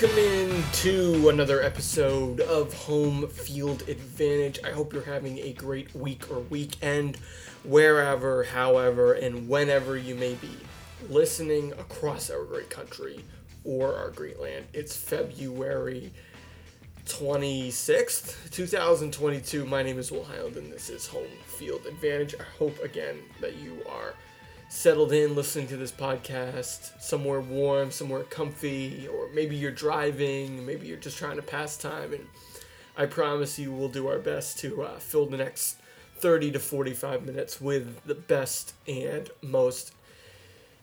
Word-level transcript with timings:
Welcome 0.00 0.18
in 0.18 0.62
to 0.74 1.28
another 1.28 1.60
episode 1.60 2.40
of 2.42 2.72
Home 2.72 3.26
Field 3.26 3.82
Advantage. 3.88 4.60
I 4.64 4.70
hope 4.70 4.92
you're 4.92 5.02
having 5.02 5.38
a 5.38 5.52
great 5.52 5.92
week 5.92 6.30
or 6.30 6.38
weekend, 6.38 7.16
wherever, 7.64 8.44
however, 8.44 9.14
and 9.14 9.48
whenever 9.48 9.96
you 9.96 10.14
may 10.14 10.34
be 10.34 10.56
listening 11.08 11.72
across 11.72 12.30
our 12.30 12.44
great 12.44 12.70
country 12.70 13.24
or 13.64 13.92
our 13.96 14.10
great 14.10 14.38
land. 14.38 14.66
It's 14.72 14.96
February 14.96 16.12
26th, 17.06 18.52
2022. 18.52 19.66
My 19.66 19.82
name 19.82 19.98
is 19.98 20.12
Will 20.12 20.22
Highland, 20.22 20.58
and 20.58 20.72
this 20.72 20.90
is 20.90 21.08
Home 21.08 21.26
Field 21.46 21.86
Advantage. 21.86 22.36
I 22.38 22.44
hope 22.56 22.78
again 22.84 23.16
that 23.40 23.56
you 23.56 23.82
are 23.90 24.14
settled 24.68 25.12
in 25.12 25.34
listening 25.34 25.66
to 25.66 25.76
this 25.76 25.92
podcast 25.92 27.00
somewhere 27.00 27.40
warm, 27.40 27.90
somewhere 27.90 28.24
comfy, 28.24 29.08
or 29.08 29.28
maybe 29.32 29.56
you're 29.56 29.70
driving, 29.70 30.64
maybe 30.66 30.86
you're 30.86 30.98
just 30.98 31.16
trying 31.16 31.36
to 31.36 31.42
pass 31.42 31.76
time. 31.76 32.12
And 32.12 32.26
I 32.96 33.06
promise 33.06 33.58
you 33.58 33.72
we'll 33.72 33.88
do 33.88 34.08
our 34.08 34.18
best 34.18 34.58
to 34.60 34.82
uh, 34.82 34.98
fill 34.98 35.26
the 35.26 35.38
next 35.38 35.78
30 36.16 36.52
to 36.52 36.58
45 36.58 37.24
minutes 37.24 37.60
with 37.60 38.04
the 38.04 38.14
best 38.14 38.74
and 38.86 39.30
most 39.40 39.92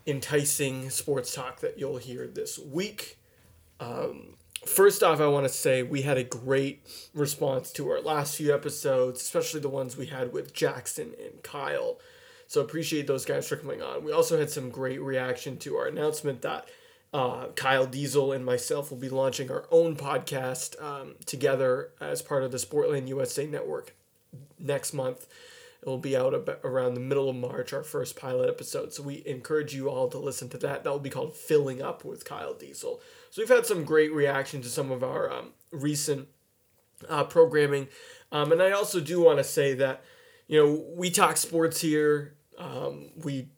enticing 0.08 0.90
sports 0.90 1.34
talk 1.34 1.60
that 1.60 1.78
you'll 1.78 1.98
hear 1.98 2.26
this 2.28 2.58
week. 2.58 3.18
Um, 3.80 4.36
first 4.66 5.04
off, 5.04 5.20
I 5.20 5.28
want 5.28 5.46
to 5.46 5.54
say 5.54 5.84
we 5.84 6.04
had 6.04 6.18
a 6.18 6.24
great 6.24 6.82
response 7.14 7.72
to 7.74 7.90
our 7.90 8.02
last 8.02 8.36
few 8.38 8.54
episodes, 8.54 9.22
especially 9.22 9.60
the 9.60 9.70
ones 9.70 9.98
we 9.98 10.08
had 10.08 10.32
with 10.34 10.54
Jackson 10.54 11.14
and 11.24 11.44
Kyle. 11.44 12.00
So 12.48 12.62
appreciate 12.62 13.08
those 13.08 13.26
guys 13.26 13.48
for 13.48 13.56
coming 13.56 13.82
on. 13.82 14.04
We 14.04 14.12
also 14.12 14.38
had 14.38 14.50
some 14.50 14.70
great 14.70 15.02
reaction 15.02 15.58
to 15.60 15.76
our 15.78 15.88
announcement 15.88 16.42
that 16.44 16.68
uh, 17.14 17.48
Kyle 17.56 17.86
Diesel 17.86 18.34
and 18.34 18.46
myself 18.46 18.92
will 18.92 18.98
be 18.98 19.10
launching 19.10 19.50
our 19.50 19.66
own 19.72 19.96
podcast 19.96 20.82
um, 20.84 21.16
together 21.26 21.92
as 22.02 22.22
part 22.22 22.44
of 22.44 22.52
the 22.52 22.58
Sportland 22.58 23.08
USA 23.08 23.46
network 23.46 23.96
next 24.60 24.94
month. 24.94 25.28
It 25.82 25.88
will 25.88 25.98
be 25.98 26.18
out 26.18 26.34
about 26.34 26.60
around 26.64 26.96
the 26.96 27.00
middle 27.00 27.30
of 27.30 27.36
March, 27.36 27.72
our 27.72 27.84
first 27.84 28.16
pilot 28.16 28.50
episode. 28.50 28.92
So 28.92 29.04
we 29.04 29.24
encourage 29.26 29.74
you 29.74 29.90
all 29.90 30.08
to 30.10 30.18
listen 30.18 30.50
to 30.50 30.58
that. 30.60 30.84
That 30.84 30.90
will 30.90 31.00
be 31.00 31.10
called 31.10 31.36
Filling 31.36 31.82
Up 31.82 32.04
with 32.04 32.26
Kyle 32.26 32.54
Diesel. 32.54 33.02
So 33.30 33.42
we've 33.42 33.50
had 33.50 33.66
some 33.66 33.86
great 33.86 34.12
reaction 34.12 34.62
to 34.64 34.70
some 34.70 34.92
of 34.92 35.04
our 35.04 35.32
um, 35.32 35.54
recent 35.72 36.28
uh, 37.08 37.24
programming. 37.26 37.88
Um, 38.32 38.52
and 38.52 38.62
I 38.62 38.72
also 38.72 39.00
do 39.00 39.22
want 39.22 39.38
to 39.38 39.44
say 39.44 39.74
that, 39.76 40.04
you 40.48 40.62
know, 40.62 40.86
we 40.96 41.10
talk 41.10 41.38
sports 41.38 41.82
here. 41.82 42.35
Um, 42.58 43.12
we, 43.16 43.50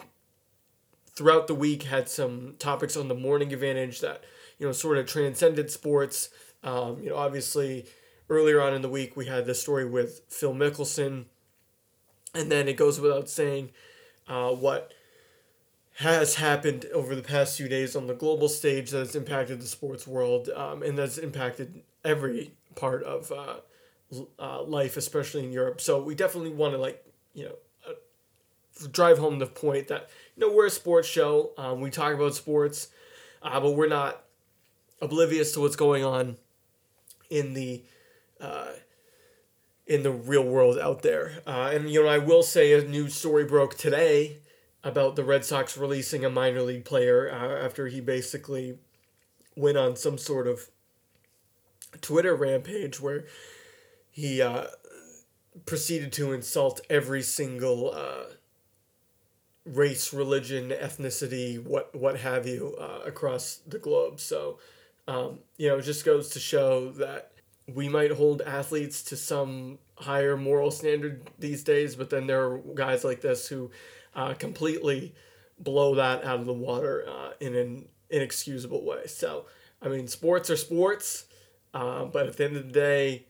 throughout 1.16 1.48
the 1.48 1.56
week, 1.56 1.84
had 1.84 2.10
some 2.10 2.56
topics 2.60 2.98
on 2.98 3.08
the 3.08 3.16
morning 3.16 3.54
advantage 3.54 4.02
that, 4.02 4.24
you 4.58 4.66
know, 4.66 4.72
sort 4.72 4.98
of 4.98 5.06
transcended 5.06 5.72
sports. 5.72 6.30
Um, 6.64 7.00
you 7.02 7.10
know, 7.10 7.16
obviously, 7.16 7.86
earlier 8.30 8.62
on 8.62 8.74
in 8.74 8.82
the 8.82 8.90
week, 8.90 9.16
we 9.16 9.28
had 9.28 9.46
the 9.46 9.56
story 9.56 9.86
with 9.86 10.22
Phil 10.30 10.54
Mickelson 10.54 11.26
and 12.38 12.52
then 12.52 12.68
it 12.68 12.78
goes 12.78 13.00
without 13.00 13.30
saying 13.30 13.72
uh, 14.28 14.52
what 14.52 14.94
has 15.96 16.36
happened 16.36 16.86
over 16.94 17.16
the 17.16 17.24
past 17.24 17.58
few 17.58 17.68
days 17.68 17.96
on 17.96 18.08
the 18.08 18.14
global 18.14 18.48
stage 18.48 18.92
that 18.92 19.00
has 19.00 19.16
impacted 19.16 19.60
the 19.60 19.66
sports 19.66 20.06
world 20.06 20.50
um, 20.56 20.84
and 20.84 20.98
that's 20.98 21.18
impacted 21.18 21.82
every 22.06 22.54
part 22.76 23.04
of 23.04 23.32
uh, 23.32 23.56
uh, 24.40 24.62
life, 24.62 24.96
especially 24.96 25.44
in 25.44 25.52
Europe. 25.52 25.82
So 25.82 26.02
we 26.02 26.14
definitely 26.14 26.52
want 26.52 26.74
to 26.74 26.78
like 26.78 27.04
you 27.34 27.46
know 27.46 27.56
drive 28.92 29.18
home 29.18 29.40
the 29.40 29.48
point 29.48 29.88
that 29.88 30.10
you 30.36 30.48
know 30.48 30.54
we're 30.54 30.68
a 30.68 30.72
sports 30.72 31.08
show. 31.08 31.52
Um, 31.58 31.82
we 31.82 31.90
talk 31.90 32.14
about 32.14 32.36
sports, 32.36 32.90
uh, 33.42 33.60
but 33.60 33.72
we're 33.72 33.88
not 33.88 34.24
oblivious 35.02 35.52
to 35.54 35.60
what's 35.60 35.76
going 35.76 36.04
on 36.04 36.38
in 37.30 37.54
the 37.54 37.84
uh, 38.40 38.72
in 39.88 40.04
the 40.04 40.12
real 40.12 40.44
world 40.44 40.78
out 40.78 41.02
there. 41.02 41.42
Uh, 41.48 41.72
and, 41.74 41.90
you 41.90 42.04
know, 42.04 42.10
I 42.10 42.18
will 42.18 42.44
say 42.44 42.74
a 42.74 42.84
new 42.84 43.10
story 43.10 43.46
broke 43.46 43.78
today 43.78 44.40
about 44.84 45.16
the 45.16 45.24
Red 45.24 45.46
Sox 45.46 45.78
releasing 45.78 46.26
a 46.26 46.30
minor 46.30 46.62
league 46.62 46.86
player 46.86 47.32
uh, 47.32 47.66
after 47.66 47.88
he 47.88 48.02
basically 48.02 48.78
went 49.56 49.78
on 49.78 49.96
some 49.96 50.18
sort 50.18 50.48
of 50.48 50.70
Twitter 52.02 52.36
rampage 52.36 53.00
where 53.00 53.26
he 54.12 54.42
uh, 54.42 54.66
proceeded 55.66 56.12
to 56.14 56.34
insult 56.34 56.82
every 56.90 57.22
single 57.22 57.92
uh, 57.94 58.34
race, 59.68 60.14
religion, 60.14 60.70
ethnicity, 60.70 61.64
what 61.64 61.94
what 61.96 62.18
have 62.20 62.48
you, 62.48 62.76
uh, 62.80 63.02
across 63.06 63.62
the 63.68 63.80
globe. 63.80 64.20
So, 64.20 64.60
um, 65.08 65.40
you 65.58 65.68
know, 65.68 65.78
it 65.78 65.84
just 65.84 66.06
goes 66.06 66.30
to 66.30 66.40
show 66.40 66.92
that 66.94 67.32
we 67.74 67.90
might 67.90 68.12
hold 68.12 68.42
athletes 68.42 69.04
to 69.04 69.18
some 69.18 69.78
higher 69.98 70.38
moral 70.38 70.72
standard 70.72 71.30
these 71.40 71.64
days, 71.64 71.96
but 71.96 72.10
then 72.10 72.28
there 72.28 72.44
are 72.44 72.58
guys 72.76 73.04
like 73.04 73.22
this 73.22 73.48
who 73.48 73.72
uh, 74.16 74.34
completely 74.34 75.14
blow 75.60 75.96
that 75.96 76.24
out 76.24 76.40
of 76.40 76.46
the 76.46 76.54
water 76.54 77.06
uh, 77.08 77.32
in 77.40 77.56
an 77.56 77.88
inexcusable 78.10 78.86
way. 78.86 79.06
So, 79.08 79.46
I 79.82 79.90
mean, 79.90 80.08
sports 80.08 80.50
are 80.50 80.58
sports, 80.58 81.26
uh, 81.74 82.06
but 82.06 82.28
at 82.28 82.38
the 82.38 82.46
end 82.46 82.58
of 82.58 82.68
the 82.68 82.72
day, 82.72 83.26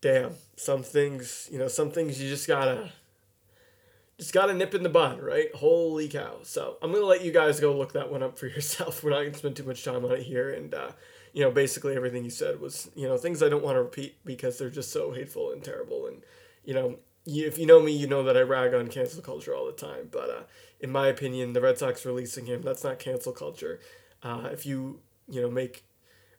damn, 0.00 0.34
some 0.56 0.82
things, 0.82 1.48
you 1.50 1.58
know, 1.58 1.68
some 1.68 1.90
things 1.90 2.20
you 2.20 2.28
just 2.28 2.46
gotta, 2.46 2.92
just 4.22 4.32
got 4.32 4.50
a 4.50 4.54
nip 4.54 4.74
in 4.74 4.84
the 4.84 4.88
bud, 4.88 5.20
right? 5.20 5.52
Holy 5.54 6.08
cow! 6.08 6.38
So 6.44 6.76
I'm 6.80 6.92
gonna 6.92 7.04
let 7.04 7.24
you 7.24 7.32
guys 7.32 7.58
go 7.58 7.76
look 7.76 7.92
that 7.94 8.10
one 8.10 8.22
up 8.22 8.38
for 8.38 8.46
yourself. 8.56 9.02
We're 9.02 9.10
not 9.10 9.24
gonna 9.24 9.34
spend 9.34 9.56
too 9.56 9.64
much 9.64 9.84
time 9.84 10.04
on 10.04 10.12
it 10.12 10.22
here, 10.22 10.50
and 10.50 10.72
uh, 10.72 10.92
you 11.32 11.42
know, 11.42 11.50
basically 11.50 11.96
everything 11.96 12.24
you 12.24 12.30
said 12.30 12.60
was, 12.60 12.90
you 12.94 13.08
know, 13.08 13.16
things 13.16 13.42
I 13.42 13.48
don't 13.48 13.64
want 13.64 13.76
to 13.76 13.82
repeat 13.82 14.16
because 14.24 14.58
they're 14.58 14.70
just 14.70 14.92
so 14.92 15.12
hateful 15.12 15.50
and 15.50 15.64
terrible. 15.64 16.06
And, 16.06 16.22
you 16.64 16.74
know, 16.74 16.98
you, 17.24 17.46
if 17.46 17.58
you 17.58 17.66
know 17.66 17.80
me, 17.80 17.92
you 17.92 18.06
know 18.06 18.22
that 18.24 18.36
I 18.36 18.42
rag 18.42 18.74
on 18.74 18.88
cancel 18.88 19.22
culture 19.22 19.54
all 19.54 19.66
the 19.66 19.72
time. 19.72 20.08
But 20.10 20.30
uh, 20.30 20.42
in 20.80 20.90
my 20.90 21.06
opinion, 21.08 21.54
the 21.54 21.60
Red 21.60 21.78
Sox 21.78 22.04
releasing 22.04 22.46
him, 22.46 22.62
that's 22.62 22.84
not 22.84 22.98
cancel 22.98 23.32
culture. 23.32 23.80
Uh, 24.22 24.50
if 24.52 24.66
you, 24.66 25.00
you 25.28 25.40
know, 25.40 25.50
make 25.50 25.84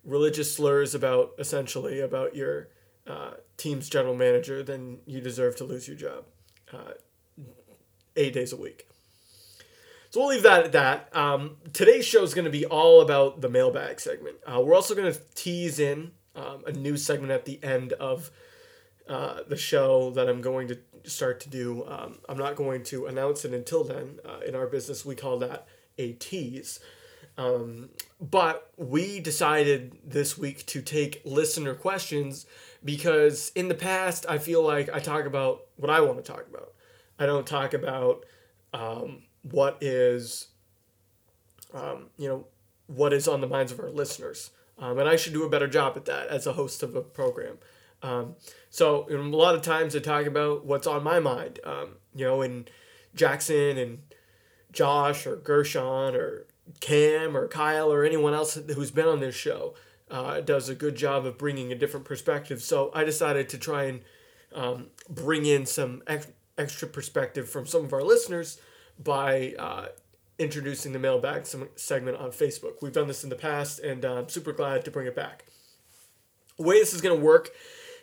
religious 0.04 0.56
slurs 0.56 0.94
about 0.94 1.32
essentially 1.40 2.00
about 2.00 2.36
your 2.36 2.70
uh, 3.08 3.32
team's 3.58 3.90
general 3.90 4.16
manager, 4.16 4.62
then 4.62 5.00
you 5.08 5.22
deserve 5.22 5.56
to 5.56 5.64
lose 5.64 5.88
your 5.88 5.98
job 5.98 6.26
uh, 6.72 6.94
eight 8.16 8.34
days 8.34 8.54
a 8.54 8.58
week. 8.58 8.88
So 10.10 10.20
we'll 10.20 10.30
leave 10.30 10.44
that 10.44 10.66
at 10.66 10.72
that. 10.74 11.16
Um, 11.16 11.58
today's 11.74 12.06
show 12.06 12.22
is 12.22 12.36
going 12.36 12.46
to 12.46 12.52
be 12.52 12.66
all 12.66 13.02
about 13.02 13.42
the 13.42 13.50
mailbag 13.50 14.00
segment. 14.00 14.36
Uh, 14.46 14.62
we're 14.62 14.76
also 14.76 14.94
going 14.94 15.12
to 15.12 15.20
tease 15.34 15.80
in 15.80 16.12
um, 16.36 16.64
a 16.68 16.72
new 16.72 16.98
segment 16.98 17.32
at 17.32 17.46
the 17.46 17.60
end 17.64 17.94
of 17.94 18.30
uh, 19.10 19.40
the 19.48 19.58
show 19.58 20.12
that 20.12 20.30
I'm 20.30 20.42
going 20.42 20.68
to 20.68 20.78
start 21.04 21.40
to 21.42 21.50
do. 21.50 21.84
Um, 21.88 22.20
I'm 22.30 22.38
not 22.38 22.56
going 22.56 22.84
to 22.84 23.08
announce 23.08 23.44
it 23.44 23.54
until 23.54 23.84
then. 23.84 24.20
Uh, 24.24 24.40
in 24.48 24.56
our 24.56 24.68
business, 24.68 25.04
we 25.04 25.16
call 25.16 25.40
that 25.40 25.68
a 25.98 26.14
tease. 26.14 26.80
Um, 27.38 27.90
but 28.22 28.72
we 28.78 29.20
decided 29.20 29.98
this 30.06 30.38
week 30.38 30.66
to 30.68 30.82
take 30.82 31.22
listener 31.26 31.74
questions 31.74 32.46
because 32.86 33.52
in 33.56 33.68
the 33.68 33.76
past, 33.76 34.26
I 34.30 34.38
feel 34.38 34.62
like 34.64 34.90
I 34.94 35.00
talk 35.00 35.26
about 35.26 35.66
what 35.78 35.90
I 35.90 36.02
want 36.02 36.24
to 36.24 36.32
talk 36.32 36.46
about. 36.48 36.74
I 37.24 37.26
don't 37.26 37.48
talk 37.48 37.74
about 37.74 38.26
um, 38.74 39.24
what 39.44 39.78
is, 39.80 40.50
um, 41.74 42.10
you 42.18 42.28
know, 42.28 42.48
what 42.88 43.14
is 43.14 43.30
on 43.30 43.40
the 43.40 43.48
minds 43.48 43.72
of 43.72 43.80
our 43.80 43.90
listeners. 43.90 44.52
Um, 44.78 45.00
and 45.00 45.08
I 45.08 45.16
should 45.16 45.32
do 45.32 45.44
a 45.44 45.50
better 45.50 45.68
job 45.68 45.94
at 45.96 46.04
that 46.06 46.28
as 46.28 46.46
a 46.46 46.54
host 46.54 46.84
of 46.84 46.96
a 46.96 47.02
program. 47.02 47.60
Um, 48.02 48.36
so 48.70 49.08
a 49.10 49.16
lot 49.16 49.56
of 49.56 49.62
times 49.62 49.96
I 49.96 50.00
talk 50.00 50.26
about 50.26 50.66
what's 50.66 50.86
on 50.86 51.02
my 51.02 51.22
mind, 51.22 51.62
um, 51.64 51.96
you 52.14 52.26
know, 52.26 52.42
and 52.42 52.70
Jackson 53.16 53.78
and 53.78 54.00
Josh 54.74 55.26
or 55.26 55.38
Gershon 55.38 56.16
or 56.16 56.46
Cam 56.82 57.38
or 57.38 57.48
Kyle 57.48 57.92
or 57.92 58.04
anyone 58.04 58.34
else 58.34 58.56
who's 58.56 58.92
been 58.92 59.08
on 59.08 59.22
this 59.22 59.36
show 59.36 59.76
uh, 60.12 60.42
does 60.42 60.68
a 60.68 60.76
good 60.76 60.96
job 60.96 61.26
of 61.26 61.38
bringing 61.38 61.72
a 61.72 61.76
different 61.76 62.06
perspective. 62.06 62.62
So 62.62 62.92
I 62.94 63.06
decided 63.06 63.48
to 63.50 63.58
try 63.58 63.84
and 63.84 64.02
um, 64.54 64.88
bring 65.10 65.46
in 65.46 65.66
some 65.66 66.04
ex- 66.06 66.28
extra 66.58 66.88
perspective 66.88 67.50
from 67.50 67.66
some 67.66 67.84
of 67.86 67.94
our 67.94 68.04
listeners 68.04 68.60
by 69.02 69.56
uh, 69.58 69.88
introducing 70.38 70.94
the 70.94 71.00
mailbag 71.00 71.46
segment 71.76 72.18
on 72.18 72.32
Facebook. 72.32 72.82
We've 72.82 72.94
done 72.94 73.08
this 73.08 73.24
in 73.24 73.30
the 73.30 73.36
past, 73.36 73.80
and 73.80 74.06
uh, 74.06 74.16
I'm 74.16 74.30
super 74.30 74.52
glad 74.52 74.86
to 74.86 74.92
bring 74.92 75.08
it 75.08 75.16
back. 75.16 75.46
The 76.58 76.64
way 76.64 76.80
this 76.80 76.94
is 76.94 77.02
going 77.02 77.18
to 77.18 77.24
work 77.26 77.50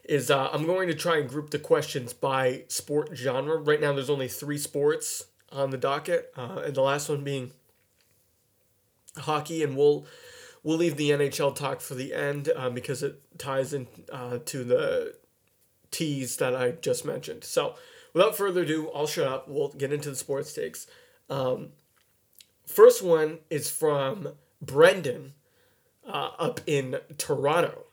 is 0.05 0.31
uh, 0.31 0.49
I'm 0.53 0.67
going 0.67 0.89
to 0.89 0.95
try 0.95 1.19
and 1.19 1.29
group 1.29 1.51
the 1.51 1.59
questions 1.59 2.13
by 2.13 2.65
sport 2.69 3.11
genre. 3.15 3.57
Right 3.57 3.81
now, 3.81 3.93
there's 3.93 4.11
only 4.11 4.29
three 4.29 4.59
sports 4.59 5.27
on 5.53 5.71
the 5.71 5.79
docket, 5.79 6.33
uh, 6.37 6.63
and 6.65 6.75
the 6.75 6.83
last 6.83 7.09
one 7.09 7.23
being 7.23 7.53
hockey, 9.17 9.63
and 9.63 9.77
we'll 9.77 10.07
we'll 10.63 10.77
leave 10.79 10.97
the 10.97 11.11
NHL 11.11 11.55
talk 11.55 11.81
for 11.81 11.95
the 11.95 12.13
end 12.13 12.51
uh, 12.55 12.71
because 12.71 13.03
it 13.03 13.21
ties 13.39 13.73
in 13.73 13.87
uh, 14.13 14.39
to 14.47 14.65
the 14.65 15.15
tease 15.91 16.37
that 16.37 16.55
I 16.55 16.73
just 16.73 17.05
mentioned. 17.05 17.45
So 17.45 17.75
without 18.13 18.37
further 18.37 18.63
ado, 18.63 18.91
I'll 18.95 19.07
shut 19.07 19.27
up. 19.27 19.49
We'll 19.49 19.69
get 19.69 19.93
into 19.93 20.11
the 20.11 20.17
sports 20.17 20.53
takes. 20.53 20.87
Um, 21.29 21.71
first 22.67 23.03
one 23.03 23.39
is 23.51 23.71
from 23.71 24.35
Brendan, 24.61 25.35
uh, 26.07 26.31
up 26.39 26.61
in 26.67 26.99
Toronto. 27.19 27.85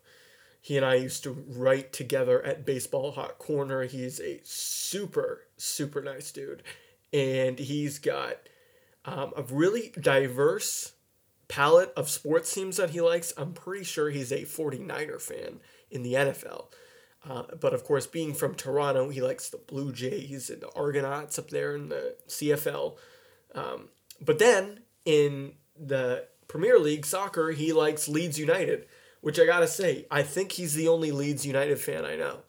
He 0.62 0.76
and 0.76 0.86
I 0.86 0.96
used 0.96 1.24
to 1.24 1.32
write 1.32 1.94
together 1.94 2.42
at 2.44 2.66
Baseball 2.66 3.12
Hot 3.12 3.38
Corner. 3.38 3.84
He's 3.84 4.20
a 4.20 4.42
super, 4.44 5.44
super 5.56 6.02
nice 6.02 6.32
dude. 6.32 6.64
And 7.14 7.58
he's 7.58 8.00
got 8.00 8.38
um, 9.06 9.32
a 9.38 9.44
really 9.44 9.94
diverse 10.02 10.94
palette 11.48 11.94
of 11.96 12.10
sports 12.10 12.54
teams 12.54 12.78
that 12.78 12.90
he 12.90 13.00
likes. 13.00 13.32
I'm 13.38 13.54
pretty 13.54 13.86
sure 13.86 14.10
he's 14.10 14.34
a 14.34 14.42
49er 14.42 15.22
fan 15.22 15.62
in 15.90 16.04
the 16.04 16.14
NFL. 16.14 16.66
Uh, 17.28 17.44
but 17.60 17.74
of 17.74 17.84
course, 17.84 18.08
being 18.08 18.34
from 18.34 18.56
Toronto, 18.56 19.10
he 19.10 19.22
likes 19.22 19.50
the 19.50 19.58
Blue 19.58 19.92
Jays 19.92 20.50
and 20.50 20.62
the 20.62 20.72
Argonauts 20.76 21.38
up 21.38 21.50
there 21.50 21.76
in 21.76 21.90
the 21.90 22.16
CFL. 22.28 22.98
Um, 23.54 23.90
but 24.22 24.40
then 24.40 24.82
in 25.06 25.54
the 25.78 26.28
Premier 26.48 26.80
League 26.80 27.06
soccer, 27.06 27.52
he 27.52 27.74
likes 27.74 28.08
Leeds 28.08 28.40
United 28.40 28.88
which 29.22 29.40
I 29.40 29.46
gotta 29.46 29.68
say, 29.68 30.06
I 30.10 30.24
think 30.24 30.54
he's 30.54 30.74
the 30.74 30.88
only 30.88 31.12
Leeds 31.12 31.46
United 31.46 31.80
fan 31.80 32.06
I 32.06 32.16
know. 32.16 32.40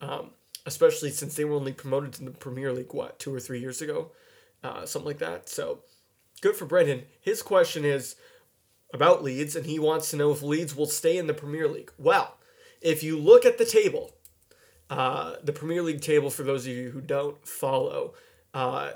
Um, 0.00 0.30
especially 0.66 1.10
since 1.10 1.34
they 1.34 1.44
were 1.44 1.56
only 1.56 1.72
promoted 1.72 2.12
to 2.14 2.24
the 2.24 2.30
Premier 2.30 2.72
League, 2.72 2.92
what, 2.92 3.18
two 3.18 3.34
or 3.34 3.40
three 3.40 3.60
years 3.60 3.82
ago? 3.82 4.12
Uh, 4.62 4.86
something 4.86 5.06
like 5.06 5.18
that. 5.18 5.48
So 5.48 5.80
good 6.40 6.54
for 6.54 6.66
Brendan. 6.66 7.04
His 7.20 7.42
question 7.42 7.84
is 7.84 8.16
about 8.92 9.24
Leeds, 9.24 9.56
and 9.56 9.66
he 9.66 9.78
wants 9.78 10.10
to 10.10 10.16
know 10.16 10.30
if 10.30 10.42
Leeds 10.42 10.76
will 10.76 10.86
stay 10.86 11.18
in 11.18 11.26
the 11.26 11.34
Premier 11.34 11.66
League. 11.66 11.92
Well, 11.98 12.36
if 12.80 13.02
you 13.02 13.18
look 13.18 13.44
at 13.44 13.58
the 13.58 13.64
table, 13.64 14.12
uh, 14.90 15.34
the 15.42 15.52
Premier 15.52 15.82
League 15.82 16.00
table, 16.00 16.30
for 16.30 16.42
those 16.42 16.66
of 16.66 16.72
you 16.72 16.90
who 16.90 17.00
don't 17.00 17.46
follow, 17.46 18.14
uh, 18.54 18.90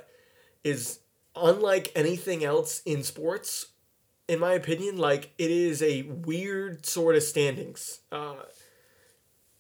is 0.64 1.00
unlike 1.36 1.92
anything 1.94 2.44
else 2.44 2.82
in 2.84 3.02
sports 3.02 3.72
in 4.28 4.38
my 4.38 4.52
opinion, 4.52 4.96
like 4.96 5.30
it 5.38 5.50
is 5.50 5.82
a 5.82 6.02
weird 6.02 6.86
sort 6.86 7.16
of 7.16 7.22
standings 7.22 8.00
uh, 8.10 8.36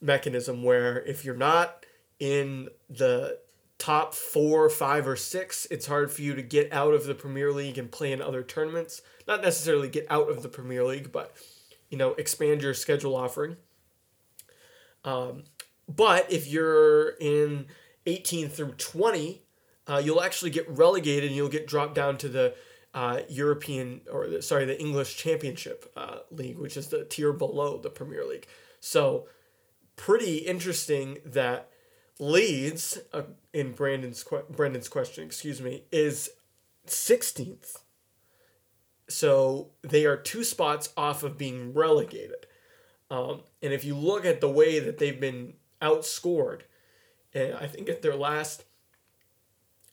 mechanism 0.00 0.62
where 0.62 1.04
if 1.04 1.24
you're 1.24 1.36
not 1.36 1.84
in 2.18 2.68
the 2.88 3.38
top 3.78 4.14
four, 4.14 4.70
five, 4.70 5.08
or 5.08 5.16
six, 5.16 5.66
it's 5.70 5.86
hard 5.86 6.10
for 6.10 6.22
you 6.22 6.34
to 6.34 6.42
get 6.42 6.72
out 6.72 6.94
of 6.94 7.04
the 7.04 7.14
Premier 7.14 7.52
League 7.52 7.76
and 7.76 7.90
play 7.90 8.12
in 8.12 8.22
other 8.22 8.42
tournaments. 8.42 9.02
Not 9.26 9.42
necessarily 9.42 9.88
get 9.88 10.06
out 10.08 10.30
of 10.30 10.42
the 10.42 10.48
Premier 10.48 10.84
League, 10.84 11.10
but 11.12 11.34
you 11.90 11.98
know, 11.98 12.12
expand 12.12 12.62
your 12.62 12.74
schedule 12.74 13.16
offering. 13.16 13.56
Um, 15.04 15.44
but 15.88 16.30
if 16.30 16.46
you're 16.48 17.10
in 17.20 17.66
18 18.06 18.48
through 18.48 18.72
20, 18.72 19.42
uh, 19.86 20.00
you'll 20.04 20.22
actually 20.22 20.50
get 20.50 20.68
relegated 20.68 21.24
and 21.24 21.36
you'll 21.36 21.48
get 21.48 21.66
dropped 21.66 21.94
down 21.94 22.16
to 22.18 22.28
the 22.28 22.54
uh, 22.94 23.20
European 23.28 24.02
or 24.10 24.26
the, 24.26 24.42
sorry 24.42 24.64
the 24.64 24.80
English 24.80 25.16
Championship 25.16 25.90
uh, 25.96 26.18
League, 26.30 26.58
which 26.58 26.76
is 26.76 26.88
the 26.88 27.04
tier 27.04 27.32
below 27.32 27.78
the 27.78 27.90
Premier 27.90 28.24
League. 28.24 28.46
So 28.80 29.28
pretty 29.96 30.38
interesting 30.38 31.18
that 31.24 31.68
Leeds, 32.18 32.98
uh, 33.12 33.22
in 33.52 33.72
Brandon's 33.72 34.22
que- 34.22 34.44
Brendan's 34.50 34.88
question, 34.88 35.24
excuse 35.24 35.60
me, 35.60 35.84
is 35.90 36.30
16th. 36.86 37.78
So 39.08 39.70
they 39.82 40.06
are 40.06 40.16
two 40.16 40.44
spots 40.44 40.92
off 40.96 41.22
of 41.22 41.36
being 41.36 41.74
relegated. 41.74 42.46
Um, 43.10 43.42
and 43.62 43.72
if 43.72 43.84
you 43.84 43.94
look 43.94 44.24
at 44.24 44.40
the 44.40 44.48
way 44.48 44.78
that 44.78 44.98
they've 44.98 45.20
been 45.20 45.54
outscored, 45.82 46.62
and 47.34 47.54
I 47.54 47.66
think 47.66 47.88
at 47.88 48.02
their 48.02 48.16
last 48.16 48.64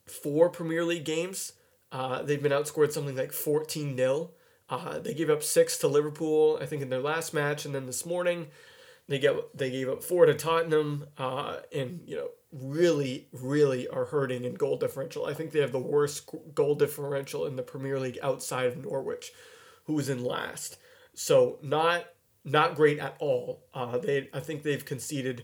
four 0.05 0.49
Premier 0.49 0.85
League 0.85 1.05
games, 1.05 1.53
uh, 1.91 2.21
they've 2.21 2.41
been 2.41 2.51
outscored 2.51 2.91
something 2.91 3.15
like 3.15 3.31
14 3.31 3.97
0. 3.97 4.31
Uh, 4.69 4.99
they 4.99 5.13
gave 5.13 5.29
up 5.29 5.41
six 5.41 5.77
to 5.79 5.87
Liverpool, 5.87 6.59
I 6.61 6.65
think, 6.65 6.81
in 6.81 6.89
their 6.89 7.01
last 7.01 7.33
match, 7.33 7.65
and 7.65 7.73
then 7.73 7.87
this 7.87 8.05
morning 8.05 8.47
they 9.09 9.17
get 9.17 9.57
they 9.57 9.71
gave 9.71 9.89
up 9.89 10.03
four 10.03 10.27
to 10.27 10.35
Tottenham, 10.35 11.07
uh, 11.17 11.57
and 11.73 12.01
you 12.05 12.15
know 12.15 12.29
really 12.51 13.27
really 13.33 13.87
are 13.87 14.05
hurting 14.05 14.45
in 14.45 14.53
goal 14.53 14.77
differential. 14.77 15.25
I 15.25 15.33
think 15.33 15.51
they 15.51 15.59
have 15.59 15.71
the 15.71 15.79
worst 15.79 16.29
goal 16.53 16.75
differential 16.75 17.47
in 17.47 17.55
the 17.55 17.63
Premier 17.63 17.99
League 17.99 18.19
outside 18.21 18.67
of 18.67 18.77
Norwich, 18.77 19.31
who 19.85 19.97
is 19.97 20.09
in 20.09 20.23
last. 20.23 20.77
So 21.15 21.57
not 21.63 22.05
not 22.45 22.75
great 22.75 22.99
at 22.99 23.15
all. 23.19 23.65
Uh, 23.73 23.97
they 23.97 24.29
I 24.31 24.39
think 24.39 24.61
they've 24.61 24.85
conceded 24.85 25.43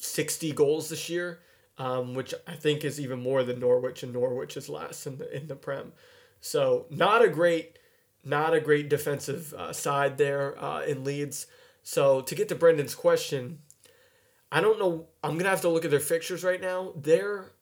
60 0.00 0.52
goals 0.52 0.88
this 0.88 1.08
year 1.08 1.40
um, 1.78 2.14
which 2.14 2.34
I 2.46 2.54
think 2.54 2.84
is 2.84 3.00
even 3.00 3.22
more 3.22 3.44
than 3.44 3.60
Norwich, 3.60 4.02
and 4.02 4.12
Norwich 4.12 4.56
is 4.56 4.68
last 4.68 5.06
in 5.06 5.18
the 5.18 5.34
in 5.34 5.46
the 5.46 5.56
Prem. 5.56 5.92
So 6.40 6.86
not 6.90 7.24
a 7.24 7.28
great, 7.28 7.78
not 8.24 8.52
a 8.52 8.60
great 8.60 8.88
defensive 8.88 9.54
uh, 9.54 9.72
side 9.72 10.18
there 10.18 10.62
uh, 10.62 10.82
in 10.82 11.04
Leeds. 11.04 11.46
So 11.82 12.20
to 12.22 12.34
get 12.34 12.48
to 12.48 12.54
Brendan's 12.54 12.94
question, 12.94 13.60
I 14.50 14.60
don't 14.60 14.78
know. 14.78 15.06
I'm 15.22 15.38
gonna 15.38 15.50
have 15.50 15.60
to 15.62 15.68
look 15.68 15.84
at 15.84 15.90
their 15.90 16.00
fixtures 16.00 16.42
right 16.42 16.60
now. 16.60 16.92
Their 16.96 17.52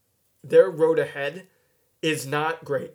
their 0.42 0.70
road 0.70 0.98
ahead 0.98 1.46
is 2.00 2.26
not 2.26 2.64
great. 2.64 2.92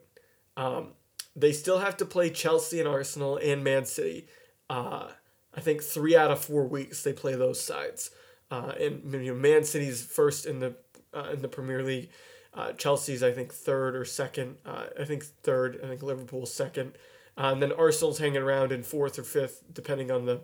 Um, 0.58 0.94
they 1.36 1.52
still 1.52 1.80
have 1.80 1.98
to 1.98 2.06
play 2.06 2.30
Chelsea 2.30 2.80
and 2.80 2.88
Arsenal 2.88 3.38
and 3.38 3.64
Man 3.64 3.86
City. 3.86 4.28
Uh, 4.70 5.10
I 5.54 5.60
think 5.62 5.84
three 5.84 6.16
out 6.16 6.32
of 6.32 6.44
four 6.44 6.66
weeks 6.66 7.04
they 7.04 7.14
play 7.14 7.36
those 7.36 7.62
sides. 7.62 8.10
Uh, 8.51 8.74
and 8.80 9.12
you 9.13 9.33
know, 9.33 9.39
Man 9.39 9.63
City's 9.63 10.03
first 10.03 10.45
in 10.45 10.59
the 10.59 10.75
uh, 11.13 11.30
in 11.33 11.42
the 11.42 11.48
Premier 11.48 11.81
League. 11.81 12.09
Uh, 12.53 12.74
Chelsea's, 12.74 13.24
I 13.24 13.31
think, 13.31 13.53
third 13.53 13.95
or 13.95 14.03
second. 14.03 14.57
Uh, 14.65 14.88
I 15.00 15.06
think 15.06 15.24
third. 15.24 15.80
I 15.81 15.88
think 15.88 16.03
Liverpool's 16.03 16.53
second. 16.53 16.98
Uh, 17.38 17.51
and 17.53 17.62
then 17.62 17.71
Arsenal's 17.71 18.19
hanging 18.19 18.42
around 18.42 18.74
in 18.74 18.83
fourth 18.83 19.18
or 19.18 19.24
fifth, 19.24 19.63
depending 19.71 20.12
on 20.12 20.25
the 20.25 20.42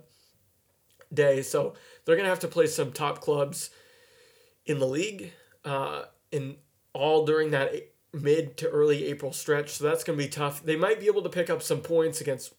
day. 1.13 1.42
So 1.42 1.74
they're 2.06 2.15
to 2.25 2.30
have 2.30 2.39
to 2.39 2.48
play 2.48 2.68
some 2.68 2.94
top 2.94 3.19
clubs 3.19 3.69
in 4.65 4.80
the 4.80 4.88
league 4.88 5.33
uh, 5.65 6.04
in 6.31 6.56
all 6.94 7.25
during 7.25 7.51
that 7.51 7.74
mid 8.13 8.57
to 8.57 8.69
early 8.69 9.06
April 9.07 9.33
stretch. 9.33 9.71
So 9.71 9.83
that's 9.83 10.04
to 10.18 10.24
be 10.24 10.30
tough. 10.30 10.63
They 10.63 10.77
might 10.77 11.00
be 11.00 11.07
able 11.07 11.24
to 11.24 11.30
pick 11.30 11.50
up 11.50 11.62
some 11.62 11.81
points 11.81 12.21
against 12.21 12.54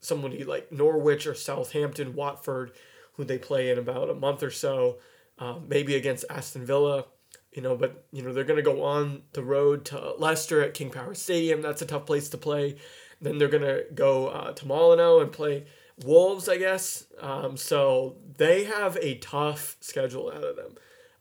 somebody 0.00 0.44
like 0.44 0.70
Norwich 0.70 1.26
or 1.26 1.34
Southampton, 1.34 2.14
Watford, 2.14 2.72
who 3.16 3.24
they 3.24 3.38
play 3.38 3.70
in 3.70 3.78
about 3.78 4.10
a 4.10 4.14
month 4.14 4.42
or 4.42 4.50
so. 4.50 4.98
Uh, 5.38 5.56
maybe 5.66 5.96
against 5.96 6.24
Aston 6.30 6.64
Villa 6.64 7.06
you 7.54 7.62
know, 7.62 7.76
but 7.76 8.04
you 8.12 8.22
know 8.22 8.32
they're 8.32 8.44
going 8.44 8.56
to 8.56 8.62
go 8.62 8.82
on 8.82 9.22
the 9.32 9.42
road 9.42 9.84
to 9.86 10.14
Leicester 10.18 10.60
at 10.62 10.74
King 10.74 10.90
Power 10.90 11.14
Stadium. 11.14 11.62
That's 11.62 11.82
a 11.82 11.86
tough 11.86 12.04
place 12.04 12.28
to 12.30 12.38
play. 12.38 12.76
Then 13.20 13.38
they're 13.38 13.48
going 13.48 13.62
to 13.62 13.86
go 13.94 14.28
uh, 14.28 14.52
to 14.52 14.66
Molineux 14.66 15.20
and 15.20 15.32
play 15.32 15.64
Wolves, 16.04 16.48
I 16.48 16.58
guess. 16.58 17.06
Um, 17.20 17.56
so 17.56 18.16
they 18.36 18.64
have 18.64 18.96
a 19.00 19.18
tough 19.18 19.76
schedule 19.80 20.30
out 20.30 20.42
of 20.42 20.56
them, 20.56 20.74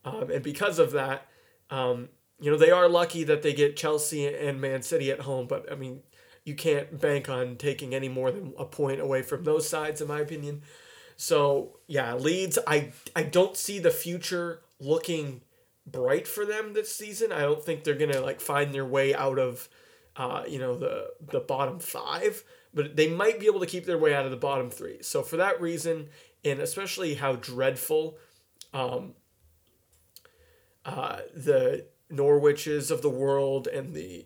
um, 0.03 0.31
and 0.31 0.43
because 0.43 0.79
of 0.79 0.91
that, 0.91 1.27
um, 1.69 2.09
you 2.39 2.49
know 2.49 2.57
they 2.57 2.71
are 2.71 2.89
lucky 2.89 3.23
that 3.25 3.43
they 3.43 3.53
get 3.53 3.77
Chelsea 3.77 4.25
and 4.27 4.59
Man 4.59 4.81
City 4.81 5.11
at 5.11 5.21
home. 5.21 5.45
But 5.45 5.71
I 5.71 5.75
mean, 5.75 6.01
you 6.43 6.55
can't 6.55 6.99
bank 6.99 7.29
on 7.29 7.57
taking 7.57 7.93
any 7.93 8.09
more 8.09 8.31
than 8.31 8.53
a 8.57 8.65
point 8.65 8.99
away 8.99 9.21
from 9.21 9.43
those 9.43 9.69
sides, 9.69 10.01
in 10.01 10.07
my 10.07 10.19
opinion. 10.19 10.63
So 11.15 11.79
yeah, 11.87 12.15
Leeds. 12.15 12.59
I 12.67 12.91
I 13.15 13.23
don't 13.23 13.57
see 13.57 13.79
the 13.79 13.91
future 13.91 14.61
looking 14.79 15.41
bright 15.85 16.27
for 16.27 16.45
them 16.45 16.73
this 16.73 16.93
season. 16.93 17.31
I 17.31 17.41
don't 17.41 17.63
think 17.63 17.83
they're 17.83 17.95
gonna 17.95 18.21
like 18.21 18.41
find 18.41 18.73
their 18.73 18.85
way 18.85 19.13
out 19.13 19.39
of, 19.39 19.69
uh, 20.15 20.43
you 20.47 20.59
know, 20.59 20.77
the 20.77 21.07
the 21.31 21.39
bottom 21.39 21.79
five, 21.79 22.43
but 22.73 22.95
they 22.95 23.09
might 23.09 23.39
be 23.39 23.45
able 23.45 23.59
to 23.59 23.65
keep 23.65 23.85
their 23.85 23.97
way 23.97 24.13
out 24.13 24.25
of 24.25 24.31
the 24.31 24.37
bottom 24.37 24.69
three. 24.69 25.01
So 25.01 25.21
for 25.21 25.37
that 25.37 25.61
reason, 25.61 26.09
and 26.43 26.59
especially 26.59 27.15
how 27.15 27.35
dreadful, 27.35 28.17
um, 28.73 29.13
uh, 30.85 31.19
the 31.33 31.87
Norwiches 32.11 32.91
of 32.91 33.01
the 33.01 33.09
world 33.09 33.67
and 33.67 33.93
the 33.93 34.25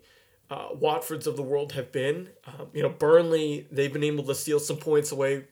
uh, 0.49 0.69
Watfords 0.69 1.27
of 1.27 1.35
the 1.35 1.43
world 1.43 1.73
have 1.73 1.91
been. 1.91 2.29
Um, 2.45 2.67
you 2.73 2.81
know, 2.81 2.89
Burnley, 2.89 3.67
they've 3.71 3.91
been 3.91 4.03
able 4.03 4.23
to 4.25 4.35
steal 4.35 4.59
some 4.59 4.77
points 4.77 5.11
away 5.11 5.45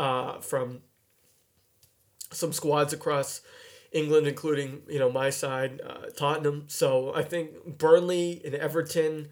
uh, 0.00 0.40
from 0.40 0.80
some 2.32 2.54
squads 2.54 2.94
across 2.94 3.42
England, 3.92 4.26
including 4.26 4.82
you 4.88 4.98
know 4.98 5.12
my 5.12 5.28
side, 5.28 5.80
uh, 5.86 6.06
Tottenham. 6.16 6.64
So 6.68 7.14
I 7.14 7.22
think 7.22 7.78
Burnley 7.78 8.40
and 8.44 8.54
Everton 8.54 9.28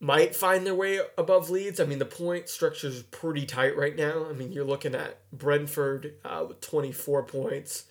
might 0.00 0.34
find 0.34 0.64
their 0.64 0.74
way 0.74 1.00
above 1.18 1.50
Leeds. 1.50 1.80
I 1.80 1.84
mean, 1.84 1.98
the 1.98 2.06
point 2.06 2.48
structure 2.48 2.86
is 2.86 3.02
pretty 3.02 3.44
tight 3.44 3.76
right 3.76 3.94
now. 3.94 4.26
I 4.30 4.32
mean, 4.32 4.52
you're 4.52 4.64
looking 4.64 4.94
at 4.94 5.18
Brentford 5.32 6.14
uh, 6.24 6.46
with 6.48 6.60
24 6.62 7.24
points 7.24 7.84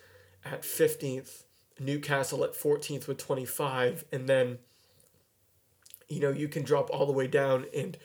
at 0.46 0.64
15th, 0.64 1.44
Newcastle 1.80 2.44
at 2.44 2.54
14th 2.54 3.08
with 3.08 3.18
25, 3.20 4.06
and 4.12 4.28
then 4.28 4.58
you 6.08 6.22
know 6.22 6.32
you 6.32 6.48
can 6.48 6.64
drop 6.64 6.90
all 6.90 7.06
the 7.06 7.14
way 7.14 7.28
down 7.28 7.66
and 7.76 7.98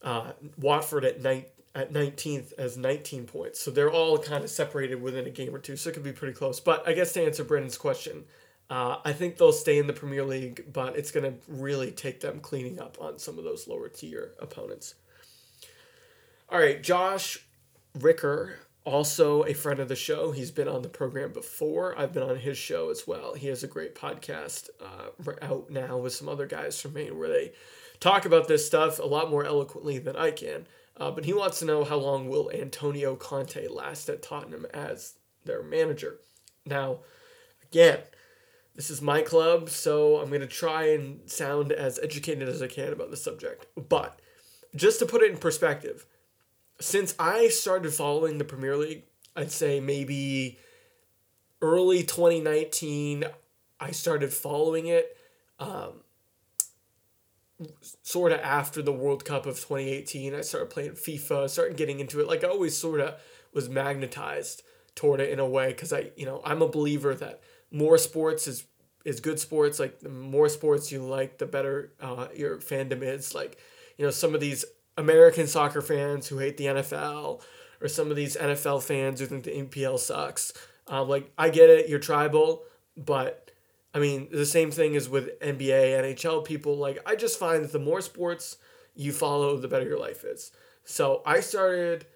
uh, 0.00 0.32
Watford 0.56 1.04
at 1.04 1.20
night 1.20 1.50
at 1.74 1.92
19th 1.92 2.52
as 2.58 2.76
19 2.76 3.26
points. 3.26 3.60
So 3.60 3.70
they're 3.70 3.90
all 3.90 4.18
kind 4.18 4.42
of 4.42 4.50
separated 4.50 5.00
within 5.00 5.26
a 5.26 5.30
game 5.30 5.54
or 5.54 5.58
two. 5.58 5.76
So 5.76 5.90
it 5.90 5.92
could 5.92 6.02
be 6.02 6.12
pretty 6.12 6.34
close. 6.34 6.60
But 6.60 6.86
I 6.88 6.92
guess 6.92 7.12
to 7.12 7.22
answer 7.22 7.44
Brendan's 7.44 7.78
question, 7.78 8.24
uh, 8.70 8.98
I 9.04 9.12
think 9.12 9.38
they'll 9.38 9.52
stay 9.52 9.78
in 9.78 9.86
the 9.86 9.92
Premier 9.92 10.24
League, 10.24 10.72
but 10.72 10.96
it's 10.96 11.10
going 11.10 11.24
to 11.24 11.38
really 11.48 11.90
take 11.90 12.20
them 12.20 12.40
cleaning 12.40 12.80
up 12.80 12.98
on 13.00 13.18
some 13.18 13.38
of 13.38 13.44
those 13.44 13.66
lower 13.66 13.88
tier 13.88 14.32
opponents. 14.40 14.94
All 16.50 16.58
right, 16.58 16.82
Josh 16.82 17.46
Ricker, 17.98 18.58
also 18.84 19.42
a 19.44 19.54
friend 19.54 19.80
of 19.80 19.88
the 19.88 19.96
show. 19.96 20.32
He's 20.32 20.50
been 20.50 20.68
on 20.68 20.82
the 20.82 20.88
program 20.88 21.32
before. 21.32 21.98
I've 21.98 22.12
been 22.12 22.22
on 22.22 22.36
his 22.36 22.58
show 22.58 22.90
as 22.90 23.06
well. 23.06 23.34
He 23.34 23.48
has 23.48 23.62
a 23.62 23.68
great 23.68 23.94
podcast 23.94 24.68
uh, 24.82 25.32
out 25.42 25.70
now 25.70 25.98
with 25.98 26.14
some 26.14 26.28
other 26.28 26.46
guys 26.46 26.80
from 26.80 26.94
Maine 26.94 27.18
where 27.18 27.28
they 27.28 27.52
talk 28.00 28.24
about 28.24 28.48
this 28.48 28.66
stuff 28.66 28.98
a 28.98 29.06
lot 29.06 29.30
more 29.30 29.44
eloquently 29.44 29.98
than 29.98 30.16
I 30.16 30.30
can. 30.30 30.66
Uh, 30.98 31.10
but 31.10 31.24
he 31.24 31.32
wants 31.32 31.60
to 31.60 31.64
know 31.64 31.84
how 31.84 31.96
long 31.96 32.28
will 32.28 32.50
Antonio 32.50 33.14
Conte 33.14 33.68
last 33.68 34.08
at 34.08 34.22
Tottenham 34.22 34.66
as 34.74 35.14
their 35.44 35.62
manager. 35.62 36.18
Now, 36.66 36.98
again, 37.70 38.00
this 38.74 38.90
is 38.90 39.00
my 39.00 39.22
club, 39.22 39.70
so 39.70 40.18
I'm 40.18 40.28
going 40.28 40.40
to 40.40 40.46
try 40.46 40.90
and 40.90 41.28
sound 41.30 41.72
as 41.72 41.98
educated 42.00 42.48
as 42.48 42.62
I 42.62 42.68
can 42.68 42.92
about 42.92 43.10
the 43.10 43.16
subject. 43.16 43.66
But 43.76 44.20
just 44.74 44.98
to 44.98 45.06
put 45.06 45.22
it 45.22 45.30
in 45.30 45.38
perspective, 45.38 46.06
since 46.80 47.14
I 47.18 47.48
started 47.48 47.92
following 47.92 48.38
the 48.38 48.44
Premier 48.44 48.76
League, 48.76 49.04
I'd 49.34 49.50
say 49.50 49.80
maybe 49.80 50.58
early 51.60 52.02
2019, 52.02 53.24
I 53.80 53.90
started 53.90 54.32
following 54.32 54.86
it. 54.86 55.16
Um, 55.58 56.02
sort 58.02 58.32
of 58.32 58.40
after 58.40 58.82
the 58.82 58.92
World 58.92 59.24
Cup 59.24 59.46
of 59.46 59.56
2018, 59.56 60.34
I 60.34 60.40
started 60.42 60.70
playing 60.70 60.92
FIFA, 60.92 61.48
started 61.48 61.76
getting 61.76 62.00
into 62.00 62.20
it. 62.20 62.26
Like 62.26 62.44
I 62.44 62.48
always 62.48 62.76
sort 62.76 63.00
of 63.00 63.14
was 63.52 63.68
magnetized 63.68 64.62
toward 64.94 65.20
it 65.20 65.30
in 65.30 65.38
a 65.38 65.46
way 65.46 65.68
because 65.68 65.92
I, 65.92 66.10
you 66.16 66.26
know, 66.26 66.40
I'm 66.44 66.62
a 66.62 66.68
believer 66.68 67.14
that 67.14 67.40
more 67.70 67.98
sports 67.98 68.46
is 68.46 68.64
is 69.04 69.20
good 69.20 69.40
sports. 69.40 69.78
Like 69.78 70.00
the 70.00 70.08
more 70.08 70.48
sports 70.48 70.92
you 70.92 71.02
like, 71.02 71.38
the 71.38 71.46
better 71.46 71.92
uh, 72.00 72.28
your 72.34 72.58
fandom 72.58 73.02
is. 73.02 73.34
Like, 73.34 73.58
you 73.96 74.04
know, 74.04 74.10
some 74.10 74.34
of 74.34 74.40
these 74.40 74.64
American 74.96 75.46
soccer 75.46 75.80
fans 75.80 76.26
who 76.26 76.38
hate 76.38 76.56
the 76.56 76.66
NFL, 76.66 77.40
or 77.80 77.88
some 77.88 78.10
of 78.10 78.16
these 78.16 78.36
NFL 78.36 78.82
fans 78.82 79.20
who 79.20 79.26
think 79.26 79.44
the 79.44 79.52
NPL 79.52 79.98
sucks. 79.98 80.52
Um, 80.86 81.08
like 81.08 81.30
I 81.38 81.50
get 81.50 81.70
it, 81.70 81.88
you're 81.88 81.98
tribal, 81.98 82.64
but 82.96 83.50
I 83.94 83.98
mean 83.98 84.28
the 84.30 84.46
same 84.46 84.70
thing 84.70 84.94
is 84.94 85.08
with 85.08 85.38
NBA, 85.40 86.16
NHL 86.18 86.44
people. 86.44 86.76
Like 86.76 86.98
I 87.06 87.16
just 87.16 87.38
find 87.38 87.64
that 87.64 87.72
the 87.72 87.78
more 87.78 88.00
sports 88.00 88.58
you 88.94 89.12
follow, 89.12 89.56
the 89.56 89.68
better 89.68 89.86
your 89.86 89.98
life 89.98 90.24
is. 90.24 90.50
So 90.84 91.22
I 91.24 91.40
started 91.40 92.06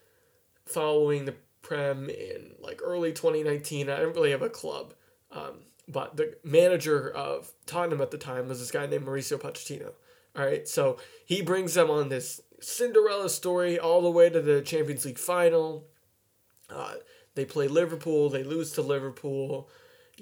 following 0.65 1.25
the 1.25 1.35
Prem 1.63 2.11
in 2.11 2.55
like 2.61 2.81
early 2.83 3.13
2019. 3.13 3.89
I 3.89 3.97
didn't 3.97 4.15
really 4.15 4.33
have 4.33 4.43
a 4.43 4.49
club, 4.49 4.95
um, 5.31 5.61
but 5.89 6.17
the 6.17 6.37
manager 6.45 7.11
of 7.11 7.53
Tottenham 7.67 8.01
at 8.01 8.11
the 8.11 8.19
time 8.19 8.49
was 8.49 8.59
this 8.59 8.71
guy 8.71 8.87
named 8.87 9.07
Mauricio 9.07 9.39
Pochettino. 9.39 9.93
All 10.35 10.45
right, 10.45 10.67
so 10.67 10.99
he 11.27 11.43
brings 11.43 11.75
them 11.75 11.91
on 11.91 12.09
this 12.09 12.41
Cinderella 12.61 13.29
story 13.29 13.79
all 13.79 14.01
the 14.01 14.11
way 14.11 14.31
to 14.31 14.41
the 14.41 14.63
Champions 14.63 15.05
League 15.05 15.19
final. 15.19 15.85
Uh, 16.71 16.95
they 17.35 17.45
play 17.45 17.69
Liverpool, 17.69 18.31
they 18.31 18.43
lose 18.43 18.73
to 18.73 18.83
Liverpool. 18.83 19.69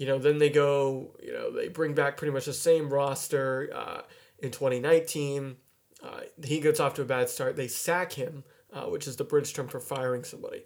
You 0.01 0.07
know, 0.07 0.19
then 0.19 0.39
they 0.39 0.49
go, 0.49 1.15
you 1.23 1.31
know, 1.31 1.53
they 1.53 1.69
bring 1.69 1.93
back 1.93 2.17
pretty 2.17 2.33
much 2.33 2.47
the 2.47 2.55
same 2.55 2.89
roster 2.89 3.69
uh, 3.75 4.01
in 4.39 4.51
2019. 4.51 5.57
Uh, 6.03 6.21
he 6.43 6.59
gets 6.59 6.81
off 6.81 6.95
to 6.95 7.03
a 7.03 7.05
bad 7.05 7.29
start. 7.29 7.55
They 7.55 7.69
sack 7.69 8.15
him, 8.15 8.45
uh, 8.73 8.85
which 8.85 9.07
is 9.07 9.17
the 9.17 9.25
bridge 9.25 9.53
term 9.53 9.69
for 9.69 9.79
firing 9.79 10.25
somebody. 10.25 10.65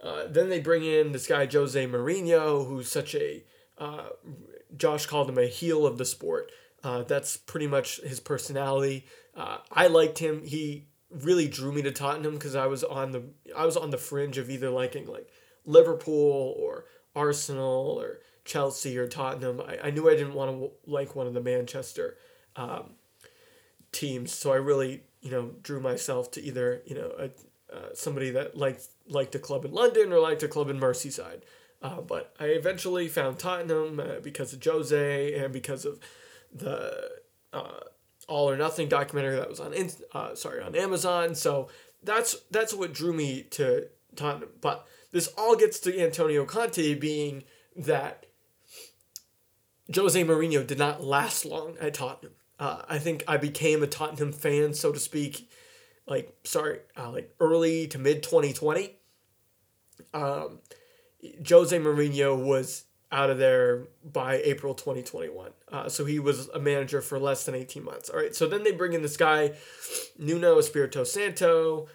Uh, 0.00 0.28
then 0.28 0.50
they 0.50 0.60
bring 0.60 0.84
in 0.84 1.10
this 1.10 1.26
guy, 1.26 1.46
Jose 1.46 1.84
Mourinho, 1.84 2.64
who's 2.64 2.88
such 2.88 3.16
a, 3.16 3.42
uh, 3.76 4.10
Josh 4.76 5.06
called 5.06 5.28
him 5.28 5.38
a 5.38 5.46
heel 5.48 5.84
of 5.84 5.98
the 5.98 6.04
sport. 6.04 6.52
that's 7.08 7.36
pretty 7.36 7.66
much 7.66 8.00
his 8.02 8.20
personality. 8.20 9.04
I 9.36 9.88
liked 9.88 10.20
him. 10.20 10.44
He 10.44 10.86
really 11.10 11.48
drew 11.48 11.72
me 11.72 11.82
to 11.82 11.90
Tottenham 11.90 12.34
because 12.34 12.54
I 12.54 12.66
was 12.66 12.84
on 12.84 13.10
the 13.10 13.24
I 13.56 13.64
was 13.66 13.76
on 13.76 13.90
the 13.90 13.98
fringe 13.98 14.38
of 14.38 14.48
either 14.48 14.70
liking 14.70 15.06
like 15.06 15.28
Liverpool 15.66 16.54
or 16.56 16.84
Arsenal 17.16 18.00
or 18.00 18.20
Chelsea 18.50 18.98
or 18.98 19.06
Tottenham. 19.06 19.60
I, 19.60 19.78
I 19.84 19.90
knew 19.90 20.10
I 20.10 20.16
didn't 20.16 20.34
want 20.34 20.50
to 20.50 20.70
like 20.90 21.14
one 21.14 21.28
of 21.28 21.34
the 21.34 21.40
Manchester 21.40 22.16
um, 22.56 22.94
teams, 23.92 24.32
so 24.32 24.52
I 24.52 24.56
really 24.56 25.04
you 25.20 25.30
know 25.30 25.52
drew 25.62 25.78
myself 25.78 26.32
to 26.32 26.42
either 26.42 26.82
you 26.84 26.96
know 26.96 27.12
a, 27.16 27.24
uh, 27.72 27.94
somebody 27.94 28.30
that 28.30 28.56
liked 28.56 28.88
liked 29.06 29.36
a 29.36 29.38
club 29.38 29.64
in 29.64 29.70
London 29.70 30.12
or 30.12 30.18
liked 30.18 30.42
a 30.42 30.48
club 30.48 30.68
in 30.68 30.80
Merseyside. 30.80 31.42
Uh, 31.80 32.00
but 32.00 32.34
I 32.40 32.46
eventually 32.46 33.06
found 33.06 33.38
Tottenham 33.38 34.00
uh, 34.00 34.20
because 34.20 34.52
of 34.52 34.62
Jose 34.64 35.34
and 35.34 35.52
because 35.52 35.84
of 35.84 36.00
the 36.52 37.08
uh, 37.52 37.80
all 38.26 38.50
or 38.50 38.56
Nothing 38.56 38.88
documentary 38.88 39.36
that 39.36 39.48
was 39.48 39.60
on 39.60 39.72
uh, 40.12 40.34
sorry 40.34 40.60
on 40.60 40.74
Amazon. 40.74 41.36
So 41.36 41.68
that's 42.02 42.34
that's 42.50 42.74
what 42.74 42.92
drew 42.92 43.12
me 43.12 43.44
to 43.50 43.86
Tottenham. 44.16 44.50
But 44.60 44.88
this 45.12 45.28
all 45.38 45.54
gets 45.54 45.78
to 45.80 46.00
Antonio 46.00 46.44
Conte 46.44 46.94
being 46.94 47.44
that 47.76 48.26
Jose 49.94 50.22
Mourinho 50.24 50.66
did 50.66 50.78
not 50.78 51.02
last 51.02 51.44
long 51.44 51.76
at 51.80 51.94
Tottenham. 51.94 52.32
Uh, 52.58 52.82
I 52.88 52.98
think 52.98 53.24
I 53.26 53.36
became 53.36 53.82
a 53.82 53.86
Tottenham 53.86 54.32
fan, 54.32 54.74
so 54.74 54.92
to 54.92 54.98
speak, 54.98 55.50
like 56.06 56.36
sorry, 56.44 56.80
uh, 56.96 57.10
like 57.10 57.34
early 57.40 57.86
to 57.88 57.98
mid 57.98 58.22
twenty 58.22 58.52
twenty. 58.52 58.96
Um, 60.12 60.60
Jose 61.48 61.76
Mourinho 61.78 62.36
was 62.44 62.84
out 63.12 63.30
of 63.30 63.38
there 63.38 63.88
by 64.04 64.36
April 64.36 64.74
2021. 64.74 65.50
Uh, 65.70 65.88
so 65.88 66.04
he 66.04 66.18
was 66.18 66.48
a 66.48 66.60
manager 66.60 67.00
for 67.00 67.18
less 67.18 67.44
than 67.44 67.54
18 67.54 67.84
months. 67.84 68.08
All 68.08 68.18
right, 68.18 68.34
so 68.34 68.46
then 68.46 68.62
they 68.62 68.72
bring 68.72 68.92
in 68.92 69.02
this 69.02 69.16
guy, 69.16 69.52
Nuno 70.18 70.58
Espirito 70.58 71.04
Santo. 71.04 71.88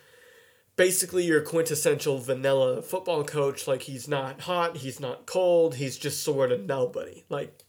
Basically, 0.75 1.24
your 1.24 1.42
quintessential 1.42 2.20
vanilla 2.20 2.82
football 2.82 3.24
coach. 3.24 3.66
Like, 3.66 3.84
he's 3.84 4.10
not 4.10 4.42
hot, 4.42 4.78
he's 4.78 5.00
not 5.00 5.25
cold, 5.25 5.75
he's 5.75 5.98
just 5.98 6.22
sort 6.22 6.52
of 6.52 6.66
nobody. 6.66 7.24
Like, 7.30 7.64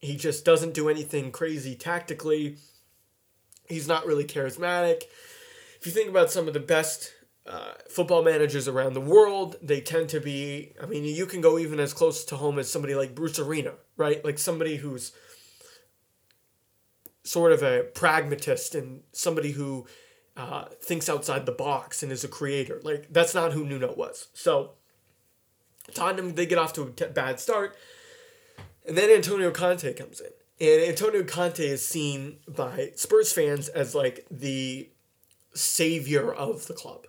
he 0.00 0.16
just 0.16 0.44
doesn't 0.44 0.74
do 0.74 0.88
anything 0.88 1.30
crazy 1.30 1.74
tactically. 1.74 2.56
He's 3.68 3.88
not 3.88 4.06
really 4.06 4.24
charismatic. 4.24 5.02
If 5.78 5.86
you 5.86 5.92
think 5.92 6.10
about 6.10 6.30
some 6.30 6.48
of 6.48 6.54
the 6.54 6.60
best 6.60 7.12
uh, 7.46 7.72
football 7.88 8.22
managers 8.22 8.68
around 8.68 8.94
the 8.94 9.00
world, 9.00 9.56
they 9.62 9.80
tend 9.80 10.08
to 10.10 10.20
be. 10.20 10.72
I 10.82 10.86
mean, 10.86 11.04
you 11.04 11.26
can 11.26 11.40
go 11.40 11.58
even 11.58 11.80
as 11.80 11.92
close 11.92 12.24
to 12.26 12.36
home 12.36 12.58
as 12.58 12.70
somebody 12.70 12.94
like 12.94 13.14
Bruce 13.14 13.38
Arena, 13.38 13.74
right? 13.96 14.24
Like 14.24 14.38
somebody 14.38 14.76
who's 14.76 15.12
sort 17.22 17.52
of 17.52 17.62
a 17.62 17.84
pragmatist 17.94 18.74
and 18.74 19.02
somebody 19.12 19.52
who 19.52 19.86
uh, 20.36 20.64
thinks 20.82 21.08
outside 21.08 21.46
the 21.46 21.52
box 21.52 22.02
and 22.02 22.10
is 22.10 22.24
a 22.24 22.28
creator. 22.28 22.80
Like 22.82 23.08
that's 23.10 23.34
not 23.34 23.52
who 23.52 23.64
Nuno 23.64 23.94
was. 23.94 24.28
So 24.32 24.72
Tottenham 25.94 26.34
they 26.34 26.46
get 26.46 26.58
off 26.58 26.72
to 26.74 26.82
a 26.82 26.90
t- 26.90 27.06
bad 27.06 27.40
start, 27.40 27.76
and 28.90 28.98
then 28.98 29.08
Antonio 29.08 29.50
Conte 29.50 29.94
comes 29.94 30.20
in, 30.20 30.32
and 30.60 30.90
Antonio 30.90 31.24
Conte 31.24 31.60
is 31.60 31.86
seen 31.86 32.40
by 32.46 32.90
Spurs 32.96 33.32
fans 33.32 33.68
as 33.68 33.94
like 33.94 34.26
the 34.30 34.90
savior 35.54 36.30
of 36.30 36.66
the 36.66 36.74
club 36.74 37.06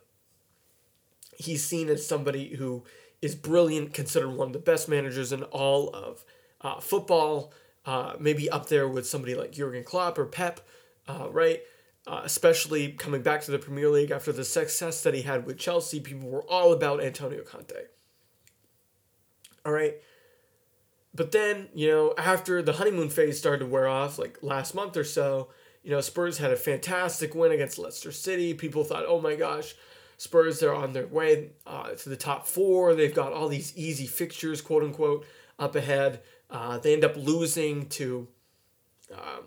he's 1.41 1.65
seen 1.65 1.89
as 1.89 2.05
somebody 2.05 2.55
who 2.55 2.83
is 3.21 3.35
brilliant, 3.35 3.93
considered 3.93 4.31
one 4.31 4.47
of 4.47 4.53
the 4.53 4.59
best 4.59 4.87
managers 4.87 5.31
in 5.31 5.43
all 5.43 5.89
of 5.89 6.23
uh, 6.61 6.79
football, 6.79 7.51
uh, 7.85 8.13
maybe 8.19 8.49
up 8.49 8.67
there 8.67 8.87
with 8.87 9.07
somebody 9.07 9.35
like 9.35 9.51
Jurgen 9.51 9.83
Klopp 9.83 10.17
or 10.17 10.25
Pep, 10.25 10.61
uh, 11.07 11.27
right? 11.31 11.61
Uh, 12.07 12.21
especially 12.23 12.93
coming 12.93 13.21
back 13.21 13.41
to 13.41 13.51
the 13.51 13.59
Premier 13.59 13.89
League 13.89 14.11
after 14.11 14.31
the 14.31 14.43
success 14.43 15.03
that 15.03 15.13
he 15.13 15.21
had 15.21 15.45
with 15.45 15.57
Chelsea, 15.57 15.99
people 15.99 16.29
were 16.29 16.43
all 16.43 16.73
about 16.73 17.03
Antonio 17.03 17.43
Conte. 17.43 17.75
All 19.65 19.71
right. 19.71 19.95
But 21.13 21.31
then, 21.31 21.67
you 21.73 21.89
know, 21.89 22.13
after 22.17 22.61
the 22.61 22.73
honeymoon 22.73 23.09
phase 23.09 23.37
started 23.37 23.59
to 23.59 23.65
wear 23.65 23.87
off, 23.87 24.17
like 24.17 24.37
last 24.41 24.73
month 24.73 24.95
or 24.95 25.03
so, 25.03 25.49
you 25.83 25.91
know, 25.91 26.01
Spurs 26.01 26.37
had 26.37 26.51
a 26.51 26.55
fantastic 26.55 27.35
win 27.35 27.51
against 27.51 27.77
Leicester 27.77 28.11
City. 28.11 28.53
People 28.53 28.83
thought, 28.83 29.05
oh 29.07 29.19
my 29.19 29.35
gosh, 29.35 29.75
Spurs, 30.17 30.59
they're 30.59 30.73
on 30.73 30.93
their 30.93 31.07
way 31.07 31.49
uh, 31.65 31.89
to 31.89 32.09
the 32.09 32.15
top 32.15 32.45
four. 32.47 32.93
They've 32.93 33.13
got 33.13 33.33
all 33.33 33.47
these 33.47 33.75
easy 33.75 34.07
fixtures, 34.07 34.61
quote 34.61 34.83
unquote, 34.83 35.25
up 35.57 35.75
ahead. 35.75 36.21
Uh, 36.49 36.77
they 36.77 36.93
end 36.93 37.03
up 37.03 37.15
losing 37.17 37.87
to, 37.89 38.27
um, 39.13 39.45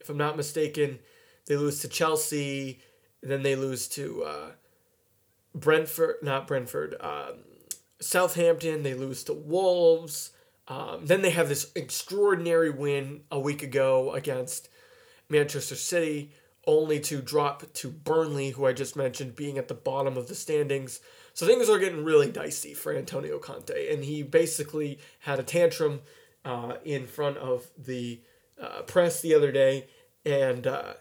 if 0.00 0.08
I'm 0.08 0.16
not 0.16 0.36
mistaken, 0.36 1.00
they 1.46 1.56
lose 1.56 1.80
to 1.80 1.88
Chelsea. 1.88 2.80
Then 3.22 3.42
they 3.42 3.56
lose 3.56 3.88
to 3.88 4.22
uh, 4.22 4.50
Brentford, 5.54 6.16
not 6.22 6.46
Brentford, 6.46 6.94
um, 7.00 7.38
Southampton. 8.00 8.82
They 8.82 8.94
lose 8.94 9.24
to 9.24 9.32
Wolves. 9.32 10.30
Um, 10.66 11.04
then 11.04 11.22
they 11.22 11.30
have 11.30 11.48
this 11.48 11.70
extraordinary 11.74 12.70
win 12.70 13.22
a 13.30 13.38
week 13.38 13.62
ago 13.62 14.12
against 14.12 14.68
Manchester 15.28 15.74
City 15.74 16.32
only 16.66 16.98
to 17.00 17.20
drop 17.20 17.70
to 17.74 17.88
Burnley, 17.90 18.50
who 18.50 18.64
I 18.64 18.72
just 18.72 18.96
mentioned 18.96 19.36
being 19.36 19.58
at 19.58 19.68
the 19.68 19.74
bottom 19.74 20.16
of 20.16 20.28
the 20.28 20.34
standings. 20.34 21.00
So 21.34 21.46
things 21.46 21.68
are 21.68 21.78
getting 21.78 22.04
really 22.04 22.30
dicey 22.30 22.74
for 22.74 22.94
Antonio 22.94 23.38
Conte, 23.38 23.92
and 23.92 24.04
he 24.04 24.22
basically 24.22 24.98
had 25.20 25.38
a 25.38 25.42
tantrum 25.42 26.00
uh, 26.44 26.76
in 26.84 27.06
front 27.06 27.36
of 27.38 27.66
the 27.76 28.20
uh, 28.60 28.82
press 28.82 29.20
the 29.20 29.34
other 29.34 29.52
day, 29.52 29.88
and 30.24 30.66
uh, 30.66 30.94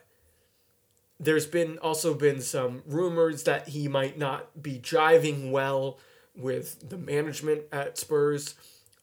there's 1.19 1.45
been 1.45 1.77
also 1.77 2.13
been 2.13 2.41
some 2.41 2.81
rumors 2.85 3.43
that 3.43 3.69
he 3.69 3.87
might 3.87 4.17
not 4.17 4.61
be 4.61 4.77
driving 4.77 5.51
well 5.51 5.99
with 6.35 6.89
the 6.89 6.97
management 6.97 7.61
at 7.71 7.97
Spurs. 7.97 8.55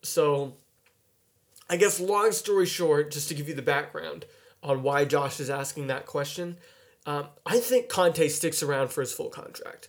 So, 0.02 0.54
I 1.68 1.76
guess 1.76 2.00
long 2.00 2.32
story 2.32 2.66
short, 2.66 3.10
just 3.10 3.28
to 3.28 3.34
give 3.34 3.48
you 3.48 3.54
the 3.54 3.62
background 3.62 4.24
on 4.62 4.82
why 4.82 5.04
Josh 5.04 5.40
is 5.40 5.50
asking 5.50 5.86
that 5.86 6.06
question, 6.06 6.56
um, 7.06 7.26
I 7.46 7.58
think 7.58 7.88
Conte 7.88 8.28
sticks 8.28 8.62
around 8.62 8.88
for 8.90 9.00
his 9.00 9.12
full 9.12 9.30
contract. 9.30 9.88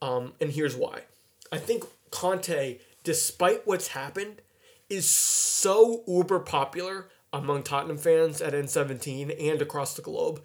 Um, 0.00 0.32
and 0.40 0.50
here's 0.52 0.76
why. 0.76 1.02
I 1.50 1.58
think 1.58 1.84
Conte, 2.10 2.78
despite 3.04 3.66
what's 3.66 3.88
happened, 3.88 4.42
is 4.88 5.08
so 5.08 6.02
uber 6.06 6.40
popular 6.40 7.08
among 7.32 7.62
Tottenham 7.62 7.96
fans 7.96 8.40
at 8.40 8.52
N17 8.52 9.50
and 9.50 9.62
across 9.62 9.94
the 9.94 10.02
globe 10.02 10.42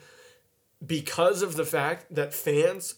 because 0.85 1.41
of 1.41 1.55
the 1.55 1.65
fact 1.65 2.13
that 2.13 2.33
fans 2.33 2.95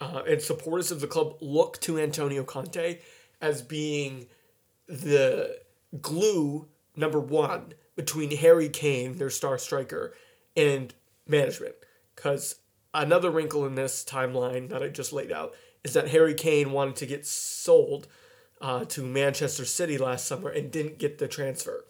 uh, 0.00 0.22
and 0.26 0.42
supporters 0.42 0.90
of 0.90 1.00
the 1.00 1.06
club 1.06 1.36
look 1.40 1.80
to 1.80 1.98
Antonio 1.98 2.42
Conte 2.42 2.98
as 3.40 3.62
being 3.62 4.26
the 4.86 5.60
glue 6.00 6.68
number 6.94 7.20
one 7.20 7.74
between 7.94 8.36
Harry 8.36 8.68
Kane, 8.68 9.16
their 9.16 9.30
star 9.30 9.58
striker, 9.58 10.14
and 10.56 10.94
management. 11.26 11.74
Because 12.14 12.56
another 12.94 13.30
wrinkle 13.30 13.66
in 13.66 13.74
this 13.74 14.04
timeline 14.04 14.68
that 14.70 14.82
I 14.82 14.88
just 14.88 15.12
laid 15.12 15.32
out 15.32 15.54
is 15.84 15.92
that 15.94 16.08
Harry 16.08 16.34
Kane 16.34 16.72
wanted 16.72 16.96
to 16.96 17.06
get 17.06 17.26
sold 17.26 18.08
uh, 18.60 18.84
to 18.86 19.02
Manchester 19.02 19.64
City 19.64 19.98
last 19.98 20.26
summer 20.26 20.48
and 20.48 20.70
didn't 20.70 20.98
get 20.98 21.18
the 21.18 21.28
transfer 21.28 21.84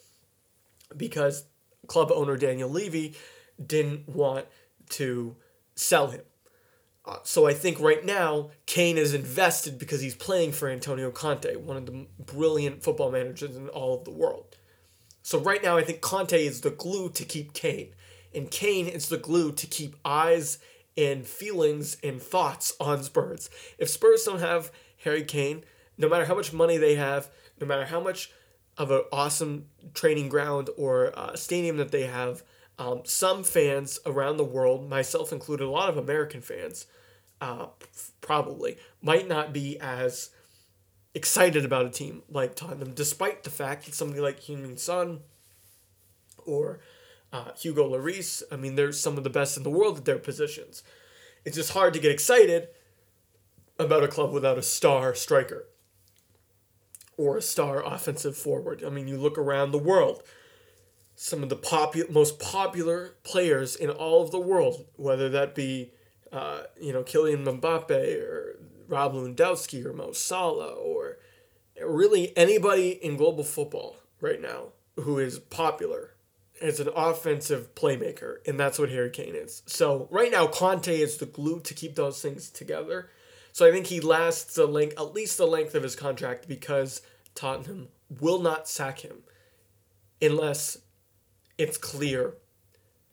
because 0.96 1.44
club 1.86 2.10
owner 2.12 2.36
Daniel 2.36 2.68
Levy 2.68 3.14
didn't 3.64 4.08
want 4.08 4.46
to 4.90 5.36
sell 5.74 6.08
him. 6.08 6.22
Uh, 7.06 7.18
so 7.22 7.46
I 7.46 7.54
think 7.54 7.78
right 7.78 8.04
now 8.04 8.50
Kane 8.66 8.98
is 8.98 9.14
invested 9.14 9.78
because 9.78 10.00
he's 10.00 10.16
playing 10.16 10.52
for 10.52 10.68
Antonio 10.68 11.10
Conte, 11.10 11.54
one 11.56 11.76
of 11.76 11.86
the 11.86 12.06
brilliant 12.18 12.82
football 12.82 13.12
managers 13.12 13.54
in 13.54 13.68
all 13.68 13.98
of 13.98 14.04
the 14.04 14.10
world. 14.10 14.56
So 15.22 15.38
right 15.38 15.62
now 15.62 15.76
I 15.76 15.84
think 15.84 16.00
Conte 16.00 16.44
is 16.44 16.62
the 16.62 16.70
glue 16.70 17.08
to 17.10 17.24
keep 17.24 17.52
Kane, 17.52 17.94
and 18.34 18.50
Kane 18.50 18.88
is 18.88 19.08
the 19.08 19.18
glue 19.18 19.52
to 19.52 19.66
keep 19.66 19.94
eyes 20.04 20.58
and 20.96 21.26
feelings 21.26 21.96
and 22.02 22.20
thoughts 22.20 22.74
on 22.80 23.02
Spurs. 23.02 23.50
If 23.78 23.88
Spurs 23.88 24.24
don't 24.24 24.40
have 24.40 24.72
Harry 25.04 25.24
Kane, 25.24 25.62
no 25.98 26.08
matter 26.08 26.24
how 26.24 26.34
much 26.34 26.52
money 26.52 26.76
they 26.76 26.96
have, 26.96 27.30
no 27.60 27.66
matter 27.66 27.84
how 27.84 28.00
much 28.00 28.32
of 28.76 28.90
an 28.90 29.02
awesome 29.12 29.66
training 29.94 30.28
ground 30.28 30.70
or 30.76 31.16
uh, 31.18 31.36
stadium 31.36 31.76
that 31.76 31.92
they 31.92 32.06
have, 32.06 32.42
um, 32.78 33.02
some 33.04 33.42
fans 33.42 33.98
around 34.04 34.36
the 34.36 34.44
world, 34.44 34.88
myself 34.88 35.32
included, 35.32 35.64
a 35.64 35.70
lot 35.70 35.88
of 35.88 35.96
American 35.96 36.40
fans, 36.40 36.86
uh, 37.40 37.66
probably 38.20 38.76
might 39.02 39.28
not 39.28 39.52
be 39.52 39.78
as 39.80 40.30
excited 41.14 41.64
about 41.64 41.86
a 41.86 41.90
team 41.90 42.22
like 42.30 42.54
Tottenham, 42.54 42.92
despite 42.92 43.42
the 43.44 43.50
fact 43.50 43.86
that 43.86 43.94
somebody 43.94 44.20
like 44.20 44.40
Heung-min 44.40 44.76
Son 44.76 45.20
or 46.44 46.80
uh, 47.32 47.52
Hugo 47.58 47.88
Lloris, 47.90 48.42
I 48.52 48.56
mean, 48.56 48.74
they're 48.74 48.92
some 48.92 49.16
of 49.16 49.24
the 49.24 49.30
best 49.30 49.56
in 49.56 49.62
the 49.62 49.70
world 49.70 49.98
at 49.98 50.04
their 50.04 50.18
positions. 50.18 50.82
It's 51.44 51.56
just 51.56 51.72
hard 51.72 51.94
to 51.94 52.00
get 52.00 52.12
excited 52.12 52.68
about 53.78 54.04
a 54.04 54.08
club 54.08 54.32
without 54.32 54.58
a 54.58 54.62
star 54.62 55.14
striker 55.14 55.66
or 57.16 57.36
a 57.36 57.42
star 57.42 57.84
offensive 57.84 58.36
forward. 58.36 58.84
I 58.84 58.90
mean, 58.90 59.08
you 59.08 59.16
look 59.16 59.38
around 59.38 59.70
the 59.70 59.78
world, 59.78 60.22
some 61.16 61.42
of 61.42 61.48
the 61.48 61.56
popu- 61.56 62.10
most 62.10 62.38
popular 62.38 63.16
players 63.24 63.74
in 63.74 63.90
all 63.90 64.22
of 64.22 64.30
the 64.30 64.38
world, 64.38 64.86
whether 64.96 65.28
that 65.30 65.54
be, 65.54 65.92
uh, 66.30 66.62
you 66.80 66.92
know, 66.92 67.02
Kylian 67.02 67.44
Mbappe 67.44 68.22
or 68.22 68.60
Rob 68.86 69.14
Lewandowski 69.14 69.84
or 69.84 69.92
Mo 69.92 70.12
Salah 70.12 70.74
or 70.74 71.18
really 71.82 72.36
anybody 72.36 72.90
in 72.90 73.16
global 73.16 73.44
football 73.44 73.96
right 74.20 74.40
now 74.40 74.68
who 74.96 75.18
is 75.18 75.38
popular 75.38 76.12
as 76.60 76.80
an 76.80 76.88
offensive 76.94 77.74
playmaker, 77.74 78.36
and 78.46 78.58
that's 78.58 78.78
what 78.78 78.90
Harry 78.90 79.10
Kane 79.10 79.34
is. 79.34 79.62
So 79.66 80.08
right 80.10 80.30
now, 80.30 80.46
Conte 80.46 81.00
is 81.00 81.18
the 81.18 81.26
glue 81.26 81.60
to 81.60 81.74
keep 81.74 81.94
those 81.94 82.20
things 82.20 82.50
together. 82.50 83.10
So 83.52 83.66
I 83.66 83.72
think 83.72 83.86
he 83.86 84.00
lasts 84.00 84.54
the 84.54 84.66
length, 84.66 84.98
at 84.98 85.14
least 85.14 85.38
the 85.38 85.46
length 85.46 85.74
of 85.74 85.82
his 85.82 85.96
contract, 85.96 86.48
because 86.48 87.02
Tottenham 87.34 87.88
will 88.20 88.40
not 88.40 88.68
sack 88.68 89.00
him 89.00 89.18
unless 90.20 90.78
it's 91.58 91.78
clear 91.78 92.34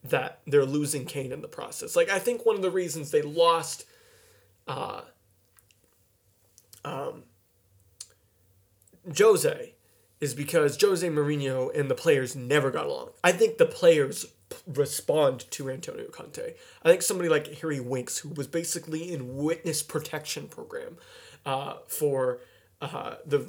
that 0.03 0.39
they're 0.45 0.65
losing 0.65 1.05
Kane 1.05 1.31
in 1.31 1.41
the 1.41 1.47
process. 1.47 1.95
Like 1.95 2.09
I 2.09 2.19
think 2.19 2.45
one 2.45 2.55
of 2.55 2.61
the 2.61 2.71
reasons 2.71 3.11
they 3.11 3.21
lost 3.21 3.85
uh, 4.67 5.01
um, 6.83 7.23
Jose 9.17 9.73
is 10.21 10.33
because 10.33 10.79
Jose 10.81 11.07
Mourinho 11.07 11.77
and 11.77 11.89
the 11.89 11.95
players 11.95 12.35
never 12.35 12.71
got 12.71 12.85
along. 12.85 13.09
I 13.23 13.31
think 13.31 13.57
the 13.57 13.65
players 13.65 14.25
respond 14.67 15.49
to 15.51 15.69
Antonio 15.69 16.07
Conte. 16.09 16.53
I 16.83 16.89
think 16.89 17.01
somebody 17.01 17.29
like 17.29 17.59
Harry 17.59 17.79
Winks, 17.79 18.19
who 18.19 18.29
was 18.29 18.47
basically 18.47 19.11
in 19.11 19.35
witness 19.35 19.83
protection 19.83 20.47
program 20.47 20.97
uh, 21.45 21.75
for 21.87 22.39
uh, 22.81 23.15
the 23.25 23.47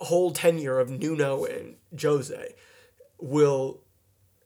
whole 0.00 0.32
tenure 0.32 0.80
of 0.80 0.90
Nuno 0.90 1.44
and 1.44 1.76
Jose, 2.00 2.54
will 3.22 3.80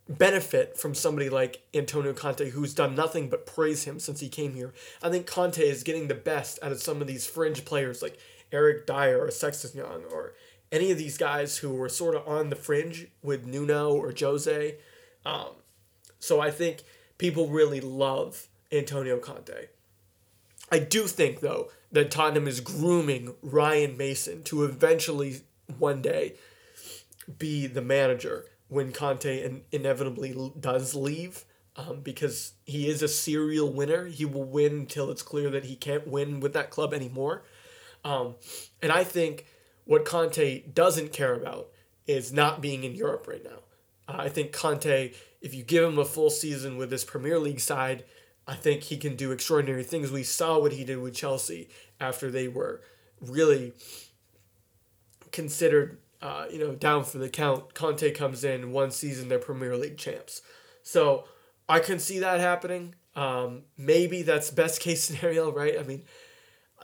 benefit 0.08 0.78
from 0.78 0.94
somebody 0.94 1.28
like 1.28 1.62
Antonio 1.74 2.12
Conte, 2.12 2.50
who's 2.50 2.74
done 2.74 2.94
nothing 2.94 3.28
but 3.28 3.46
praise 3.46 3.84
him 3.84 3.98
since 3.98 4.20
he 4.20 4.28
came 4.28 4.54
here. 4.54 4.72
I 5.02 5.10
think 5.10 5.26
Conte 5.26 5.58
is 5.58 5.82
getting 5.82 6.08
the 6.08 6.14
best 6.14 6.58
out 6.62 6.72
of 6.72 6.82
some 6.82 7.00
of 7.00 7.06
these 7.06 7.26
fringe 7.26 7.64
players 7.64 8.02
like 8.02 8.18
Eric 8.52 8.86
Dier 8.86 9.18
or 9.18 9.30
Sexton 9.30 9.76
Young 9.76 10.04
or 10.12 10.34
any 10.70 10.90
of 10.92 10.98
these 10.98 11.18
guys 11.18 11.58
who 11.58 11.72
were 11.72 11.88
sort 11.88 12.14
of 12.14 12.26
on 12.28 12.50
the 12.50 12.56
fringe 12.56 13.08
with 13.22 13.46
Nuno 13.46 13.92
or 13.92 14.12
Jose. 14.18 14.76
Um, 15.24 15.54
so 16.20 16.40
I 16.40 16.50
think 16.50 16.84
people 17.18 17.48
really 17.48 17.80
love 17.80 18.48
Antonio 18.70 19.18
Conte. 19.18 19.68
I 20.70 20.80
do 20.80 21.06
think, 21.06 21.40
though, 21.40 21.70
that 21.92 22.10
Tottenham 22.10 22.48
is 22.48 22.60
grooming 22.60 23.34
Ryan 23.42 23.96
Mason 23.96 24.42
to 24.44 24.64
eventually 24.64 25.42
one 25.78 26.02
day 26.02 26.34
be 27.38 27.66
the 27.66 27.82
manager 27.82 28.46
when 28.68 28.92
Conte 28.92 29.44
in- 29.44 29.62
inevitably 29.72 30.52
does 30.58 30.94
leave. 30.94 31.44
Um, 31.78 32.00
because 32.00 32.54
he 32.64 32.88
is 32.88 33.02
a 33.02 33.08
serial 33.08 33.70
winner. 33.70 34.06
He 34.06 34.24
will 34.24 34.44
win 34.44 34.72
until 34.72 35.10
it's 35.10 35.20
clear 35.20 35.50
that 35.50 35.66
he 35.66 35.76
can't 35.76 36.08
win 36.08 36.40
with 36.40 36.54
that 36.54 36.70
club 36.70 36.94
anymore. 36.94 37.44
Um, 38.02 38.36
and 38.80 38.90
I 38.90 39.04
think 39.04 39.44
what 39.84 40.06
Conte 40.06 40.62
doesn't 40.68 41.12
care 41.12 41.34
about 41.34 41.68
is 42.06 42.32
not 42.32 42.62
being 42.62 42.84
in 42.84 42.94
Europe 42.94 43.26
right 43.28 43.44
now. 43.44 43.58
Uh, 44.08 44.22
I 44.22 44.28
think 44.30 44.52
Conte, 44.52 45.12
if 45.42 45.54
you 45.54 45.62
give 45.62 45.84
him 45.84 45.98
a 45.98 46.06
full 46.06 46.30
season 46.30 46.78
with 46.78 46.88
this 46.88 47.04
Premier 47.04 47.38
League 47.38 47.60
side, 47.60 48.04
I 48.46 48.54
think 48.54 48.84
he 48.84 48.96
can 48.96 49.16
do 49.16 49.32
extraordinary 49.32 49.82
things. 49.82 50.10
We 50.10 50.22
saw 50.22 50.58
what 50.58 50.72
he 50.72 50.84
did 50.84 50.98
with 50.98 51.14
Chelsea 51.14 51.68
after 52.00 52.30
they 52.30 52.48
were 52.48 52.80
really 53.20 53.72
considered, 55.32 55.98
uh, 56.22 56.46
you 56.50 56.58
know, 56.58 56.74
down 56.74 57.04
for 57.04 57.18
the 57.18 57.28
count. 57.28 57.74
Conte 57.74 58.10
comes 58.12 58.44
in 58.44 58.72
one 58.72 58.90
season, 58.90 59.28
they're 59.28 59.38
Premier 59.38 59.76
League 59.76 59.98
champs. 59.98 60.42
So 60.82 61.24
I 61.68 61.80
can 61.80 61.98
see 61.98 62.18
that 62.20 62.40
happening. 62.40 62.94
Um, 63.14 63.62
maybe 63.76 64.22
that's 64.22 64.50
best 64.50 64.80
case 64.80 65.02
scenario, 65.04 65.50
right? 65.52 65.78
I 65.78 65.82
mean, 65.82 66.04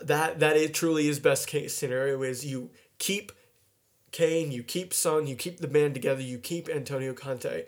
that 0.01 0.41
that 0.41 0.57
it 0.57 0.75
truly 0.75 1.09
is 1.09 1.19
best 1.19 1.47
case 1.47 1.75
scenario 1.75 2.23
is 2.23 2.45
you 2.45 2.71
keep 2.99 3.33
Kane, 4.11 4.53
you 4.53 4.63
keep 4.63 4.93
Son, 4.93 5.27
you 5.27 5.37
keep 5.37 5.59
the 5.59 5.69
band 5.69 5.95
together, 5.95 6.21
you 6.21 6.39
keep 6.39 6.69
Antonio 6.69 7.15
Conte, 7.15 7.65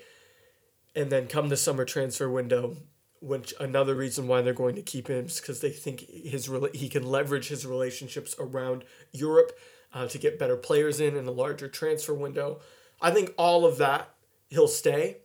and 0.94 1.10
then 1.10 1.26
come 1.26 1.48
the 1.48 1.56
summer 1.56 1.84
transfer 1.84 2.28
window, 2.30 2.76
which 3.20 3.54
another 3.58 3.94
reason 3.94 4.26
why 4.26 4.42
they're 4.42 4.52
going 4.52 4.74
to 4.74 4.82
keep 4.82 5.08
him 5.08 5.26
is 5.26 5.40
because 5.40 5.60
they 5.60 5.70
think 5.70 6.00
his 6.00 6.50
he 6.74 6.88
can 6.88 7.04
leverage 7.04 7.48
his 7.48 7.66
relationships 7.66 8.34
around 8.38 8.84
Europe 9.12 9.52
uh, 9.94 10.08
to 10.08 10.18
get 10.18 10.38
better 10.38 10.56
players 10.56 11.00
in 11.00 11.16
in 11.16 11.26
a 11.26 11.30
larger 11.30 11.68
transfer 11.68 12.12
window. 12.12 12.60
I 13.00 13.12
think 13.12 13.32
all 13.38 13.64
of 13.64 13.78
that 13.78 14.14
he'll 14.50 14.68
stay, 14.68 15.18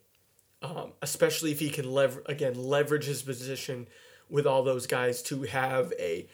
um, 0.62 0.93
especially 1.01 1.51
if 1.51 1.60
he 1.60 1.69
can 1.69 1.91
lever 1.91 2.23
again 2.27 2.53
leverage 2.55 3.05
his 3.05 3.23
position 3.23 3.88
with 4.29 4.45
all 4.45 4.63
those 4.63 4.88
guys 4.88 5.21
to 5.23 5.43
have 5.43 5.91
a 5.99 6.27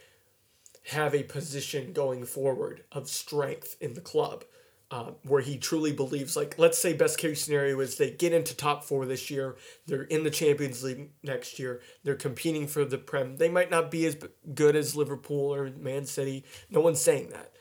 have 0.90 1.16
a 1.16 1.24
position 1.24 1.94
going 1.94 2.26
forward 2.26 2.84
of 2.92 3.10
strength 3.10 3.76
in 3.80 3.94
the 3.94 4.02
club. 4.02 4.44
Uh, 4.92 5.12
where 5.24 5.42
he 5.42 5.58
truly 5.58 5.92
believes, 5.92 6.38
like, 6.38 6.60
let's 6.60 6.78
say 6.78 6.94
best 6.94 7.18
case 7.18 7.44
scenario 7.44 7.80
is 7.80 7.98
they 7.98 8.12
get 8.12 8.32
into 8.32 8.56
top 8.56 8.84
four 8.84 9.04
this 9.08 9.32
year, 9.32 9.56
they're 9.88 10.04
in 10.04 10.24
the 10.24 10.30
Champions 10.30 10.84
League 10.84 11.10
next 11.24 11.58
year, 11.58 11.82
they're 12.04 12.14
competing 12.14 12.68
for 12.68 12.86
the 12.86 13.00
Prem. 13.00 13.38
They 13.38 13.50
might 13.50 13.72
not 13.72 13.90
be 13.90 14.06
as 14.06 14.16
good 14.54 14.76
as 14.76 14.96
Liverpool 14.96 15.56
or 15.56 15.72
Man 15.72 16.06
City. 16.06 16.46
No 16.70 16.82
one's 16.82 17.02
saying 17.02 17.30
that. 17.30 17.52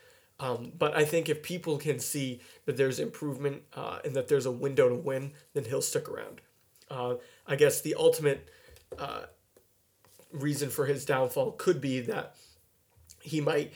Um, 0.44 0.72
but 0.76 0.94
I 0.94 1.04
think 1.07 1.30
if 1.30 1.42
people 1.42 1.78
can 1.78 1.98
see 1.98 2.42
that 2.66 2.76
there's 2.76 2.98
improvement 2.98 3.62
uh, 3.74 4.00
and 4.04 4.14
that 4.14 4.28
there's 4.28 4.44
a 4.44 4.50
window 4.50 4.90
to 4.90 4.94
win, 4.94 5.33
then 5.54 5.64
he'll 5.64 5.80
stick 5.80 6.07
around. 6.07 6.42
Uh, 6.90 7.14
I 7.46 7.57
guess 7.57 7.80
the 7.80 7.94
ultimate 7.94 8.50
uh, 8.98 9.22
reason 10.33 10.68
for 10.68 10.85
his 10.85 11.07
downfall 11.07 11.52
could 11.52 11.80
be 11.80 12.00
that 12.00 12.35
he 13.22 13.40
might 13.40 13.72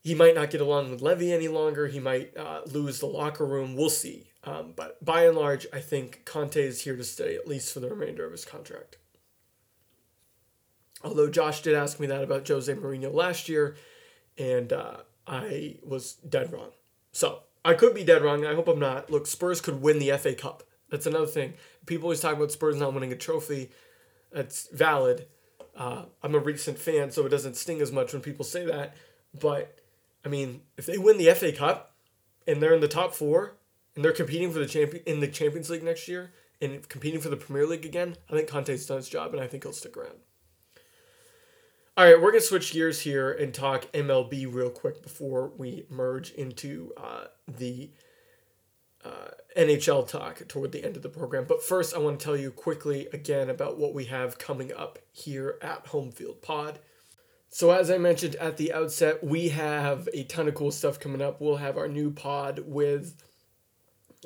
he 0.00 0.16
might 0.16 0.34
not 0.34 0.50
get 0.50 0.60
along 0.60 0.90
with 0.90 1.00
Levy 1.00 1.32
any 1.32 1.46
longer. 1.46 1.86
He 1.86 2.00
might 2.00 2.36
uh, 2.36 2.62
lose 2.66 2.98
the 2.98 3.06
locker 3.06 3.46
room. 3.46 3.76
We'll 3.76 3.88
see. 3.88 4.26
Um, 4.42 4.72
but 4.74 5.02
by 5.04 5.26
and 5.26 5.36
large, 5.36 5.68
I 5.72 5.78
think 5.78 6.24
Conte 6.24 6.56
is 6.60 6.82
here 6.82 6.96
to 6.96 7.04
stay 7.04 7.36
at 7.36 7.46
least 7.46 7.72
for 7.72 7.78
the 7.78 7.88
remainder 7.88 8.26
of 8.26 8.32
his 8.32 8.44
contract. 8.44 8.96
Although 11.04 11.30
Josh 11.30 11.62
did 11.62 11.76
ask 11.76 12.00
me 12.00 12.08
that 12.08 12.24
about 12.24 12.48
Jose 12.48 12.74
Mourinho 12.74 13.14
last 13.14 13.48
year, 13.48 13.76
and 14.36 14.72
uh, 14.72 14.96
I 15.32 15.76
was 15.82 16.12
dead 16.12 16.52
wrong. 16.52 16.72
So 17.10 17.40
I 17.64 17.72
could 17.72 17.94
be 17.94 18.04
dead 18.04 18.22
wrong. 18.22 18.44
I 18.44 18.54
hope 18.54 18.68
I'm 18.68 18.78
not. 18.78 19.10
Look, 19.10 19.26
Spurs 19.26 19.62
could 19.62 19.80
win 19.80 19.98
the 19.98 20.10
FA 20.18 20.34
Cup. 20.34 20.62
That's 20.90 21.06
another 21.06 21.26
thing. 21.26 21.54
People 21.86 22.06
always 22.06 22.20
talk 22.20 22.36
about 22.36 22.52
Spurs 22.52 22.76
not 22.76 22.92
winning 22.92 23.12
a 23.12 23.16
trophy. 23.16 23.70
That's 24.30 24.68
valid. 24.68 25.26
Uh, 25.74 26.04
I'm 26.22 26.34
a 26.34 26.38
recent 26.38 26.78
fan, 26.78 27.10
so 27.10 27.24
it 27.24 27.30
doesn't 27.30 27.56
sting 27.56 27.80
as 27.80 27.90
much 27.90 28.12
when 28.12 28.20
people 28.20 28.44
say 28.44 28.66
that. 28.66 28.94
But 29.38 29.78
I 30.22 30.28
mean, 30.28 30.60
if 30.76 30.84
they 30.84 30.98
win 30.98 31.16
the 31.16 31.32
FA 31.34 31.50
Cup 31.50 31.94
and 32.46 32.62
they're 32.62 32.74
in 32.74 32.82
the 32.82 32.88
top 32.88 33.14
four 33.14 33.56
and 33.96 34.04
they're 34.04 34.12
competing 34.12 34.52
for 34.52 34.58
the 34.58 34.66
champion 34.66 35.02
in 35.06 35.20
the 35.20 35.28
Champions 35.28 35.70
League 35.70 35.82
next 35.82 36.08
year 36.08 36.30
and 36.60 36.86
competing 36.90 37.20
for 37.20 37.30
the 37.30 37.36
Premier 37.36 37.66
League 37.66 37.86
again, 37.86 38.16
I 38.28 38.34
think 38.34 38.48
Conte's 38.48 38.86
done 38.86 38.98
his 38.98 39.08
job, 39.08 39.32
and 39.32 39.42
I 39.42 39.46
think 39.46 39.62
he'll 39.62 39.72
stick 39.72 39.96
around. 39.96 40.18
All 41.94 42.06
right, 42.06 42.14
we're 42.14 42.30
going 42.30 42.40
to 42.40 42.46
switch 42.46 42.72
gears 42.72 43.00
here 43.00 43.30
and 43.30 43.52
talk 43.52 43.92
MLB 43.92 44.50
real 44.50 44.70
quick 44.70 45.02
before 45.02 45.52
we 45.58 45.84
merge 45.90 46.30
into 46.30 46.90
uh, 46.96 47.24
the 47.46 47.90
uh, 49.04 49.28
NHL 49.58 50.08
talk 50.08 50.48
toward 50.48 50.72
the 50.72 50.82
end 50.82 50.96
of 50.96 51.02
the 51.02 51.10
program. 51.10 51.44
But 51.46 51.62
first, 51.62 51.94
I 51.94 51.98
want 51.98 52.18
to 52.18 52.24
tell 52.24 52.36
you 52.36 52.50
quickly 52.50 53.08
again 53.12 53.50
about 53.50 53.76
what 53.76 53.92
we 53.92 54.06
have 54.06 54.38
coming 54.38 54.72
up 54.72 55.00
here 55.12 55.58
at 55.60 55.84
Homefield 55.84 56.40
Pod. 56.40 56.78
So, 57.50 57.70
as 57.72 57.90
I 57.90 57.98
mentioned 57.98 58.36
at 58.36 58.56
the 58.56 58.72
outset, 58.72 59.22
we 59.22 59.50
have 59.50 60.08
a 60.14 60.24
ton 60.24 60.48
of 60.48 60.54
cool 60.54 60.70
stuff 60.70 60.98
coming 60.98 61.20
up. 61.20 61.42
We'll 61.42 61.56
have 61.56 61.76
our 61.76 61.88
new 61.88 62.10
pod 62.10 62.60
with 62.64 63.22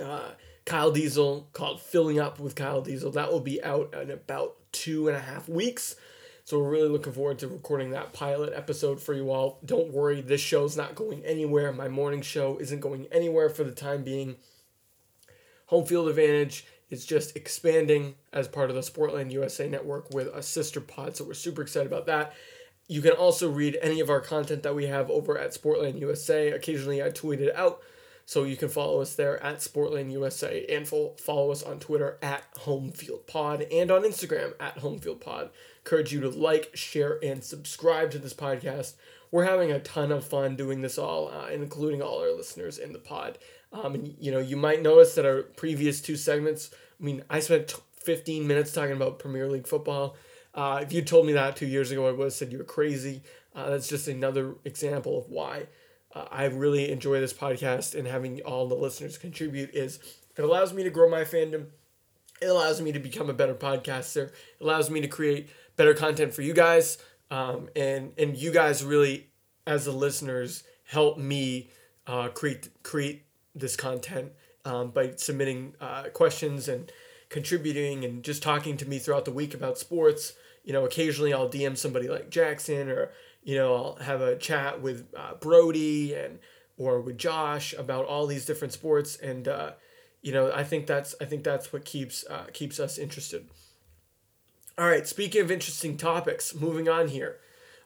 uh, 0.00 0.30
Kyle 0.64 0.92
Diesel 0.92 1.48
called 1.52 1.80
Filling 1.80 2.20
Up 2.20 2.38
with 2.38 2.54
Kyle 2.54 2.80
Diesel. 2.80 3.10
That 3.10 3.32
will 3.32 3.40
be 3.40 3.60
out 3.64 3.92
in 3.92 4.12
about 4.12 4.54
two 4.70 5.08
and 5.08 5.16
a 5.16 5.20
half 5.20 5.48
weeks. 5.48 5.96
So 6.46 6.60
we're 6.60 6.70
really 6.70 6.88
looking 6.88 7.12
forward 7.12 7.40
to 7.40 7.48
recording 7.48 7.90
that 7.90 8.12
pilot 8.12 8.52
episode 8.54 9.02
for 9.02 9.12
you 9.14 9.32
all. 9.32 9.58
Don't 9.64 9.92
worry, 9.92 10.20
this 10.20 10.40
show's 10.40 10.76
not 10.76 10.94
going 10.94 11.24
anywhere. 11.24 11.72
My 11.72 11.88
morning 11.88 12.22
show 12.22 12.56
isn't 12.58 12.78
going 12.78 13.08
anywhere 13.10 13.50
for 13.50 13.64
the 13.64 13.72
time 13.72 14.04
being. 14.04 14.36
Home 15.66 15.84
field 15.84 16.08
advantage 16.08 16.64
is 16.88 17.04
just 17.04 17.34
expanding 17.34 18.14
as 18.32 18.46
part 18.46 18.70
of 18.70 18.76
the 18.76 18.82
Sportland 18.82 19.32
USA 19.32 19.68
network 19.68 20.14
with 20.14 20.28
a 20.28 20.40
sister 20.40 20.80
pod, 20.80 21.16
so 21.16 21.24
we're 21.24 21.34
super 21.34 21.62
excited 21.62 21.88
about 21.88 22.06
that. 22.06 22.32
You 22.86 23.02
can 23.02 23.14
also 23.14 23.50
read 23.50 23.76
any 23.82 23.98
of 23.98 24.08
our 24.08 24.20
content 24.20 24.62
that 24.62 24.76
we 24.76 24.86
have 24.86 25.10
over 25.10 25.36
at 25.36 25.50
Sportland 25.50 25.98
USA. 25.98 26.52
Occasionally 26.52 27.02
I 27.02 27.08
tweet 27.08 27.40
it 27.40 27.56
out 27.56 27.82
so 28.24 28.44
you 28.44 28.56
can 28.56 28.68
follow 28.68 29.00
us 29.00 29.16
there 29.16 29.42
at 29.42 29.58
Sportland 29.58 30.12
USA 30.12 30.64
and 30.68 30.86
follow 30.86 31.50
us 31.50 31.64
on 31.64 31.80
Twitter 31.80 32.18
at 32.22 32.44
Homefield 32.58 33.26
Pod 33.26 33.62
and 33.72 33.90
on 33.90 34.04
Instagram 34.04 34.52
at 34.60 34.78
Homefield 34.78 35.20
Pod. 35.20 35.50
Encourage 35.86 36.12
you 36.12 36.20
to 36.22 36.30
like, 36.30 36.72
share, 36.74 37.20
and 37.22 37.44
subscribe 37.44 38.10
to 38.10 38.18
this 38.18 38.34
podcast. 38.34 38.94
We're 39.30 39.44
having 39.44 39.70
a 39.70 39.78
ton 39.78 40.10
of 40.10 40.26
fun 40.26 40.56
doing 40.56 40.82
this 40.82 40.98
all, 40.98 41.28
uh, 41.28 41.46
including 41.46 42.02
all 42.02 42.18
our 42.18 42.36
listeners 42.36 42.78
in 42.78 42.92
the 42.92 42.98
pod. 42.98 43.38
Um, 43.72 43.94
and 43.94 44.16
you 44.18 44.32
know, 44.32 44.40
you 44.40 44.56
might 44.56 44.82
notice 44.82 45.14
that 45.14 45.24
our 45.24 45.42
previous 45.42 46.00
two 46.00 46.16
segments. 46.16 46.70
I 47.00 47.04
mean, 47.04 47.22
I 47.30 47.38
spent 47.38 47.72
15 48.02 48.48
minutes 48.48 48.72
talking 48.72 48.96
about 48.96 49.20
Premier 49.20 49.48
League 49.48 49.68
football. 49.68 50.16
Uh, 50.52 50.80
if 50.82 50.92
you 50.92 51.02
told 51.02 51.24
me 51.24 51.34
that 51.34 51.54
two 51.54 51.66
years 51.66 51.92
ago, 51.92 52.08
I 52.08 52.10
would 52.10 52.24
have 52.24 52.32
said 52.32 52.50
you 52.50 52.58
were 52.58 52.64
crazy. 52.64 53.22
Uh, 53.54 53.70
that's 53.70 53.86
just 53.86 54.08
another 54.08 54.56
example 54.64 55.16
of 55.16 55.28
why 55.28 55.68
uh, 56.16 56.24
I 56.32 56.46
really 56.46 56.90
enjoy 56.90 57.20
this 57.20 57.32
podcast 57.32 57.94
and 57.96 58.08
having 58.08 58.40
all 58.40 58.66
the 58.66 58.74
listeners 58.74 59.18
contribute 59.18 59.70
is 59.72 60.00
it 60.36 60.42
allows 60.42 60.72
me 60.72 60.82
to 60.82 60.90
grow 60.90 61.08
my 61.08 61.22
fandom. 61.22 61.66
It 62.42 62.46
allows 62.46 62.82
me 62.82 62.92
to 62.92 62.98
become 62.98 63.30
a 63.30 63.34
better 63.34 63.54
podcaster. 63.54 64.26
It 64.26 64.32
allows 64.60 64.90
me 64.90 65.00
to 65.00 65.08
create 65.08 65.48
better 65.76 65.94
content 65.94 66.34
for 66.34 66.42
you 66.42 66.54
guys. 66.54 66.98
Um, 67.30 67.68
and 67.74 68.12
and 68.18 68.36
you 68.36 68.52
guys 68.52 68.84
really, 68.84 69.28
as 69.66 69.84
the 69.84 69.92
listeners, 69.92 70.62
help 70.84 71.18
me 71.18 71.70
uh, 72.06 72.28
create 72.28 72.68
create 72.82 73.24
this 73.54 73.76
content 73.76 74.32
um, 74.64 74.90
by 74.90 75.12
submitting 75.16 75.74
uh, 75.80 76.04
questions 76.12 76.68
and 76.68 76.90
contributing 77.28 78.04
and 78.04 78.22
just 78.22 78.42
talking 78.42 78.76
to 78.76 78.88
me 78.88 78.98
throughout 78.98 79.24
the 79.24 79.32
week 79.32 79.54
about 79.54 79.78
sports. 79.78 80.34
You 80.64 80.72
know, 80.72 80.84
occasionally 80.84 81.32
I'll 81.32 81.48
DM 81.48 81.76
somebody 81.76 82.08
like 82.08 82.30
Jackson 82.30 82.90
or 82.90 83.10
you 83.46 83.54
know, 83.54 83.74
I'll 83.74 83.94
have 84.04 84.20
a 84.20 84.36
chat 84.36 84.82
with 84.82 85.06
uh, 85.16 85.34
Brody 85.34 86.14
and 86.14 86.40
or 86.76 87.00
with 87.00 87.16
Josh 87.16 87.72
about 87.74 88.04
all 88.04 88.26
these 88.26 88.44
different 88.44 88.72
sports, 88.72 89.16
and 89.16 89.46
uh, 89.46 89.70
you 90.20 90.32
know, 90.32 90.50
I 90.52 90.64
think 90.64 90.86
that's 90.86 91.14
I 91.20 91.26
think 91.26 91.44
that's 91.44 91.72
what 91.72 91.84
keeps 91.84 92.24
uh, 92.28 92.46
keeps 92.52 92.80
us 92.80 92.98
interested. 92.98 93.46
All 94.78 94.86
right, 94.86 95.08
speaking 95.08 95.40
of 95.40 95.50
interesting 95.50 95.96
topics, 95.96 96.54
moving 96.54 96.86
on 96.86 97.08
here. 97.08 97.38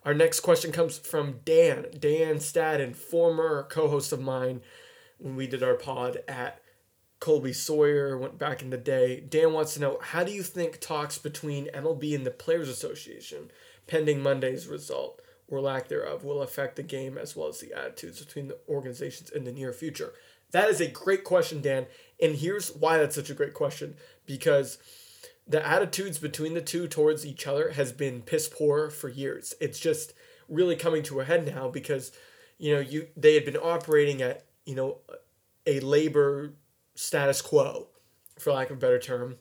Our 0.04 0.12
next 0.12 0.40
question 0.40 0.72
comes 0.72 0.98
from 0.98 1.38
Dan, 1.44 1.86
Dan 1.96 2.38
Stadden, 2.38 2.96
former 2.96 3.62
co-host 3.70 4.10
of 4.10 4.20
mine 4.20 4.62
when 5.18 5.36
we 5.36 5.46
did 5.46 5.62
our 5.62 5.74
pod 5.74 6.18
at 6.26 6.60
Colby 7.20 7.52
Sawyer 7.52 8.18
went 8.18 8.40
back 8.40 8.60
in 8.60 8.70
the 8.70 8.76
day. 8.76 9.20
Dan 9.20 9.52
wants 9.52 9.74
to 9.74 9.80
know 9.80 10.00
how 10.02 10.24
do 10.24 10.32
you 10.32 10.42
think 10.42 10.80
talks 10.80 11.16
between 11.16 11.68
MLB 11.72 12.12
and 12.12 12.26
the 12.26 12.32
Players 12.32 12.68
Association 12.68 13.52
pending 13.86 14.20
Monday's 14.20 14.66
result 14.66 15.22
or 15.46 15.60
lack 15.60 15.86
thereof 15.86 16.24
will 16.24 16.42
affect 16.42 16.74
the 16.74 16.82
game 16.82 17.16
as 17.16 17.36
well 17.36 17.46
as 17.46 17.60
the 17.60 17.72
attitudes 17.72 18.18
between 18.18 18.48
the 18.48 18.58
organizations 18.68 19.30
in 19.30 19.44
the 19.44 19.52
near 19.52 19.72
future? 19.72 20.12
That 20.50 20.68
is 20.68 20.80
a 20.80 20.88
great 20.88 21.22
question, 21.22 21.60
Dan. 21.60 21.86
And 22.20 22.34
here's 22.34 22.74
why 22.74 22.98
that's 22.98 23.14
such 23.14 23.30
a 23.30 23.34
great 23.34 23.54
question 23.54 23.94
because 24.26 24.78
the 25.50 25.66
attitudes 25.66 26.18
between 26.18 26.54
the 26.54 26.60
two 26.60 26.86
towards 26.86 27.26
each 27.26 27.46
other 27.46 27.72
has 27.72 27.92
been 27.92 28.22
piss 28.22 28.48
poor 28.48 28.88
for 28.88 29.08
years. 29.08 29.52
It's 29.60 29.80
just 29.80 30.14
really 30.48 30.76
coming 30.76 31.02
to 31.04 31.20
a 31.20 31.24
head 31.24 31.46
now 31.46 31.68
because 31.68 32.12
you 32.58 32.74
know 32.74 32.80
you 32.80 33.08
they 33.16 33.34
had 33.34 33.44
been 33.44 33.56
operating 33.56 34.22
at 34.22 34.44
you 34.64 34.74
know 34.74 34.98
a 35.66 35.80
labor 35.80 36.52
status 36.94 37.42
quo 37.42 37.88
for 38.38 38.52
lack 38.52 38.70
of 38.70 38.76
a 38.76 38.80
better 38.80 38.98
term 38.98 39.36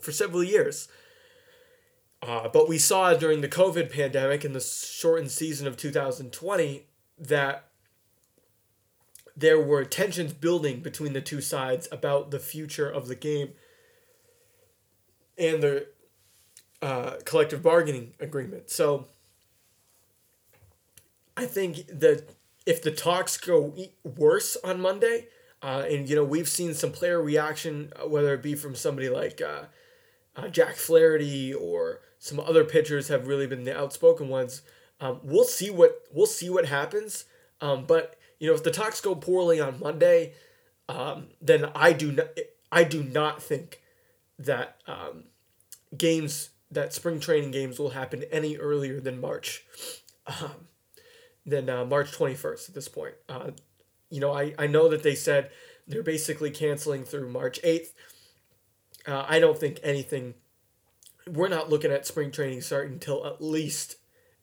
for 0.00 0.12
several 0.12 0.44
years 0.44 0.88
uh, 2.22 2.48
but 2.48 2.68
we 2.68 2.78
saw 2.78 3.14
during 3.14 3.40
the 3.40 3.48
COVID 3.48 3.90
pandemic 3.92 4.44
in 4.44 4.52
the 4.52 4.60
shortened 4.60 5.30
season 5.30 5.66
of 5.66 5.76
2020 5.76 6.86
that 7.18 7.68
there 9.36 9.60
were 9.60 9.84
tensions 9.84 10.32
building 10.32 10.80
between 10.80 11.12
the 11.12 11.20
two 11.20 11.40
sides 11.40 11.88
about 11.92 12.30
the 12.30 12.38
future 12.38 12.88
of 12.88 13.08
the 13.08 13.14
game 13.14 13.50
and 15.38 15.62
the 15.62 15.86
uh, 16.82 17.16
collective 17.24 17.62
bargaining 17.62 18.14
agreement. 18.20 18.70
So 18.70 19.06
I 21.36 21.46
think 21.46 21.86
that 21.88 22.30
if 22.64 22.82
the 22.82 22.90
talks 22.90 23.36
go 23.36 23.74
worse 24.04 24.56
on 24.64 24.80
Monday, 24.80 25.28
uh, 25.62 25.84
and 25.88 26.08
you 26.08 26.16
know 26.16 26.24
we've 26.24 26.48
seen 26.48 26.74
some 26.74 26.92
player 26.92 27.20
reaction, 27.20 27.92
uh, 27.96 28.08
whether 28.08 28.34
it 28.34 28.42
be 28.42 28.54
from 28.54 28.74
somebody 28.74 29.08
like 29.08 29.40
uh, 29.40 29.64
uh, 30.36 30.48
Jack 30.48 30.76
Flaherty 30.76 31.52
or 31.54 32.00
some 32.18 32.40
other 32.40 32.64
pitchers 32.64 33.08
have 33.08 33.26
really 33.26 33.46
been 33.46 33.64
the 33.64 33.76
outspoken 33.76 34.28
ones. 34.28 34.62
Um, 35.00 35.20
we'll 35.22 35.44
see 35.44 35.70
what 35.70 36.02
we'll 36.12 36.26
see 36.26 36.50
what 36.50 36.66
happens. 36.66 37.24
Um, 37.60 37.84
but 37.86 38.18
you 38.38 38.48
know, 38.48 38.54
if 38.54 38.62
the 38.62 38.70
talks 38.70 39.00
go 39.00 39.14
poorly 39.14 39.60
on 39.60 39.80
Monday, 39.80 40.34
um, 40.88 41.28
then 41.40 41.70
I 41.74 41.92
do 41.92 42.12
not 42.12 42.28
I 42.70 42.84
do 42.84 43.02
not 43.02 43.42
think 43.42 43.80
that 44.38 44.80
um, 44.86 45.24
games 45.96 46.50
that 46.70 46.92
spring 46.92 47.20
training 47.20 47.50
games 47.50 47.78
will 47.78 47.90
happen 47.90 48.24
any 48.30 48.56
earlier 48.56 49.00
than 49.00 49.20
March, 49.20 49.64
um, 50.26 50.68
than 51.44 51.68
uh, 51.68 51.84
March 51.84 52.12
twenty 52.12 52.34
first. 52.34 52.68
At 52.68 52.74
this 52.74 52.88
point, 52.88 53.14
uh, 53.28 53.50
you 54.10 54.20
know, 54.20 54.32
I 54.32 54.54
I 54.58 54.66
know 54.66 54.88
that 54.88 55.02
they 55.02 55.14
said 55.14 55.50
they're 55.86 56.02
basically 56.02 56.50
canceling 56.50 57.04
through 57.04 57.28
March 57.30 57.60
eighth. 57.62 57.94
Uh, 59.06 59.24
I 59.28 59.38
don't 59.38 59.58
think 59.58 59.78
anything 59.82 60.34
we're 61.30 61.48
not 61.48 61.70
looking 61.70 61.90
at 61.90 62.06
spring 62.06 62.30
training 62.30 62.60
starting 62.60 62.94
until 62.94 63.26
at 63.26 63.42
least 63.42 63.96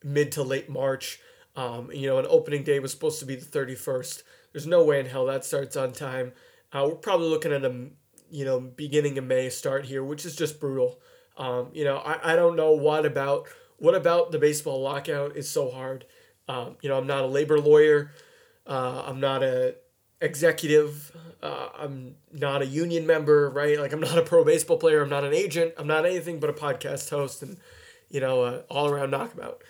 mid 0.04 0.32
to 0.34 0.44
late 0.44 0.70
March. 0.70 1.20
Um, 1.56 1.92
you 1.94 2.08
know, 2.08 2.18
an 2.18 2.26
opening 2.30 2.64
day 2.64 2.80
was 2.80 2.92
supposed 2.92 3.20
to 3.20 3.26
be 3.26 3.36
the 3.36 3.46
31st. 3.46 4.24
There's 4.52 4.68
no 4.68 4.84
way 4.84 5.00
in 5.00 5.06
hell 5.06 5.26
that 5.28 5.46
starts 5.46 5.76
on 5.76 5.94
time. 5.94 6.34
Uh, 6.72 6.88
we're 6.90 6.96
probably 6.96 7.28
looking 7.28 7.54
at 7.54 7.64
a, 7.64 7.88
you 8.34 8.46
know, 8.46 8.60
beginning 8.60 9.18
of 9.20 9.26
May 9.26 9.50
start 9.50 9.86
here, 9.86 10.04
which 10.04 10.26
is 10.26 10.36
just 10.36 10.60
brutal. 10.60 11.00
Um, 11.38 11.70
you 11.72 11.84
know, 11.84 11.98
I, 11.98 12.34
I 12.34 12.36
don't 12.36 12.56
know 12.56 12.72
what 12.72 13.06
about 13.06 13.48
what 13.78 13.94
about 13.94 14.32
the 14.32 14.40
baseball 14.40 14.82
lockout 14.82 15.38
is 15.38 15.48
so 15.48 15.70
hard. 15.70 16.06
Um, 16.48 16.78
you 16.82 16.90
know, 16.90 16.98
I'm 16.98 17.08
not 17.08 17.24
a 17.24 17.28
labor 17.28 17.60
lawyer. 17.60 18.12
Uh, 18.66 19.04
I'm 19.06 19.20
not 19.20 19.44
a 19.44 19.76
executive. 20.20 21.16
Uh, 21.44 21.70
I'm 21.78 22.16
not 22.32 22.62
a 22.62 22.66
union 22.66 23.06
member, 23.06 23.50
right? 23.52 23.80
Like 23.80 23.94
I'm 23.94 24.00
not 24.00 24.18
a 24.18 24.24
pro 24.24 24.44
baseball 24.44 24.78
player. 24.78 25.04
I'm 25.04 25.10
not 25.10 25.24
an 25.24 25.34
agent. 25.34 25.74
I'm 25.78 25.88
not 25.88 26.06
anything 26.06 26.40
but 26.40 26.50
a 26.50 26.54
podcast 26.54 27.10
host. 27.12 27.44
And 27.44 27.58
you 28.10 28.20
know, 28.20 28.64
all 28.70 28.90
around 28.90 29.12
knockabout. 29.12 29.64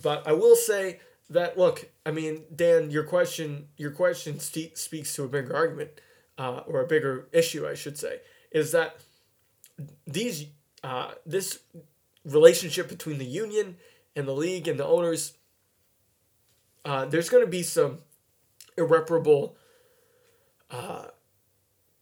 But 0.00 0.26
I 0.26 0.32
will 0.32 0.56
say 0.56 1.00
that 1.30 1.56
look, 1.56 1.88
I 2.04 2.10
mean, 2.10 2.44
Dan, 2.54 2.90
your 2.90 3.04
question, 3.04 3.68
your 3.76 3.90
question 3.90 4.38
st- 4.38 4.76
speaks 4.76 5.14
to 5.14 5.24
a 5.24 5.28
bigger 5.28 5.54
argument, 5.56 5.90
uh, 6.38 6.62
or 6.66 6.80
a 6.80 6.86
bigger 6.86 7.28
issue, 7.32 7.66
I 7.66 7.74
should 7.74 7.98
say, 7.98 8.20
is 8.50 8.72
that 8.72 8.96
these 10.06 10.46
uh, 10.82 11.12
this 11.24 11.60
relationship 12.24 12.88
between 12.88 13.18
the 13.18 13.24
union 13.24 13.76
and 14.16 14.26
the 14.26 14.32
league 14.32 14.68
and 14.68 14.78
the 14.78 14.86
owners, 14.86 15.34
uh, 16.84 17.04
there's 17.06 17.28
going 17.28 17.44
to 17.44 17.50
be 17.50 17.62
some 17.62 17.98
irreparable. 18.76 19.56
Uh, 20.70 21.06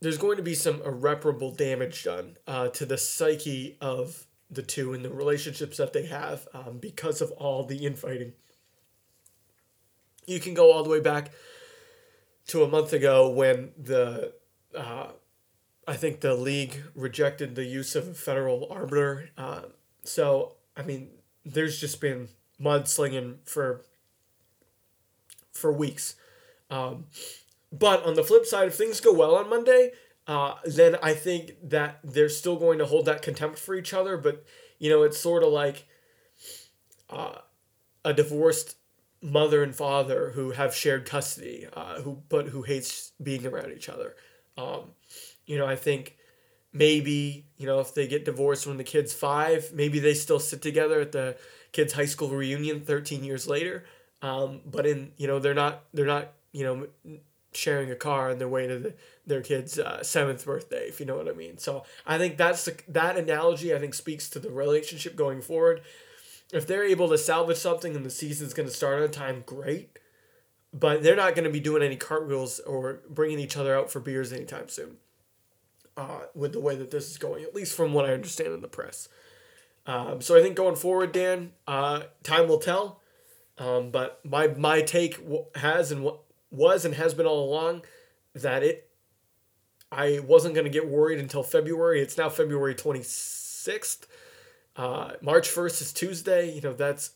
there's 0.01 0.19
going 0.19 0.39
to 0.39 0.43
be 0.43 0.55
some 0.55 0.81
irreparable 0.83 1.51
damage 1.51 2.05
done 2.05 2.37
uh, 2.47 2.69
to 2.69 2.87
the 2.87 2.97
psyche 2.97 3.77
of 3.81 4.27
the 4.51 4.63
two 4.63 4.95
and 4.95 5.05
the 5.05 5.11
relationships 5.11 5.77
that 5.77 5.93
they 5.93 6.07
have 6.07 6.49
um, 6.55 6.79
because 6.79 7.21
of 7.21 7.31
all 7.33 7.65
the 7.65 7.85
infighting. 7.85 8.33
You 10.27 10.41
can 10.41 10.55
go 10.55 10.73
all 10.73 10.83
the 10.83 10.91
way 10.91 11.01
back 11.01 11.33
to 12.51 12.65
a 12.65 12.69
month 12.69 12.93
ago 12.93 13.29
when 13.29 13.71
the 13.79 14.33
uh, 14.77 15.09
I 15.87 15.97
think 15.97 16.21
the 16.21 16.35
league 16.35 16.83
rejected 16.95 17.55
the 17.55 17.65
use 17.65 17.97
of 17.97 18.09
a 18.09 18.15
federal 18.15 18.69
arbiter. 18.71 19.31
Uh, 19.37 19.63
so 20.05 20.55
I 20.77 20.83
mean, 20.83 21.09
there's 21.45 21.81
just 21.81 22.01
been 22.01 22.29
mudslinging 22.61 23.37
for 23.45 23.85
for 25.53 25.73
weeks. 25.73 26.17
Um, 26.71 27.07
but 27.73 28.05
on 28.05 28.15
the 28.15 28.25
flip 28.25 28.47
side, 28.47 28.69
if 28.69 28.75
things 28.75 29.01
go 29.01 29.13
well 29.13 29.35
on 29.35 29.49
Monday, 29.49 29.93
uh, 30.27 30.55
then 30.65 30.97
I 31.03 31.15
think 31.15 31.53
that 31.63 32.01
they're 32.03 32.29
still 32.29 32.57
going 32.57 32.79
to 32.79 32.87
hold 32.87 33.07
that 33.07 33.23
contempt 33.23 33.59
for 33.59 33.75
each 33.75 33.95
other. 33.95 34.17
But 34.17 34.45
you 34.79 34.91
know, 34.91 35.03
it's 35.03 35.19
sort 35.19 35.43
of 35.43 35.53
like 35.53 35.87
uh, 37.09 37.39
a 38.05 38.13
divorced 38.13 38.77
mother 39.23 39.63
and 39.63 39.75
father 39.75 40.33
who 40.35 40.53
have 40.53 40.75
shared 40.75 41.07
custody, 41.07 41.67
uh, 41.75 42.01
who 42.01 42.23
but 42.29 42.49
who 42.49 42.63
hates 42.63 43.13
being 43.23 43.47
around 43.47 43.73
each 43.73 43.89
other. 43.89 44.17
Um, 44.57 44.93
you 45.47 45.59
know, 45.59 45.67
I 45.67 45.77
think 45.77 46.17
maybe 46.73 47.47
you 47.57 47.67
know 47.67 47.81
if 47.81 47.95
they 47.95 48.07
get 48.07 48.25
divorced 48.25 48.67
when 48.67 48.77
the 48.77 48.85
kid's 48.85 49.13
five, 49.13 49.73
maybe 49.73 49.99
they 49.99 50.15
still 50.15 50.41
sit 50.41 50.63
together 50.63 51.01
at 51.01 51.13
the 51.13 51.37
kids' 51.73 51.93
high 51.93 52.07
school 52.07 52.29
reunion 52.29 52.81
thirteen 52.81 53.25
years 53.25 53.47
later. 53.47 53.85
Um, 54.23 54.61
but 54.67 54.87
in 54.87 55.13
you 55.17 55.27
know 55.27 55.39
they're 55.39 55.55
not 55.55 55.85
they're 55.93 56.07
not 56.07 56.33
you 56.53 56.65
know 56.65 57.21
sharing 57.53 57.91
a 57.91 57.97
car 57.97 58.31
on 58.31 58.39
their 58.39 58.49
way 58.49 58.67
to 58.67 58.79
the, 58.79 58.95
their 59.27 59.43
kid's 59.43 59.79
uh, 59.79 60.03
seventh 60.03 60.45
birthday, 60.45 60.89
if 60.89 61.01
you 61.01 61.07
know 61.07 61.17
what 61.17 61.29
I 61.29 61.33
mean. 61.33 61.59
So 61.59 61.85
I 62.07 62.17
think 62.17 62.37
that's 62.37 62.65
the, 62.65 62.77
that 62.89 63.17
analogy. 63.17 63.75
I 63.75 63.79
think 63.79 63.95
speaks 63.95 64.29
to 64.31 64.39
the 64.39 64.51
relationship 64.51 65.17
going 65.17 65.41
forward. 65.41 65.83
If 66.53 66.67
they're 66.67 66.85
able 66.85 67.09
to 67.09 67.19
salvage 67.19 67.59
something 67.59 67.95
and 67.95 68.05
the 68.05 68.11
season's 68.11 68.55
going 68.55 68.69
to 68.69 68.75
start 68.75 69.03
on 69.03 69.11
time, 69.11 69.43
great. 69.47 69.99
But 70.73 71.03
they're 71.03 71.17
not 71.17 71.35
going 71.35 71.45
to 71.45 71.51
be 71.51 71.61
doing 71.61 71.83
any 71.83 71.97
cartwheels 71.97 72.61
or 72.61 73.03
bringing 73.09 73.39
each 73.39 73.57
other 73.57 73.77
out 73.77 73.91
for 73.91 74.01
beers 74.01 74.33
anytime 74.33 74.69
soon. 74.69 74.97
Uh, 75.97 76.21
with 76.35 76.53
the 76.53 76.61
way 76.61 76.77
that 76.77 76.91
this 76.91 77.11
is 77.11 77.19
going, 77.19 77.43
at 77.45 77.55
least 77.55 77.77
from 77.77 77.93
what 77.93 78.05
I 78.05 78.15
understand 78.15 78.55
in 78.55 78.61
the 78.61 78.69
press. 78.69 79.09
Um, 79.87 80.21
so 80.21 80.37
I 80.37 80.43
think 80.43 80.57
going 80.57 80.77
forward, 80.77 81.13
Dan, 81.13 81.53
uh, 81.67 82.05
time 82.23 82.49
will 82.49 82.59
tell. 82.59 83.01
Um, 83.59 83.91
but 83.91 84.25
my 84.25 84.49
my 84.49 84.81
take 84.81 85.19
has 85.57 85.93
and 85.93 86.03
what 86.03 86.21
was 86.51 86.85
and 86.85 86.95
has 86.95 87.13
been 87.13 87.27
all 87.27 87.45
along 87.45 87.83
that 88.35 88.63
it 88.63 88.89
I 89.93 90.21
wasn't 90.21 90.55
going 90.55 90.65
to 90.65 90.71
get 90.71 90.89
worried 90.89 91.19
until 91.19 91.43
February. 91.43 92.01
It's 92.01 92.17
now 92.17 92.29
February 92.29 92.75
26th. 92.75 94.07
Uh, 94.81 95.13
March 95.21 95.51
1st 95.51 95.83
is 95.83 95.93
Tuesday. 95.93 96.51
You 96.55 96.63
know, 96.63 96.73
that's 96.73 97.11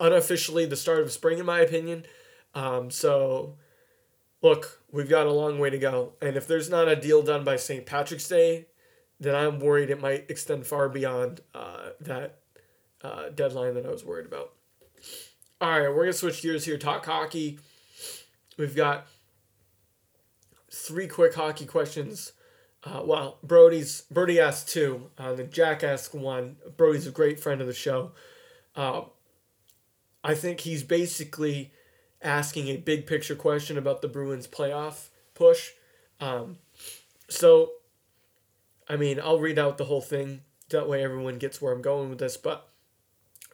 unofficially 0.00 0.66
the 0.66 0.74
start 0.74 0.98
of 0.98 1.12
spring, 1.12 1.38
in 1.38 1.46
my 1.46 1.60
opinion. 1.60 2.04
Um, 2.56 2.90
so, 2.90 3.54
look, 4.42 4.82
we've 4.90 5.08
got 5.08 5.28
a 5.28 5.32
long 5.32 5.60
way 5.60 5.70
to 5.70 5.78
go. 5.78 6.14
And 6.20 6.36
if 6.36 6.48
there's 6.48 6.68
not 6.68 6.88
a 6.88 6.96
deal 6.96 7.22
done 7.22 7.44
by 7.44 7.54
St. 7.54 7.86
Patrick's 7.86 8.26
Day, 8.26 8.66
then 9.20 9.36
I'm 9.36 9.60
worried 9.60 9.90
it 9.90 10.00
might 10.00 10.28
extend 10.28 10.66
far 10.66 10.88
beyond 10.88 11.40
uh, 11.54 11.90
that 12.00 12.40
uh, 13.00 13.28
deadline 13.28 13.74
that 13.74 13.86
I 13.86 13.90
was 13.90 14.04
worried 14.04 14.26
about. 14.26 14.52
All 15.60 15.70
right, 15.70 15.88
we're 15.88 15.94
going 15.94 16.08
to 16.08 16.14
switch 16.14 16.42
gears 16.42 16.64
here, 16.64 16.78
talk 16.78 17.06
hockey. 17.06 17.60
We've 18.58 18.74
got 18.74 19.06
three 20.72 21.06
quick 21.06 21.34
hockey 21.34 21.64
questions. 21.64 22.32
Uh, 22.86 23.02
well, 23.04 23.38
Brody's 23.42 24.02
Brody 24.02 24.38
asked 24.38 24.68
two. 24.68 25.10
Uh, 25.18 25.32
then 25.32 25.50
Jack 25.50 25.82
asked 25.82 26.14
one. 26.14 26.56
Brody's 26.76 27.06
a 27.06 27.10
great 27.10 27.40
friend 27.40 27.60
of 27.60 27.66
the 27.66 27.74
show. 27.74 28.12
Uh, 28.76 29.02
I 30.22 30.34
think 30.34 30.60
he's 30.60 30.84
basically 30.84 31.72
asking 32.22 32.68
a 32.68 32.76
big 32.76 33.06
picture 33.06 33.34
question 33.34 33.76
about 33.76 34.02
the 34.02 34.08
Bruins 34.08 34.46
playoff 34.46 35.08
push. 35.34 35.72
Um, 36.20 36.58
so, 37.28 37.72
I 38.88 38.96
mean, 38.96 39.18
I'll 39.20 39.40
read 39.40 39.58
out 39.58 39.78
the 39.78 39.84
whole 39.84 40.00
thing. 40.00 40.42
That 40.70 40.88
way, 40.88 41.02
everyone 41.02 41.38
gets 41.38 41.60
where 41.60 41.72
I'm 41.72 41.82
going 41.82 42.08
with 42.08 42.20
this. 42.20 42.36
But 42.36 42.68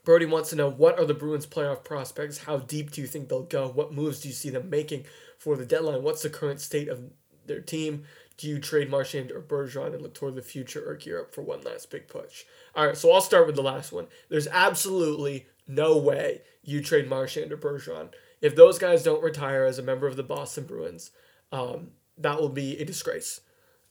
Brody 0.05 0.27
wants 0.27 0.51
to 0.51 0.57
know 0.57 0.71
what 0.71 0.99
are 0.99 1.07
the 1.07 1.15
Bruins' 1.15 1.47
playoff 1.47 1.85
prospects? 1.85 2.39
How 2.39 2.59
deep 2.59 2.91
do 2.91 3.01
you 3.01 3.07
think 3.07 3.29
they'll 3.29 3.45
go? 3.45 3.69
What 3.69 3.95
moves 3.95 4.21
do 4.21 4.29
you 4.29 4.35
see 4.35 4.51
them 4.51 4.69
making 4.69 5.07
for 5.39 5.57
the 5.57 5.67
deadline? 5.67 6.03
What's 6.03 6.23
the 6.23 6.31
current 6.31 6.61
state 6.61 6.89
of 6.89 7.01
their 7.47 7.61
team? 7.61 8.05
Do 8.43 8.49
you 8.49 8.59
trade 8.59 8.91
Marchand 8.91 9.31
or 9.31 9.41
Bergeron 9.41 9.93
and 9.93 10.03
look 10.03 10.15
toward 10.15 10.35
the 10.35 10.43
future 10.43 10.83
or 10.85 10.97
gear 10.97 11.21
up 11.21 11.33
for 11.33 11.43
one 11.43 11.61
last 11.63 11.93
big 11.93 12.09
push? 12.09 12.43
All 12.75 12.85
right, 12.85 12.97
so 12.97 13.13
I'll 13.13 13.21
start 13.21 13.47
with 13.47 13.55
the 13.55 13.63
last 13.63 13.93
one. 13.93 14.09
There's 14.31 14.49
absolutely 14.49 15.47
no 15.69 15.97
way 15.97 16.41
you 16.61 16.83
trade 16.83 17.09
Marchand 17.09 17.53
or 17.53 17.57
Bergeron. 17.57 18.09
If 18.41 18.57
those 18.57 18.81
guys 18.81 19.05
don't 19.05 19.23
retire 19.23 19.65
as 19.65 19.79
a 19.79 19.83
member 19.83 20.09
of 20.09 20.17
the 20.17 20.25
Boston 20.25 20.65
Bruins, 20.65 21.13
um, 21.53 21.93
that 22.19 22.41
will 22.41 22.49
be 22.49 22.77
a 22.79 22.85
disgrace. 22.85 23.43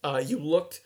Uh, 0.04 0.22
you 0.22 0.38
looked 0.38 0.82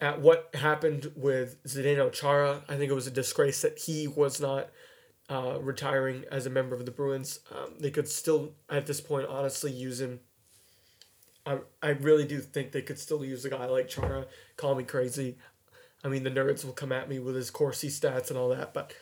at 0.00 0.20
what 0.20 0.50
happened 0.54 1.12
with 1.14 1.62
Zdeno 1.62 2.12
Chara. 2.12 2.64
I 2.68 2.76
think 2.76 2.90
it 2.90 2.96
was 2.96 3.06
a 3.06 3.12
disgrace 3.12 3.62
that 3.62 3.78
he 3.78 4.08
was 4.08 4.40
not 4.40 4.70
uh, 5.30 5.60
retiring 5.60 6.24
as 6.32 6.46
a 6.46 6.50
member 6.50 6.74
of 6.74 6.84
the 6.84 6.90
Bruins. 6.90 7.38
Um, 7.52 7.74
they 7.78 7.92
could 7.92 8.08
still, 8.08 8.54
at 8.68 8.88
this 8.88 9.00
point, 9.00 9.28
honestly 9.28 9.70
use 9.70 10.00
him. 10.00 10.18
I, 11.48 11.58
I 11.82 11.88
really 11.90 12.26
do 12.26 12.40
think 12.40 12.72
they 12.72 12.82
could 12.82 12.98
still 12.98 13.24
use 13.24 13.44
a 13.46 13.50
guy 13.50 13.64
like 13.66 13.88
Chara. 13.88 14.26
Call 14.58 14.74
me 14.74 14.84
crazy. 14.84 15.38
I 16.04 16.08
mean, 16.08 16.22
the 16.22 16.30
nerds 16.30 16.64
will 16.64 16.74
come 16.74 16.92
at 16.92 17.08
me 17.08 17.18
with 17.18 17.34
his 17.34 17.50
Corsi 17.50 17.88
stats 17.88 18.28
and 18.28 18.38
all 18.38 18.50
that. 18.50 18.74
But 18.74 18.92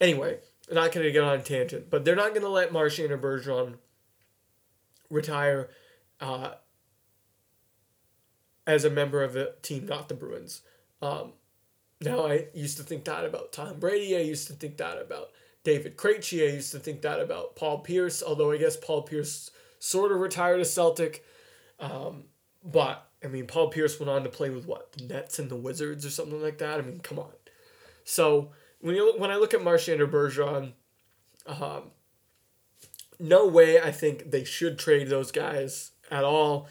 anyway, 0.00 0.38
not 0.72 0.92
going 0.92 1.04
to 1.04 1.12
get 1.12 1.22
on 1.22 1.38
a 1.38 1.42
tangent. 1.42 1.90
But 1.90 2.04
they're 2.04 2.16
not 2.16 2.30
going 2.30 2.42
to 2.42 2.48
let 2.48 2.72
Marchand 2.72 3.12
or 3.12 3.18
Bergeron 3.18 3.74
retire 5.10 5.68
uh, 6.20 6.52
as 8.66 8.86
a 8.86 8.90
member 8.90 9.22
of 9.22 9.36
a 9.36 9.52
team, 9.60 9.84
not 9.84 10.08
the 10.08 10.14
Bruins. 10.14 10.62
Um, 11.02 11.32
now, 12.00 12.26
I 12.26 12.46
used 12.54 12.78
to 12.78 12.82
think 12.82 13.04
that 13.04 13.26
about 13.26 13.52
Tom 13.52 13.78
Brady. 13.78 14.16
I 14.16 14.20
used 14.20 14.46
to 14.46 14.54
think 14.54 14.78
that 14.78 14.98
about 14.98 15.28
David 15.64 15.98
Krejci. 15.98 16.48
I 16.48 16.54
used 16.54 16.72
to 16.72 16.78
think 16.78 17.02
that 17.02 17.20
about 17.20 17.56
Paul 17.56 17.80
Pierce, 17.80 18.22
although 18.22 18.52
I 18.52 18.56
guess 18.56 18.76
Paul 18.76 19.02
Pierce 19.02 19.50
sort 19.78 20.12
of 20.12 20.18
retired 20.18 20.60
a 20.60 20.64
Celtic. 20.64 21.24
Um, 21.84 22.24
but, 22.64 23.06
I 23.22 23.28
mean, 23.28 23.46
Paul 23.46 23.68
Pierce 23.68 23.98
went 24.00 24.10
on 24.10 24.24
to 24.24 24.30
play 24.30 24.50
with 24.50 24.66
what? 24.66 24.92
The 24.92 25.04
Nets 25.04 25.38
and 25.38 25.50
the 25.50 25.56
Wizards 25.56 26.06
or 26.06 26.10
something 26.10 26.40
like 26.40 26.58
that? 26.58 26.78
I 26.78 26.82
mean, 26.82 27.00
come 27.00 27.18
on. 27.18 27.32
So, 28.04 28.52
when, 28.80 28.94
you, 28.94 29.14
when 29.18 29.30
I 29.30 29.36
look 29.36 29.54
at 29.54 29.62
Marchand 29.62 30.00
or 30.00 30.06
Bergeron, 30.06 30.72
um, 31.46 31.90
no 33.20 33.46
way 33.46 33.80
I 33.80 33.90
think 33.90 34.30
they 34.30 34.44
should 34.44 34.78
trade 34.78 35.08
those 35.08 35.30
guys 35.30 35.92
at 36.10 36.24
all. 36.24 36.68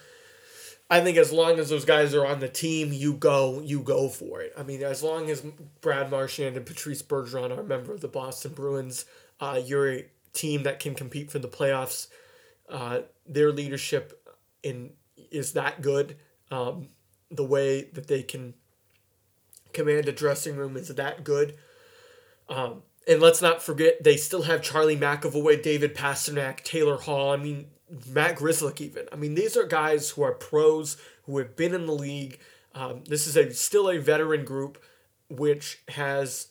I 0.90 1.02
think 1.02 1.18
as 1.18 1.32
long 1.32 1.60
as 1.60 1.70
those 1.70 1.86
guys 1.86 2.14
are 2.14 2.26
on 2.26 2.40
the 2.40 2.50
team, 2.50 2.94
you 2.94 3.14
go, 3.14 3.62
you 3.62 3.82
go 3.82 4.10
for 4.10 4.42
it. 4.42 4.54
I 4.58 4.64
mean, 4.64 4.84
as 4.84 5.02
long 5.02 5.30
as 5.30 5.42
Brad 5.82 6.12
Marchand 6.12 6.56
and 6.58 6.66
Patrice 6.66 7.02
Bergeron 7.02 7.56
are 7.56 7.62
a 7.62 7.64
member 7.64 7.94
of 7.94 8.02
the 8.02 8.08
Boston 8.08 8.54
Bruins, 8.54 9.06
uh, 9.40 9.60
you're 9.64 9.92
a 9.92 10.06
team 10.34 10.64
that 10.64 10.80
can 10.80 10.94
compete 10.94 11.32
for 11.32 11.40
the 11.40 11.48
playoffs. 11.48 12.08
Uh, 12.70 13.02
their 13.26 13.52
leadership 13.52 14.22
in 14.62 14.92
is 15.34 15.54
that 15.54 15.82
good. 15.82 16.16
Um, 16.52 16.90
the 17.30 17.44
way 17.44 17.90
that 17.94 18.08
they 18.08 18.24
can 18.24 18.54
command 19.74 20.08
a 20.08 20.12
dressing 20.12 20.56
room 20.56 20.78
is 20.78 20.90
that 20.90 21.24
good. 21.24 21.58
Um, 22.48 22.84
and 23.08 23.22
let's 23.22 23.42
not 23.42 23.62
forget 23.62 24.04
they 24.04 24.16
still 24.16 24.44
have 24.44 24.62
Charlie 24.62 24.96
McAvoy, 24.96 25.62
David 25.62 25.96
Pastrnak, 25.96 26.64
Taylor 26.64 26.98
Hall. 26.98 27.32
I 27.32 27.38
mean, 27.38 27.68
Matt 28.10 28.38
Grzelcyk 28.38 28.80
even. 28.82 29.08
I 29.12 29.16
mean, 29.16 29.36
these 29.36 29.58
are 29.58 29.66
guys 29.66 30.12
who 30.12 30.24
are 30.24 30.34
pros 30.34 30.98
who 31.24 31.38
have 31.40 31.56
been 31.56 31.74
in 31.74 31.86
the 31.86 31.94
league. 31.94 32.40
Um, 32.74 33.04
this 33.08 33.28
is 33.28 33.36
a 33.36 33.54
still 33.54 33.90
a 33.90 33.98
veteran 33.98 34.46
group, 34.46 34.82
which 35.30 35.80
has 35.90 36.48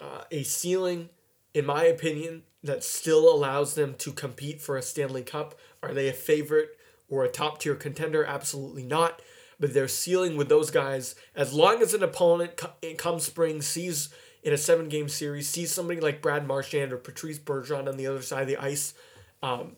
uh, 0.00 0.24
a 0.30 0.42
ceiling, 0.44 1.10
in 1.52 1.66
my 1.66 1.84
opinion, 1.84 2.42
that 2.62 2.84
still 2.84 3.32
allows 3.32 3.74
them 3.74 3.94
to 3.98 4.12
compete 4.12 4.60
for 4.60 4.76
a 4.76 4.82
Stanley 4.82 5.22
Cup. 5.22 5.58
Are 5.82 5.92
they 5.92 6.08
a 6.08 6.12
favorite 6.12 6.77
or 7.08 7.24
a 7.24 7.28
top 7.28 7.58
tier 7.60 7.74
contender? 7.74 8.24
Absolutely 8.24 8.84
not. 8.84 9.20
But 9.60 9.74
their 9.74 9.88
ceiling 9.88 10.36
with 10.36 10.48
those 10.48 10.70
guys, 10.70 11.16
as 11.34 11.52
long 11.52 11.82
as 11.82 11.92
an 11.92 12.02
opponent 12.02 12.60
come 12.96 13.18
spring 13.18 13.60
sees 13.60 14.08
in 14.42 14.52
a 14.52 14.58
seven 14.58 14.88
game 14.88 15.08
series, 15.08 15.48
sees 15.48 15.72
somebody 15.72 16.00
like 16.00 16.22
Brad 16.22 16.46
Marchand 16.46 16.92
or 16.92 16.96
Patrice 16.96 17.38
Bergeron 17.40 17.88
on 17.88 17.96
the 17.96 18.06
other 18.06 18.22
side 18.22 18.42
of 18.42 18.48
the 18.48 18.56
ice, 18.56 18.94
um, 19.42 19.76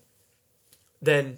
then 1.01 1.37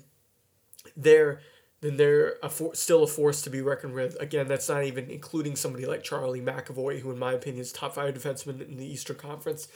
they're 0.98 1.40
then 1.80 1.98
they're 1.98 2.36
a 2.42 2.50
for, 2.50 2.74
still 2.76 3.04
a 3.04 3.08
force 3.08 3.42
to 3.42 3.50
be 3.50 3.62
reckoned 3.62 3.94
with. 3.94 4.16
Again, 4.22 4.48
that's 4.48 4.70
not 4.70 4.84
even 4.86 5.10
including 5.10 5.56
somebody 5.56 5.86
like 5.86 6.04
Charlie 6.04 6.42
McAvoy, 6.42 7.00
who 7.00 7.12
in 7.12 7.20
my 7.20 7.34
opinion 7.34 7.62
is 7.62 7.72
top 7.72 7.96
five 7.96 8.14
defenseman 8.14 8.66
in 8.66 8.78
the 8.78 8.86
Eastern 8.86 9.18
Conference. 9.18 9.68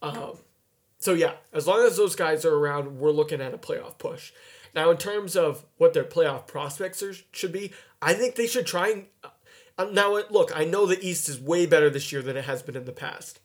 Um, 0.00 0.38
so 0.98 1.14
yeah, 1.14 1.34
as 1.52 1.66
long 1.66 1.86
as 1.86 1.96
those 1.96 2.16
guys 2.16 2.44
are 2.44 2.54
around, 2.54 2.98
we're 2.98 3.12
looking 3.12 3.40
at 3.40 3.54
a 3.54 3.58
playoff 3.58 3.98
push. 3.98 4.32
Now, 4.74 4.90
in 4.90 4.96
terms 4.96 5.36
of 5.36 5.64
what 5.76 5.92
their 5.92 6.04
playoff 6.04 6.46
prospects 6.46 7.02
are, 7.02 7.14
should 7.30 7.52
be, 7.52 7.72
I 8.00 8.14
think 8.14 8.34
they 8.34 8.46
should 8.46 8.66
try 8.66 8.88
and. 8.88 9.06
Uh, 9.78 9.84
now, 9.92 10.18
look, 10.30 10.52
I 10.54 10.64
know 10.64 10.86
the 10.86 11.04
East 11.04 11.28
is 11.28 11.40
way 11.40 11.66
better 11.66 11.90
this 11.90 12.12
year 12.12 12.22
than 12.22 12.36
it 12.36 12.44
has 12.44 12.62
been 12.62 12.76
in 12.76 12.84
the 12.84 12.92
past. 12.92 13.40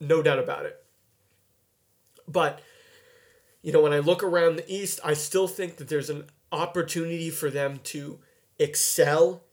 No 0.00 0.22
doubt 0.22 0.38
about 0.38 0.66
it. 0.66 0.82
But, 2.28 2.60
you 3.62 3.72
know, 3.72 3.80
when 3.80 3.92
I 3.92 3.98
look 3.98 4.22
around 4.22 4.56
the 4.56 4.72
East, 4.72 5.00
I 5.04 5.14
still 5.14 5.48
think 5.48 5.76
that 5.76 5.88
there's 5.88 6.10
an 6.10 6.24
opportunity 6.50 7.30
for 7.30 7.50
them 7.50 7.80
to 7.84 8.18
excel 8.58 9.44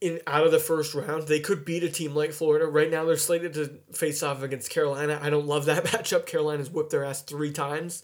in 0.00 0.20
out 0.26 0.46
of 0.46 0.52
the 0.52 0.58
first 0.58 0.94
round. 0.94 1.26
They 1.26 1.40
could 1.40 1.64
beat 1.64 1.82
a 1.82 1.90
team 1.90 2.14
like 2.14 2.32
Florida. 2.32 2.66
Right 2.66 2.90
now, 2.90 3.04
they're 3.04 3.16
slated 3.16 3.54
to 3.54 3.80
face 3.92 4.22
off 4.22 4.42
against 4.42 4.70
Carolina. 4.70 5.18
I 5.20 5.30
don't 5.30 5.46
love 5.46 5.64
that 5.66 5.84
matchup. 5.86 6.26
Carolina's 6.26 6.70
whipped 6.70 6.90
their 6.90 7.04
ass 7.04 7.22
three 7.22 7.52
times. 7.52 8.02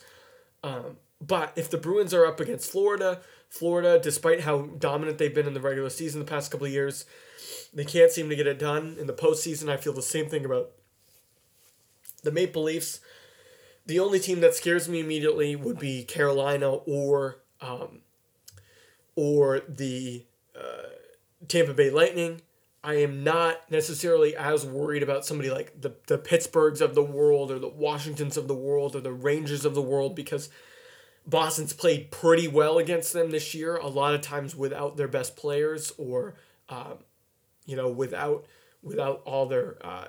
Um, 0.62 0.97
but 1.27 1.53
if 1.57 1.71
the 1.71 1.79
Bruins 1.79 2.13
are 2.13 2.27
up 2.27 2.41
against 2.41 2.71
Florida, 2.71 3.21
Florida, 3.49 4.01
despite 4.03 4.41
how 4.41 4.63
dominant 4.63 5.19
they've 5.19 5.35
been 5.35 5.47
in 5.47 5.55
the 5.55 5.61
regular 5.61 5.91
season 5.91 6.21
the 6.21 6.27
past 6.27 6.51
couple 6.51 6.67
of 6.67 6.73
years, 6.73 7.05
they 7.73 7.85
can't 7.85 8.11
seem 8.11 8.29
to 8.29 8.37
get 8.37 8.47
it 8.47 8.59
done. 8.59 8.97
In 8.99 9.07
the 9.07 9.13
postseason, 9.13 9.69
I 9.69 9.77
feel 9.77 9.93
the 9.93 10.03
same 10.03 10.29
thing 10.29 10.45
about 10.45 10.71
the 12.23 12.33
Maple 12.33 12.65
Leafs. 12.65 13.01
The 13.87 14.01
only 14.01 14.19
team 14.19 14.41
that 14.41 14.55
scares 14.55 14.89
me 14.89 15.01
immediately 15.01 15.55
would 15.55 15.79
be 15.79 16.05
Carolina 16.05 16.71
or 16.73 17.43
um, 17.61 18.01
or 19.15 19.61
the 19.69 20.25
uh, 20.57 20.89
Tampa 21.47 21.75
Bay 21.75 21.91
Lightning. 21.91 22.41
I 22.83 22.95
am 22.95 23.25
not 23.25 23.71
necessarily 23.71 24.37
as 24.37 24.67
worried 24.67 25.03
about 25.03 25.25
somebody 25.25 25.51
like 25.51 25.81
the, 25.81 25.95
the 26.07 26.19
Pittsburghs 26.19 26.83
of 26.83 26.95
the 26.95 27.03
world 27.03 27.51
or 27.51 27.59
the 27.59 27.69
Washingtons 27.69 28.37
of 28.37 28.47
the 28.47 28.55
world 28.55 28.95
or 28.95 29.01
the 29.01 29.13
Rangers 29.13 29.65
of 29.65 29.75
the 29.75 29.83
world 29.83 30.15
because 30.15 30.51
Boston's 31.27 31.73
played 31.73 32.11
pretty 32.11 32.49
well 32.49 32.79
against 32.79 33.13
them 33.13 33.31
this 33.31 33.55
year, 33.55 33.77
a 33.77 33.87
lot 33.87 34.15
of 34.15 34.21
times 34.21 34.55
without 34.55 34.97
their 34.97 35.09
best 35.09 35.37
players 35.37 35.93
or, 35.97 36.35
um, 36.69 36.99
you 37.65 37.77
know, 37.77 37.89
without 37.89 38.47
without 38.83 39.23
all 39.25 39.47
their 39.47 39.77
uh, 39.81 40.09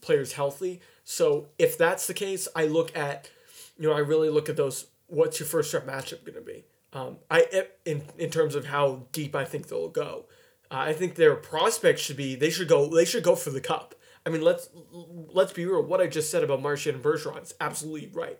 players 0.00 0.34
healthy. 0.34 0.80
So 1.04 1.48
if 1.58 1.78
that's 1.78 2.06
the 2.06 2.14
case, 2.14 2.46
I 2.54 2.66
look 2.66 2.96
at, 2.96 3.30
you 3.78 3.88
know, 3.88 3.94
I 3.94 4.00
really 4.00 4.28
look 4.28 4.48
at 4.48 4.56
those. 4.56 4.86
What's 5.06 5.40
your 5.40 5.46
first 5.46 5.72
round 5.72 5.88
matchup 5.88 6.24
going 6.24 6.34
to 6.34 6.40
be? 6.42 6.64
Um, 6.92 7.16
I 7.30 7.66
in 7.84 8.02
in 8.18 8.30
terms 8.30 8.54
of 8.54 8.66
how 8.66 9.06
deep 9.12 9.34
I 9.34 9.44
think 9.44 9.68
they'll 9.68 9.88
go. 9.88 10.26
Uh, 10.70 10.78
I 10.78 10.92
think 10.92 11.14
their 11.14 11.34
prospects 11.36 12.02
should 12.02 12.16
be 12.16 12.34
they 12.34 12.50
should 12.50 12.68
go 12.68 12.88
they 12.88 13.04
should 13.04 13.22
go 13.22 13.34
for 13.34 13.50
the 13.50 13.60
cup. 13.60 13.94
I 14.26 14.30
mean 14.30 14.42
let's 14.42 14.68
let's 14.92 15.52
be 15.52 15.66
real. 15.66 15.82
What 15.82 16.00
I 16.00 16.06
just 16.06 16.30
said 16.30 16.42
about 16.42 16.62
Marchand 16.62 16.96
and 16.96 17.04
Bergeron 17.04 17.42
is 17.42 17.54
absolutely 17.60 18.10
right. 18.12 18.38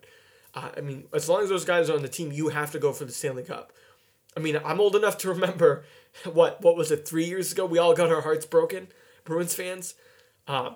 Uh, 0.54 0.70
I 0.76 0.80
mean 0.80 1.04
as 1.12 1.28
long 1.28 1.42
as 1.42 1.48
those 1.48 1.64
guys 1.64 1.90
are 1.90 1.96
on 1.96 2.02
the 2.02 2.08
team, 2.08 2.32
you 2.32 2.48
have 2.48 2.72
to 2.72 2.78
go 2.78 2.92
for 2.92 3.04
the 3.04 3.12
Stanley 3.12 3.42
Cup. 3.44 3.72
I 4.36 4.40
mean 4.40 4.58
I'm 4.64 4.80
old 4.80 4.96
enough 4.96 5.18
to 5.18 5.28
remember 5.28 5.84
what 6.32 6.60
what 6.62 6.76
was 6.76 6.90
it 6.90 7.06
three 7.06 7.24
years 7.24 7.52
ago 7.52 7.64
we 7.64 7.78
all 7.78 7.94
got 7.94 8.10
our 8.10 8.22
hearts 8.22 8.46
broken, 8.46 8.88
Bruins 9.24 9.54
fans. 9.54 9.94
Uh, 10.46 10.72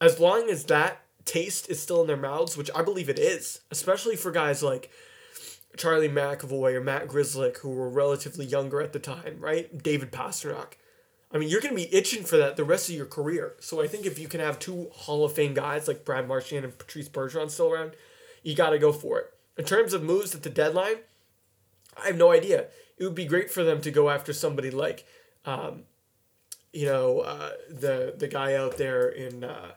as 0.00 0.20
long 0.20 0.50
as 0.50 0.64
that 0.64 1.00
taste 1.24 1.70
is 1.70 1.80
still 1.80 2.00
in 2.00 2.06
their 2.06 2.16
mouths, 2.16 2.56
which 2.56 2.70
I 2.74 2.82
believe 2.82 3.08
it 3.08 3.18
is, 3.18 3.60
especially 3.70 4.16
for 4.16 4.30
guys 4.30 4.62
like 4.62 4.90
Charlie 5.76 6.08
McAvoy 6.08 6.74
or 6.74 6.80
Matt 6.80 7.08
Grzelcyk, 7.08 7.58
who 7.58 7.70
were 7.70 7.88
relatively 7.88 8.44
younger 8.44 8.80
at 8.80 8.92
the 8.92 8.98
time, 8.98 9.38
right? 9.40 9.82
David 9.82 10.12
Pastrnak. 10.12 10.74
I 11.32 11.38
mean, 11.38 11.48
you're 11.48 11.60
going 11.60 11.76
to 11.76 11.82
be 11.82 11.92
itching 11.92 12.22
for 12.22 12.36
that 12.36 12.56
the 12.56 12.64
rest 12.64 12.88
of 12.88 12.94
your 12.94 13.06
career. 13.06 13.54
So 13.58 13.82
I 13.82 13.88
think 13.88 14.06
if 14.06 14.18
you 14.18 14.28
can 14.28 14.40
have 14.40 14.58
two 14.58 14.88
Hall 14.92 15.24
of 15.24 15.32
Fame 15.32 15.52
guys 15.52 15.88
like 15.88 16.04
Brad 16.04 16.28
Marchand 16.28 16.64
and 16.64 16.78
Patrice 16.78 17.08
Bergeron 17.08 17.50
still 17.50 17.72
around, 17.72 17.92
you 18.44 18.54
got 18.54 18.70
to 18.70 18.78
go 18.78 18.92
for 18.92 19.18
it. 19.18 19.32
In 19.56 19.64
terms 19.64 19.92
of 19.92 20.02
moves 20.02 20.34
at 20.34 20.42
the 20.44 20.50
deadline, 20.50 20.98
I 22.00 22.08
have 22.08 22.16
no 22.16 22.30
idea. 22.30 22.66
It 22.98 23.04
would 23.04 23.14
be 23.14 23.24
great 23.24 23.50
for 23.50 23.64
them 23.64 23.80
to 23.80 23.90
go 23.90 24.10
after 24.10 24.32
somebody 24.32 24.70
like, 24.70 25.04
um, 25.44 25.82
you 26.72 26.86
know, 26.86 27.20
uh, 27.20 27.52
the 27.68 28.14
the 28.16 28.28
guy 28.28 28.54
out 28.54 28.76
there 28.76 29.08
in 29.08 29.42
uh, 29.44 29.74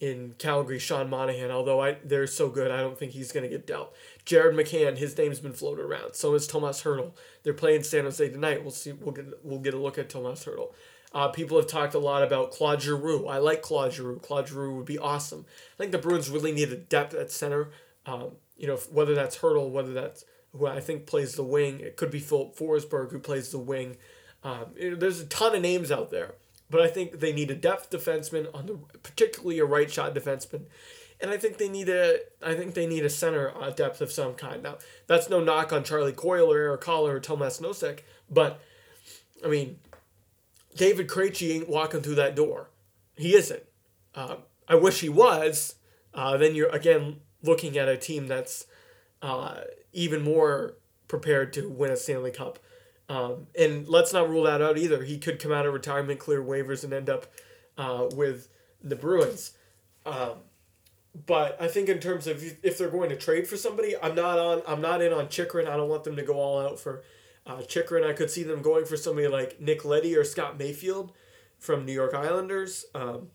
in 0.00 0.34
Calgary, 0.38 0.78
Sean 0.78 1.10
Monahan. 1.10 1.50
Although 1.50 1.80
I 1.80 1.98
they're 2.04 2.26
so 2.26 2.48
good, 2.48 2.70
I 2.70 2.80
don't 2.80 2.98
think 2.98 3.12
he's 3.12 3.32
going 3.32 3.42
to 3.42 3.48
get 3.48 3.66
dealt. 3.66 3.94
Jared 4.24 4.56
McCann, 4.56 4.98
his 4.98 5.16
name's 5.16 5.40
been 5.40 5.52
floated 5.52 5.82
around. 5.82 6.14
So 6.14 6.34
is 6.34 6.46
Tomas 6.46 6.82
Hertl. 6.82 7.12
They're 7.42 7.54
playing 7.54 7.82
San 7.82 8.04
Jose 8.04 8.28
tonight. 8.28 8.62
We'll 8.62 8.70
see. 8.70 8.92
We'll 8.92 9.14
get 9.14 9.44
we'll 9.44 9.60
get 9.60 9.74
a 9.74 9.78
look 9.78 9.98
at 9.98 10.08
Tomas 10.08 10.44
Hertl. 10.44 10.72
Uh, 11.12 11.28
people 11.28 11.56
have 11.56 11.66
talked 11.66 11.94
a 11.94 11.98
lot 11.98 12.22
about 12.22 12.50
Claude 12.52 12.82
Giroux. 12.82 13.26
I 13.26 13.38
like 13.38 13.62
Claude 13.62 13.92
Giroux. 13.92 14.18
Claude 14.18 14.48
Giroux 14.48 14.76
would 14.76 14.84
be 14.84 14.98
awesome. 14.98 15.46
I 15.74 15.76
think 15.78 15.92
the 15.92 15.98
Bruins 15.98 16.28
really 16.28 16.52
need 16.52 16.70
a 16.70 16.76
depth 16.76 17.14
at 17.14 17.30
center. 17.30 17.70
Um, 18.08 18.32
you 18.56 18.66
know, 18.66 18.76
whether 18.90 19.14
that's 19.14 19.38
Hertl, 19.38 19.70
whether 19.70 19.92
that's 19.92 20.24
who 20.52 20.66
I 20.66 20.80
think 20.80 21.06
plays 21.06 21.34
the 21.34 21.42
wing. 21.42 21.80
It 21.80 21.96
could 21.96 22.10
be 22.10 22.20
Filip 22.20 22.56
Forsberg 22.56 23.12
who 23.12 23.18
plays 23.18 23.50
the 23.50 23.58
wing. 23.58 23.96
Um, 24.42 24.66
there's 24.76 25.20
a 25.20 25.26
ton 25.26 25.54
of 25.54 25.62
names 25.62 25.92
out 25.92 26.10
there, 26.10 26.34
but 26.70 26.80
I 26.80 26.88
think 26.88 27.20
they 27.20 27.32
need 27.32 27.50
a 27.50 27.54
depth 27.54 27.90
defenseman 27.90 28.52
on 28.54 28.66
the 28.66 28.78
particularly 29.02 29.58
a 29.58 29.64
right 29.64 29.90
shot 29.90 30.14
defenseman 30.14 30.62
and 31.20 31.30
I 31.30 31.36
think 31.36 31.58
they 31.58 31.68
need 31.68 31.88
a 31.88 32.20
I 32.42 32.54
think 32.54 32.74
they 32.74 32.86
need 32.86 33.04
a 33.04 33.10
center 33.10 33.52
uh, 33.60 33.70
depth 33.70 34.00
of 34.00 34.12
some 34.12 34.34
kind. 34.34 34.62
Now 34.62 34.78
that's 35.06 35.28
no 35.28 35.42
knock 35.42 35.72
on 35.72 35.84
Charlie 35.84 36.12
Coyle 36.12 36.52
or 36.52 36.58
Erik 36.58 36.82
Haula 36.82 37.10
or 37.10 37.20
Tomas 37.20 37.60
Nosek, 37.60 38.00
but 38.30 38.60
I 39.44 39.48
mean, 39.48 39.78
David 40.76 41.08
Krejci 41.08 41.54
ain't 41.54 41.68
walking 41.68 42.00
through 42.00 42.16
that 42.16 42.36
door. 42.36 42.70
He 43.16 43.34
isn't. 43.34 43.62
Um, 44.14 44.38
I 44.68 44.74
wish 44.76 45.00
he 45.00 45.08
was. 45.08 45.74
Uh, 46.14 46.36
then 46.36 46.54
you're 46.54 46.68
again 46.68 47.20
looking 47.42 47.76
at 47.76 47.88
a 47.88 47.96
team 47.96 48.26
that's 48.26 48.66
uh, 49.22 49.62
even 49.92 50.22
more 50.22 50.74
prepared 51.06 51.52
to 51.54 51.68
win 51.68 51.90
a 51.90 51.96
Stanley 51.96 52.30
Cup. 52.30 52.58
Um, 53.08 53.46
and 53.58 53.88
let's 53.88 54.12
not 54.12 54.28
rule 54.28 54.44
that 54.44 54.60
out 54.60 54.76
either. 54.76 55.02
He 55.02 55.18
could 55.18 55.40
come 55.40 55.52
out 55.52 55.66
of 55.66 55.72
retirement, 55.72 56.20
clear 56.20 56.42
waivers, 56.42 56.84
and 56.84 56.92
end 56.92 57.08
up 57.08 57.26
uh, 57.78 58.06
with 58.14 58.48
the 58.82 58.96
Bruins. 58.96 59.52
Um, 60.04 60.40
but 61.26 61.60
I 61.60 61.68
think 61.68 61.88
in 61.88 62.00
terms 62.00 62.26
of 62.26 62.42
if 62.62 62.78
they're 62.78 62.90
going 62.90 63.08
to 63.10 63.16
trade 63.16 63.48
for 63.48 63.56
somebody, 63.56 63.94
I'm 64.00 64.14
not 64.14 64.38
on. 64.38 64.62
I'm 64.66 64.80
not 64.80 65.00
in 65.02 65.12
on 65.12 65.28
Chychrun. 65.28 65.66
I 65.66 65.76
don't 65.76 65.88
want 65.88 66.04
them 66.04 66.16
to 66.16 66.22
go 66.22 66.34
all 66.34 66.60
out 66.60 66.78
for 66.78 67.02
uh, 67.46 67.62
Chychrun. 67.62 68.04
I 68.04 68.12
could 68.12 68.30
see 68.30 68.42
them 68.42 68.62
going 68.62 68.84
for 68.84 68.96
somebody 68.96 69.26
like 69.26 69.60
Nick 69.60 69.84
Leddy 69.84 70.14
or 70.14 70.24
Scott 70.24 70.58
Mayfield 70.58 71.12
from 71.58 71.84
New 71.84 71.92
York 71.92 72.14
Islanders. 72.14 72.84
Um, 72.94 73.28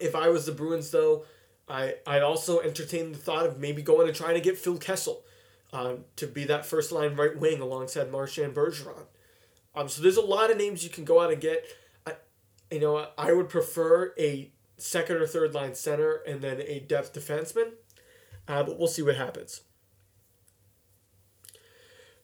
if 0.00 0.16
I 0.16 0.28
was 0.28 0.46
the 0.46 0.52
Bruins, 0.52 0.90
though, 0.90 1.24
I 1.72 1.94
I'd 2.06 2.22
also 2.22 2.60
entertain 2.60 3.12
the 3.12 3.18
thought 3.18 3.46
of 3.46 3.58
maybe 3.58 3.82
going 3.82 4.06
and 4.06 4.16
trying 4.16 4.34
to 4.34 4.40
get 4.40 4.58
Phil 4.58 4.76
Kessel 4.76 5.24
uh, 5.72 5.94
to 6.16 6.26
be 6.26 6.44
that 6.44 6.66
first 6.66 6.92
line 6.92 7.16
right 7.16 7.36
wing 7.36 7.60
alongside 7.60 8.12
Marchand 8.12 8.54
Bergeron. 8.54 9.06
Um, 9.74 9.88
so 9.88 10.02
there's 10.02 10.18
a 10.18 10.22
lot 10.22 10.50
of 10.50 10.58
names 10.58 10.84
you 10.84 10.90
can 10.90 11.04
go 11.04 11.20
out 11.20 11.32
and 11.32 11.40
get. 11.40 11.64
I, 12.06 12.12
you 12.70 12.80
know, 12.80 13.08
I 13.16 13.32
would 13.32 13.48
prefer 13.48 14.12
a 14.18 14.52
second 14.76 15.16
or 15.16 15.26
third 15.26 15.54
line 15.54 15.74
center, 15.74 16.16
and 16.26 16.42
then 16.42 16.60
a 16.60 16.80
depth 16.80 17.14
defenseman. 17.14 17.72
Uh, 18.46 18.62
but 18.64 18.78
we'll 18.78 18.88
see 18.88 19.02
what 19.02 19.16
happens. 19.16 19.62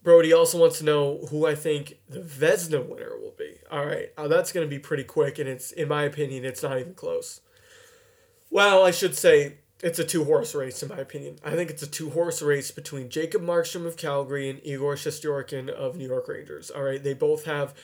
Brody 0.03 0.32
also 0.32 0.59
wants 0.59 0.78
to 0.78 0.84
know 0.84 1.26
who 1.30 1.46
I 1.46 1.55
think 1.55 1.94
the 2.09 2.20
Vezina 2.20 2.86
winner 2.86 3.18
will 3.18 3.34
be. 3.36 3.57
All 3.70 3.86
right, 3.86 4.09
uh, 4.16 4.28
that's 4.28 4.53
going 4.53 4.66
to 4.66 4.70
be 4.70 4.78
pretty 4.78 5.05
quick, 5.05 5.38
and 5.38 5.49
it's 5.49 5.72
in 5.72 5.88
my 5.88 6.03
opinion, 6.05 6.44
it's 6.44 6.62
not 6.62 6.78
even 6.78 6.94
close. 6.94 7.40
Well, 8.51 8.84
I 8.84 8.90
should 8.90 9.16
say 9.16 9.59
it's 9.82 9.99
a 9.99 10.05
two 10.05 10.24
horse 10.24 10.55
race 10.55 10.82
in 10.82 10.88
my 10.88 10.99
opinion. 10.99 11.38
I 11.44 11.55
think 11.55 11.70
it's 11.70 11.82
a 11.82 11.86
two 11.86 12.11
horse 12.11 12.42
race 12.42 12.70
between 12.70 13.11
Jacob 13.11 13.42
Markstrom 13.42 13.86
of 13.86 13.96
Calgary 13.96 14.49
and 14.49 14.61
Igor 14.64 14.94
Shesterkin 14.94 15.68
of 15.68 15.96
New 15.96 16.09
York 16.09 16.28
Rangers. 16.28 16.70
All 16.70 16.82
right, 16.82 17.03
they 17.03 17.14
both 17.14 17.44
have 17.44 17.74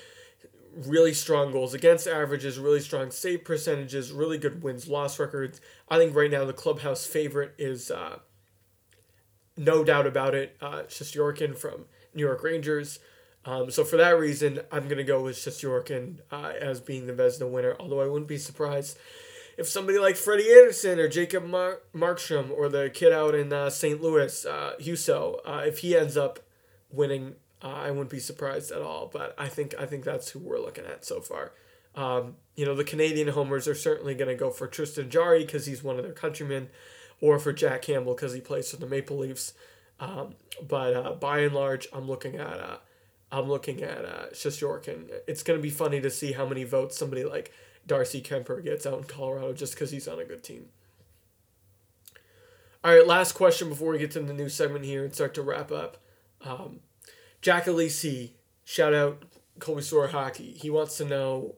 really 0.77 1.15
strong 1.15 1.53
goals 1.53 1.75
against 1.75 2.07
averages, 2.09 2.59
really 2.59 2.81
strong 2.81 3.11
save 3.11 3.45
percentages, 3.45 4.11
really 4.11 4.39
good 4.39 4.63
wins 4.63 4.89
loss 4.89 5.19
records. 5.19 5.61
I 5.89 5.99
think 5.99 6.17
right 6.17 6.31
now 6.31 6.45
the 6.45 6.53
clubhouse 6.53 7.07
favorite 7.07 7.55
is 7.59 7.91
uh, 7.91 8.19
no 9.57 9.85
doubt 9.85 10.07
about 10.07 10.35
it, 10.35 10.57
uh, 10.61 10.83
from 11.55 11.85
New 12.15 12.25
York 12.25 12.43
Rangers. 12.43 12.99
Um, 13.45 13.71
so 13.71 13.85
for 13.85 13.99
that 13.99 14.19
reason, 14.19 14.61
I'm 14.73 14.89
gonna 14.89 15.05
go 15.05 15.23
with 15.23 15.37
Shesterkin 15.37 16.21
uh, 16.33 16.53
as 16.59 16.81
being 16.81 17.07
the 17.07 17.13
Vezina 17.13 17.49
winner. 17.49 17.77
Although 17.79 18.01
I 18.01 18.07
wouldn't 18.07 18.29
be 18.29 18.39
surprised 18.39 18.99
if 19.57 19.69
somebody 19.69 19.99
like 19.99 20.17
Freddie 20.17 20.53
Andersen 20.53 20.99
or 20.99 21.09
Jacob 21.09 21.45
Mar- 21.45 21.81
Markstrom 21.95 22.51
or 22.51 22.69
the 22.69 22.91
kid 22.91 23.13
out 23.13 23.35
in 23.35 23.53
uh, 23.53 23.71
St. 23.71 24.03
Louis, 24.03 24.45
uh, 24.45 24.73
Husso, 24.81 25.39
uh, 25.45 25.63
if 25.65 25.79
he 25.79 25.97
ends 25.97 26.17
up 26.17 26.41
winning 26.91 27.35
uh, 27.65 27.69
I 27.69 27.91
wouldn't 27.91 28.11
be 28.11 28.21
surprised 28.21 28.71
at 28.71 28.83
all. 28.83 29.11
But 29.13 29.35
I 29.39 29.49
think 29.49 29.75
I 29.79 29.87
think 29.87 30.05
that's 30.05 30.31
who 30.31 30.39
we're 30.39 30.61
looking 30.61 30.85
at 30.85 31.05
so 31.05 31.21
far. 31.21 31.53
Um, 31.97 32.37
you 32.55 32.67
know, 32.67 32.75
the 32.75 32.85
Canadian 32.85 33.29
homers 33.29 33.67
are 33.67 33.75
certainly 33.75 34.15
going 34.15 34.29
to 34.29 34.35
go 34.35 34.51
for 34.51 34.67
Tristan 34.67 35.09
Jarry 35.09 35.45
because 35.45 35.67
he's 35.67 35.83
one 35.83 35.97
of 35.97 36.05
their 36.05 36.13
countrymen, 36.13 36.69
or 37.21 37.39
for 37.39 37.53
Jack 37.53 37.83
Campbell 37.83 38.15
because 38.15 38.35
he 38.35 38.41
plays 38.41 38.71
for 38.71 38.77
the 38.77 38.87
Maple 38.87 39.17
Leafs. 39.17 39.55
Um, 39.99 40.35
but 40.67 40.95
uh, 40.95 41.13
by 41.13 41.39
and 41.41 41.55
large, 41.55 41.89
I'm 41.93 42.07
looking 42.07 42.37
at 42.37 42.61
uh, 42.61 42.77
I'm 43.33 43.49
looking 43.49 43.83
at 43.83 44.05
uh, 44.05 44.27
Shesterkin. 44.33 45.11
It's 45.27 45.43
going 45.43 45.59
to 45.59 45.63
be 45.63 45.71
funny 45.71 46.01
to 46.03 46.11
see 46.11 46.33
how 46.33 46.47
many 46.47 46.65
votes 46.65 46.99
somebody 46.99 47.25
like 47.25 47.53
Darcy 47.87 48.23
Kuemper 48.23 48.63
gets 48.63 48.87
out 48.87 48.99
in 48.99 49.05
Colorado 49.05 49.53
just 49.53 49.75
because 49.75 49.91
he's 49.91 50.09
on 50.09 50.19
a 50.19 50.25
good 50.25 50.43
team. 50.43 50.67
All 52.83 52.95
right, 52.95 53.07
last 53.07 53.33
question 53.33 53.69
before 53.69 53.93
we 53.93 53.99
get 53.99 54.11
to 54.13 54.21
the 54.21 54.35
new 54.35 54.49
segment 54.49 54.85
here 54.85 55.05
and 55.05 55.15
start 55.15 55.35
to 55.35 55.43
wrap 55.43 55.73
up. 55.73 55.97
Um, 56.43 56.81
Jack 57.41 57.65
Alisi, 57.65 58.33
shout 58.65 58.93
out 58.93 59.23
Colby 59.59 59.83
Store 59.83 60.09
Hockey. 60.09 60.53
He 60.53 60.69
wants 60.69 60.99
to 60.99 61.05
know 61.05 61.55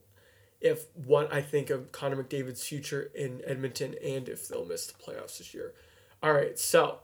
if 0.60 0.86
what 0.94 1.32
I 1.32 1.42
think 1.42 1.70
of 1.70 1.92
Connor 1.92 2.22
McDavid's 2.22 2.66
future 2.66 3.10
in 3.14 3.42
Edmonton 3.44 3.94
and 4.04 4.28
if 4.28 4.48
they'll 4.48 4.64
miss 4.64 4.86
the 4.86 4.94
playoffs 4.94 5.38
this 5.38 5.52
year. 5.52 5.74
All 6.22 6.32
right, 6.32 6.58
so 6.58 7.00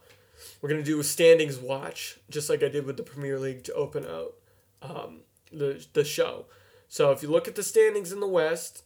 we're 0.61 0.69
gonna 0.69 0.83
do 0.83 0.99
a 0.99 1.03
standings 1.03 1.57
watch, 1.57 2.17
just 2.29 2.49
like 2.49 2.63
I 2.63 2.69
did 2.69 2.85
with 2.85 2.97
the 2.97 3.03
Premier 3.03 3.37
League 3.37 3.63
to 3.65 3.73
open 3.73 4.05
out 4.05 4.35
um, 4.81 5.19
the 5.51 5.85
the 5.93 6.03
show. 6.03 6.45
So 6.87 7.11
if 7.11 7.23
you 7.23 7.29
look 7.29 7.47
at 7.47 7.55
the 7.55 7.63
standings 7.63 8.11
in 8.11 8.19
the 8.19 8.27
West, 8.27 8.83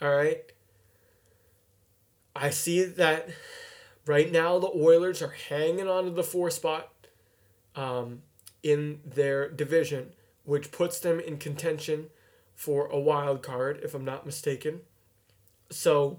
all 0.00 0.14
right, 0.14 0.40
I 2.34 2.50
see 2.50 2.84
that 2.84 3.28
right 4.06 4.30
now 4.30 4.58
the 4.58 4.70
Oilers 4.74 5.22
are 5.22 5.34
hanging 5.48 5.88
on 5.88 6.04
to 6.04 6.10
the 6.10 6.24
four 6.24 6.50
spot 6.50 6.92
um, 7.76 8.22
in 8.62 9.00
their 9.04 9.48
division, 9.48 10.12
which 10.44 10.72
puts 10.72 10.98
them 10.98 11.20
in 11.20 11.38
contention 11.38 12.06
for 12.54 12.86
a 12.86 12.98
wild 12.98 13.42
card, 13.42 13.80
if 13.82 13.94
I'm 13.94 14.04
not 14.04 14.26
mistaken. 14.26 14.80
So 15.70 16.18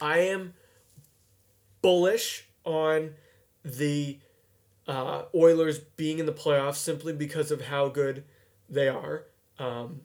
I 0.00 0.18
am 0.18 0.54
bullish 1.80 2.46
on 2.64 3.14
the 3.64 4.18
uh, 4.86 5.22
Oilers 5.34 5.78
being 5.78 6.18
in 6.18 6.26
the 6.26 6.32
playoffs 6.32 6.76
simply 6.76 7.12
because 7.12 7.50
of 7.50 7.62
how 7.62 7.88
good 7.88 8.24
they 8.68 8.88
are. 8.88 9.24
Um, 9.58 10.02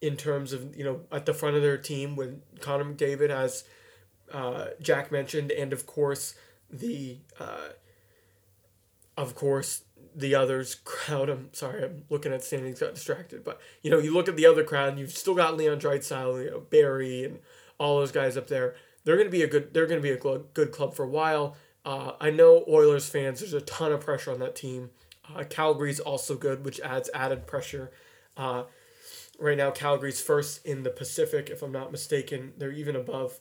in 0.00 0.16
terms 0.16 0.52
of 0.52 0.76
you 0.76 0.84
know 0.84 1.00
at 1.10 1.26
the 1.26 1.34
front 1.34 1.56
of 1.56 1.62
their 1.62 1.78
team 1.78 2.16
when 2.16 2.42
Connor 2.60 2.84
McDavid 2.84 3.30
has 3.30 3.64
uh, 4.32 4.66
Jack 4.80 5.10
mentioned, 5.10 5.50
and 5.50 5.72
of 5.72 5.86
course 5.86 6.34
the 6.70 7.18
uh, 7.40 7.70
of 9.16 9.34
course 9.34 9.82
the 10.14 10.34
others 10.34 10.74
crowd. 10.84 11.28
I'm 11.28 11.52
sorry, 11.52 11.84
I'm 11.84 12.04
looking 12.10 12.32
at 12.32 12.44
standings, 12.44 12.80
got 12.80 12.94
distracted. 12.94 13.44
But 13.44 13.60
you 13.82 13.90
know, 13.90 13.98
you 13.98 14.12
look 14.12 14.28
at 14.28 14.36
the 14.36 14.46
other 14.46 14.64
crowd, 14.64 14.90
and 14.90 14.98
you've 14.98 15.12
still 15.12 15.34
got 15.34 15.56
Leon 15.56 15.80
Draisaitl, 15.80 16.44
you 16.44 16.50
know, 16.50 16.60
Barrie, 16.60 17.24
and 17.24 17.38
all 17.78 17.98
those 17.98 18.12
guys 18.12 18.36
up 18.36 18.48
there. 18.48 18.74
They're 19.04 19.16
gonna 19.16 19.30
be 19.30 19.42
a 19.42 19.46
good. 19.46 19.72
They're 19.72 19.86
gonna 19.86 20.00
be 20.00 20.10
a 20.10 20.16
good 20.16 20.72
club 20.72 20.94
for 20.94 21.04
a 21.04 21.08
while. 21.08 21.56
Uh, 21.84 22.12
I 22.20 22.30
know 22.30 22.64
Oilers 22.68 23.08
fans. 23.08 23.40
There's 23.40 23.54
a 23.54 23.60
ton 23.62 23.92
of 23.92 24.00
pressure 24.00 24.32
on 24.32 24.40
that 24.40 24.54
team. 24.54 24.90
Uh, 25.34 25.44
Calgary's 25.44 26.00
also 26.00 26.36
good, 26.36 26.64
which 26.64 26.80
adds 26.80 27.08
added 27.14 27.46
pressure. 27.46 27.90
Right 29.38 29.56
now, 29.56 29.70
Calgary's 29.70 30.20
first 30.20 30.66
in 30.66 30.82
the 30.82 30.90
Pacific, 30.90 31.48
if 31.48 31.62
I'm 31.62 31.72
not 31.72 31.92
mistaken. 31.92 32.52
They're 32.58 32.72
even 32.72 32.96
above 32.96 33.40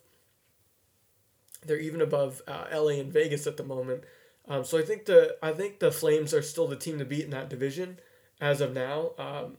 they're 1.65 1.79
even 1.79 2.01
above 2.01 2.41
uh, 2.47 2.65
LA 2.71 2.99
and 2.99 3.11
Vegas 3.11 3.47
at 3.47 3.57
the 3.57 3.63
moment. 3.63 4.03
Um, 4.47 4.63
so 4.63 4.77
I 4.77 4.81
think 4.81 5.05
the 5.05 5.37
I 5.41 5.51
think 5.51 5.79
the 5.79 5.91
Flames 5.91 6.33
are 6.33 6.41
still 6.41 6.67
the 6.67 6.75
team 6.75 6.99
to 6.99 7.05
beat 7.05 7.25
in 7.25 7.31
that 7.31 7.49
division 7.49 7.99
as 8.39 8.61
of 8.61 8.73
now. 8.73 9.11
Um, 9.17 9.57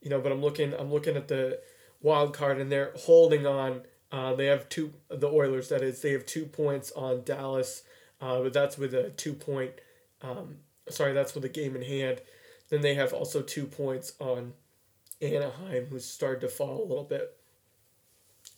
you 0.00 0.10
know, 0.10 0.20
but 0.20 0.32
I'm 0.32 0.40
looking 0.40 0.74
I'm 0.74 0.92
looking 0.92 1.16
at 1.16 1.28
the 1.28 1.60
wild 2.00 2.34
card 2.34 2.60
and 2.60 2.70
they're 2.70 2.92
holding 2.96 3.46
on. 3.46 3.82
Uh, 4.10 4.34
they 4.34 4.46
have 4.46 4.68
two 4.68 4.92
the 5.08 5.28
Oilers 5.28 5.68
that 5.70 5.82
is 5.82 6.02
they 6.02 6.12
have 6.12 6.26
two 6.26 6.44
points 6.44 6.92
on 6.92 7.22
Dallas, 7.24 7.82
uh, 8.20 8.40
but 8.40 8.52
that's 8.52 8.78
with 8.78 8.94
a 8.94 9.10
two 9.10 9.32
point. 9.32 9.72
Um, 10.20 10.56
sorry, 10.88 11.12
that's 11.12 11.34
with 11.34 11.44
a 11.44 11.48
game 11.48 11.74
in 11.74 11.82
hand. 11.82 12.20
Then 12.68 12.82
they 12.82 12.94
have 12.94 13.12
also 13.12 13.42
two 13.42 13.66
points 13.66 14.12
on 14.20 14.52
Anaheim, 15.22 15.86
who's 15.86 16.04
started 16.04 16.40
to 16.40 16.48
fall 16.48 16.82
a 16.82 16.88
little 16.88 17.04
bit. 17.04 17.36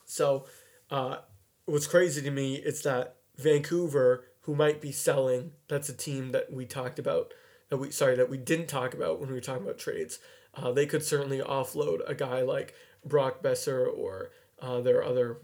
So, 0.07 0.47
uh, 0.91 1.19
what's 1.67 1.87
crazy 1.87 2.23
to 2.23 2.31
me 2.31 2.57
is 2.57 2.83
that 2.83 3.17
Vancouver, 3.37 4.25
who 4.43 4.55
might 4.55 4.81
be 4.81 4.93
selling, 4.93 5.53
that's 5.69 5.89
a 5.89 5.97
team 5.97 6.33
that 6.33 6.53
we 6.53 6.67
talked 6.67 6.99
about 6.99 7.33
that 7.69 7.79
we 7.79 7.91
sorry 7.91 8.17
that 8.17 8.31
we 8.31 8.37
didn't 8.37 8.69
talk 8.69 8.95
about 8.95 9.19
when 9.19 9.29
we 9.29 9.35
were 9.35 9.41
talking 9.41 9.65
about 9.65 9.79
trades. 9.79 10.19
Uh, 10.55 10.71
they 10.73 10.87
could 10.87 11.03
certainly 11.03 11.41
offload 11.41 11.99
a 12.07 12.15
guy 12.15 12.43
like 12.43 12.75
Brock 13.05 13.43
Boeser 13.43 13.87
or 13.87 14.31
uh, 14.61 14.81
their 14.81 15.03
other 15.03 15.39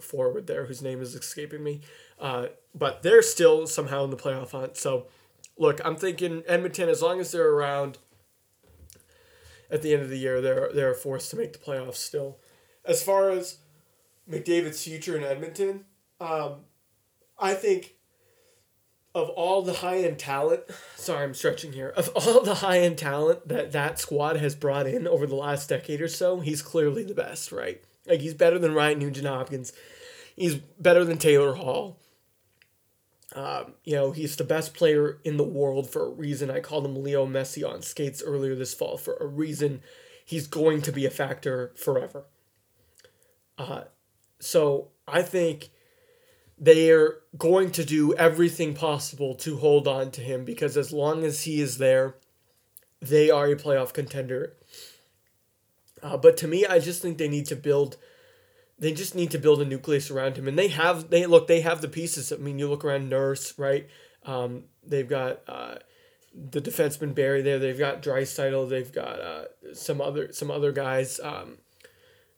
forward 0.00 0.46
there 0.46 0.66
whose 0.66 0.82
name 0.82 1.00
is 1.00 1.14
escaping 1.14 1.62
me. 1.62 1.80
Uh, 2.18 2.46
but 2.74 3.02
they're 3.02 3.22
still 3.22 3.66
somehow 3.66 4.04
in 4.04 4.10
the 4.10 4.16
playoff 4.16 4.52
hunt. 4.52 4.76
So, 4.76 5.06
look, 5.58 5.80
I'm 5.84 5.96
thinking 5.96 6.42
Edmonton, 6.46 6.88
as 6.88 7.02
long 7.02 7.20
as 7.20 7.32
they're 7.32 7.50
around 7.50 7.98
at 9.70 9.82
the 9.82 9.92
end 9.92 10.02
of 10.02 10.10
the 10.10 10.18
year, 10.18 10.40
they're 10.40 10.70
they're 10.72 10.94
forced 10.94 11.30
to 11.30 11.36
make 11.36 11.52
the 11.52 11.58
playoffs 11.58 11.96
still. 11.96 12.38
As 12.84 13.02
far 13.02 13.30
as 13.30 13.58
McDavid's 14.30 14.82
future 14.82 15.16
in 15.16 15.24
Edmonton, 15.24 15.84
um, 16.20 16.60
I 17.38 17.54
think 17.54 17.94
of 19.14 19.30
all 19.30 19.62
the 19.62 19.72
high 19.72 19.98
end 19.98 20.18
talent, 20.18 20.62
sorry, 20.94 21.24
I'm 21.24 21.34
stretching 21.34 21.72
here. 21.72 21.92
Of 21.96 22.10
all 22.14 22.42
the 22.42 22.56
high 22.56 22.80
end 22.80 22.98
talent 22.98 23.48
that 23.48 23.72
that 23.72 23.98
squad 23.98 24.36
has 24.36 24.54
brought 24.54 24.86
in 24.86 25.08
over 25.08 25.26
the 25.26 25.34
last 25.34 25.68
decade 25.68 26.00
or 26.02 26.08
so, 26.08 26.40
he's 26.40 26.62
clearly 26.62 27.02
the 27.02 27.14
best, 27.14 27.50
right? 27.50 27.82
Like 28.06 28.20
he's 28.20 28.34
better 28.34 28.58
than 28.58 28.74
Ryan 28.74 28.98
Nugent 28.98 29.26
Hopkins. 29.26 29.72
He's 30.36 30.56
better 30.56 31.04
than 31.04 31.16
Taylor 31.16 31.54
Hall. 31.54 31.98
Um, 33.36 33.74
you 33.84 33.94
know, 33.94 34.12
he's 34.12 34.34
the 34.36 34.44
best 34.44 34.72
player 34.72 35.18
in 35.22 35.36
the 35.36 35.44
world 35.44 35.90
for 35.90 36.06
a 36.06 36.10
reason. 36.10 36.50
I 36.50 36.60
called 36.60 36.86
him 36.86 37.02
Leo 37.02 37.26
Messi 37.26 37.68
on 37.68 37.82
skates 37.82 38.22
earlier 38.22 38.54
this 38.54 38.72
fall 38.72 38.96
for 38.96 39.14
a 39.20 39.26
reason. 39.26 39.82
He's 40.24 40.46
going 40.46 40.80
to 40.82 40.90
be 40.90 41.04
a 41.04 41.10
factor 41.10 41.72
forever. 41.76 42.24
Uh, 43.58 43.82
so 44.40 44.88
I 45.06 45.20
think 45.20 45.68
they're 46.58 47.18
going 47.36 47.72
to 47.72 47.84
do 47.84 48.14
everything 48.14 48.72
possible 48.72 49.34
to 49.34 49.58
hold 49.58 49.86
on 49.86 50.10
to 50.12 50.22
him 50.22 50.46
because 50.46 50.78
as 50.78 50.90
long 50.90 51.22
as 51.22 51.42
he 51.42 51.60
is 51.60 51.76
there, 51.76 52.16
they 53.02 53.28
are 53.28 53.48
a 53.48 53.56
playoff 53.56 53.92
contender. 53.92 54.54
Uh, 56.02 56.16
but 56.16 56.38
to 56.38 56.48
me, 56.48 56.64
I 56.64 56.78
just 56.78 57.02
think 57.02 57.18
they 57.18 57.28
need 57.28 57.46
to 57.46 57.56
build. 57.56 57.98
They 58.78 58.92
just 58.92 59.14
need 59.14 59.30
to 59.30 59.38
build 59.38 59.62
a 59.62 59.64
nucleus 59.64 60.10
around 60.10 60.36
him, 60.36 60.48
and 60.48 60.58
they 60.58 60.68
have. 60.68 61.10
They 61.10 61.24
look. 61.26 61.46
They 61.46 61.62
have 61.62 61.80
the 61.80 61.88
pieces. 61.88 62.32
I 62.32 62.36
mean, 62.36 62.58
you 62.58 62.68
look 62.68 62.84
around 62.84 63.08
Nurse, 63.08 63.58
right? 63.58 63.88
Um, 64.24 64.64
they've 64.84 65.08
got 65.08 65.40
uh, 65.48 65.76
the 66.34 66.60
defenseman 66.60 67.14
Barrie 67.14 67.42
there. 67.42 67.58
They've 67.58 67.78
got 67.78 68.02
Draisaitl. 68.02 68.68
They've 68.68 68.92
got 68.92 69.20
uh, 69.20 69.44
some 69.72 70.00
other 70.00 70.32
some 70.32 70.50
other 70.50 70.72
guys. 70.72 71.20
Um, 71.20 71.58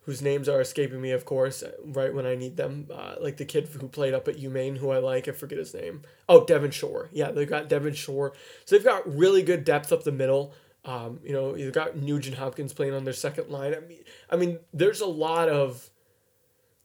whose 0.09 0.22
names 0.22 0.49
are 0.49 0.62
escaping 0.62 1.03
me, 1.03 1.11
of 1.11 1.26
course, 1.26 1.62
right 1.84 2.14
when 2.14 2.24
I 2.24 2.34
need 2.34 2.57
them. 2.57 2.89
Uh, 2.91 3.16
like 3.20 3.36
the 3.36 3.45
kid 3.45 3.68
who 3.68 3.89
played 3.89 4.14
up 4.14 4.26
at 4.26 4.39
UMaine, 4.39 4.78
who 4.78 4.89
I 4.89 5.01
like, 5.01 5.28
I 5.28 5.32
forget 5.32 5.59
his 5.59 5.74
name. 5.74 6.01
Oh, 6.26 6.47
Devin 6.47 6.70
Shore. 6.70 7.11
Yeah, 7.12 7.30
they've 7.30 7.47
got 7.47 7.68
Devin 7.68 7.93
Shore. 7.93 8.32
So 8.64 8.74
they've 8.74 8.84
got 8.84 9.07
really 9.07 9.43
good 9.43 9.66
depth 9.66 9.93
up 9.93 10.05
the 10.05 10.11
middle. 10.11 10.55
Um, 10.86 11.20
you 11.22 11.34
know, 11.34 11.55
you've 11.55 11.74
got 11.74 11.99
Nugent 11.99 12.39
Hopkins 12.39 12.72
playing 12.72 12.95
on 12.95 13.05
their 13.05 13.12
second 13.12 13.51
line. 13.51 13.74
I 13.74 13.80
mean, 13.80 13.99
I 14.30 14.36
mean, 14.36 14.59
there's 14.72 15.03
a 15.03 15.07
lot 15.07 15.51
of 15.51 15.91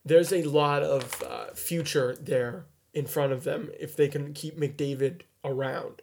there's 0.06 0.34
a 0.34 0.43
lot 0.43 0.84
of 0.84 1.24
uh, 1.24 1.54
future 1.54 2.16
there 2.20 2.66
in 2.93 3.06
front 3.06 3.34
of 3.34 3.43
them 3.43 3.70
if 3.80 3.95
they 3.95 4.08
can 4.08 4.34
keep 4.34 4.58
McDavid 4.58 5.22
around. 5.43 6.01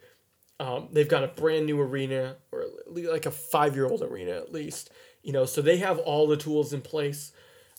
Um, 0.58 0.88
they've 0.92 1.08
got 1.08 1.24
a 1.24 1.28
brand 1.28 1.66
new 1.66 1.80
arena, 1.80 2.36
or 2.52 2.64
like 2.86 3.26
a 3.26 3.30
five 3.30 3.74
year 3.74 3.86
old 3.86 4.02
arena 4.02 4.32
at 4.32 4.52
least. 4.52 4.90
You 5.22 5.32
know, 5.32 5.44
so 5.46 5.62
they 5.62 5.78
have 5.78 5.98
all 5.98 6.26
the 6.26 6.36
tools 6.36 6.72
in 6.72 6.82
place 6.82 7.32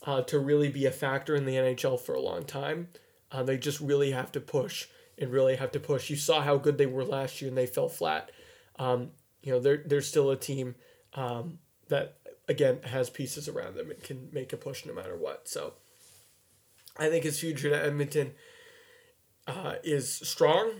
uh, 0.06 0.22
to 0.24 0.40
really 0.40 0.70
be 0.70 0.86
a 0.86 0.92
factor 0.92 1.36
in 1.36 1.46
the 1.46 1.56
NHL 1.56 2.00
for 2.00 2.16
a 2.16 2.22
long 2.22 2.44
time. 2.44 2.90
Uh, 3.32 3.44
they 3.44 3.58
just 3.58 3.80
really 3.80 4.12
have 4.12 4.32
to 4.34 4.42
push 4.42 4.88
and 5.18 5.32
really 5.32 5.56
have 5.56 5.72
to 5.72 5.80
push. 5.80 6.10
You 6.10 6.16
saw 6.16 6.42
how 6.42 6.58
good 6.58 6.78
they 6.78 6.86
were 6.86 7.06
last 7.06 7.42
year 7.42 7.50
and 7.50 7.58
they 7.58 7.68
fell 7.68 7.88
flat. 7.88 8.32
Um, 8.78 9.12
you 9.44 9.52
know, 9.52 9.60
they're, 9.60 9.84
they're 9.86 10.02
still 10.02 10.32
a 10.32 10.36
team 10.36 10.76
um, 11.14 11.60
that, 11.88 12.18
again, 12.48 12.80
has 12.84 13.10
pieces 13.10 13.48
around 13.48 13.76
them 13.76 13.92
and 13.92 14.02
can 14.04 14.30
make 14.32 14.54
a 14.54 14.58
push 14.58 14.86
no 14.86 14.94
matter 14.94 15.16
what. 15.16 15.48
So 15.48 15.74
I 16.98 17.10
think 17.10 17.24
his 17.24 17.40
future 17.40 17.74
at 17.74 17.86
Edmonton 17.86 18.34
uh, 19.48 19.76
is 19.84 20.14
strong 20.14 20.72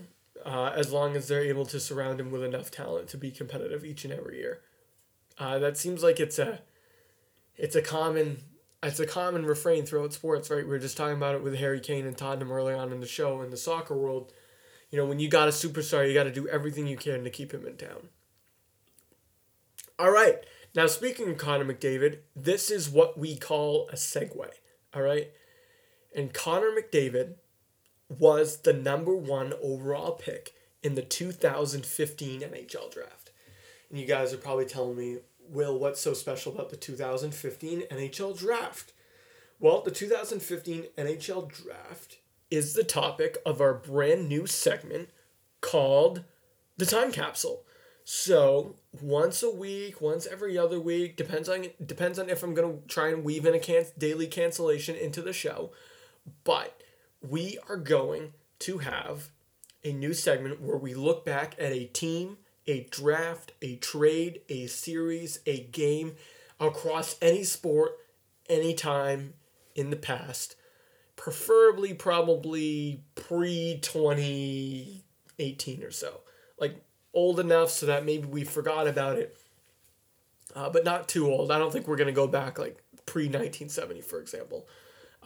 uh, 0.44 0.72
as 0.74 0.92
long 0.92 1.16
as 1.16 1.28
they're 1.28 1.44
able 1.44 1.66
to 1.66 1.80
surround 1.80 2.20
him 2.20 2.30
with 2.30 2.42
enough 2.42 2.70
talent 2.70 3.08
to 3.08 3.16
be 3.16 3.30
competitive 3.30 3.84
each 3.84 4.04
and 4.04 4.12
every 4.12 4.38
year. 4.38 4.60
Uh, 5.38 5.58
that 5.58 5.76
seems 5.76 6.02
like 6.02 6.20
it's 6.20 6.38
a 6.38 6.60
it's 7.56 7.76
a 7.76 7.82
common 7.82 8.38
it's 8.82 9.00
a 9.00 9.06
common 9.06 9.46
refrain 9.46 9.86
throughout 9.86 10.12
sports, 10.12 10.50
right? 10.50 10.66
We 10.66 10.74
are 10.74 10.80
just 10.80 10.96
talking 10.96 11.16
about 11.16 11.34
it 11.34 11.42
with 11.42 11.56
Harry 11.56 11.80
Kane 11.80 12.06
and 12.06 12.16
Tottenham 12.16 12.50
early 12.50 12.74
on 12.74 12.92
in 12.92 13.00
the 13.00 13.06
show 13.06 13.40
in 13.42 13.50
the 13.50 13.56
soccer 13.56 13.96
world. 13.96 14.32
You 14.90 14.98
know, 14.98 15.06
when 15.06 15.20
you 15.20 15.28
got 15.28 15.48
a 15.48 15.52
superstar, 15.52 16.06
you 16.06 16.14
got 16.14 16.24
to 16.24 16.32
do 16.32 16.48
everything 16.48 16.86
you 16.86 16.96
can 16.96 17.24
to 17.24 17.30
keep 17.30 17.52
him 17.52 17.66
in 17.66 17.76
town. 17.76 18.08
All 19.98 20.10
right, 20.10 20.38
Now, 20.74 20.86
speaking 20.86 21.30
of 21.30 21.38
Connor 21.38 21.64
McDavid, 21.64 22.18
this 22.34 22.70
is 22.70 22.90
what 22.90 23.16
we 23.18 23.36
call 23.36 23.88
a 23.90 23.94
segue. 23.94 24.48
All 24.94 25.02
right. 25.02 25.30
And 26.14 26.32
Connor 26.32 26.70
McDavid 26.70 27.34
was 28.08 28.58
the 28.58 28.72
number 28.72 29.14
one 29.14 29.54
overall 29.62 30.12
pick 30.12 30.52
in 30.82 30.94
the 30.94 31.02
2015 31.02 32.40
NHL 32.40 32.92
draft. 32.92 33.30
And 33.88 33.98
you 33.98 34.06
guys 34.06 34.32
are 34.32 34.38
probably 34.38 34.66
telling 34.66 34.96
me, 34.96 35.18
Will, 35.48 35.78
what's 35.78 36.00
so 36.00 36.14
special 36.14 36.52
about 36.52 36.70
the 36.70 36.76
2015 36.76 37.82
NHL 37.90 38.38
draft? 38.38 38.92
Well, 39.58 39.82
the 39.82 39.90
2015 39.90 40.86
NHL 40.96 41.52
draft 41.52 42.18
is 42.50 42.74
the 42.74 42.84
topic 42.84 43.38
of 43.46 43.60
our 43.60 43.74
brand 43.74 44.28
new 44.28 44.46
segment 44.46 45.08
called 45.60 46.24
the 46.76 46.86
Time 46.86 47.12
Capsule. 47.12 47.64
So 48.04 48.76
once 49.00 49.42
a 49.42 49.50
week, 49.50 50.00
once 50.00 50.26
every 50.26 50.58
other 50.58 50.80
week, 50.80 51.16
depends 51.16 51.48
on 51.48 51.66
depends 51.84 52.18
on 52.18 52.28
if 52.28 52.42
I'm 52.42 52.54
gonna 52.54 52.78
try 52.88 53.08
and 53.08 53.24
weave 53.24 53.46
in 53.46 53.54
a 53.54 53.60
can- 53.60 53.86
daily 53.96 54.26
cancellation 54.26 54.96
into 54.96 55.22
the 55.22 55.32
show, 55.32 55.70
but 56.44 56.80
we 57.20 57.58
are 57.68 57.76
going 57.76 58.32
to 58.60 58.78
have 58.78 59.30
a 59.84 59.92
new 59.92 60.14
segment 60.14 60.60
where 60.60 60.76
we 60.76 60.94
look 60.94 61.24
back 61.24 61.54
at 61.58 61.72
a 61.72 61.86
team, 61.86 62.38
a 62.66 62.86
draft, 62.90 63.52
a 63.60 63.76
trade, 63.76 64.40
a 64.48 64.66
series, 64.66 65.40
a 65.46 65.64
game 65.64 66.14
across 66.60 67.16
any 67.20 67.44
sport, 67.44 67.98
anytime 68.48 69.34
in 69.74 69.90
the 69.90 69.96
past, 69.96 70.56
preferably 71.16 71.94
probably 71.94 73.02
pre 73.14 73.78
2018 73.82 75.82
or 75.82 75.90
so. 75.90 76.20
Like 76.58 76.76
old 77.14 77.40
enough 77.40 77.70
so 77.70 77.86
that 77.86 78.04
maybe 78.04 78.26
we 78.26 78.44
forgot 78.44 78.86
about 78.86 79.18
it, 79.18 79.36
uh, 80.54 80.70
but 80.70 80.84
not 80.84 81.08
too 81.08 81.26
old. 81.26 81.50
I 81.50 81.58
don't 81.58 81.72
think 81.72 81.88
we're 81.88 81.96
going 81.96 82.06
to 82.06 82.12
go 82.12 82.26
back 82.26 82.58
like 82.58 82.82
pre 83.06 83.24
1970, 83.24 84.02
for 84.02 84.20
example. 84.20 84.66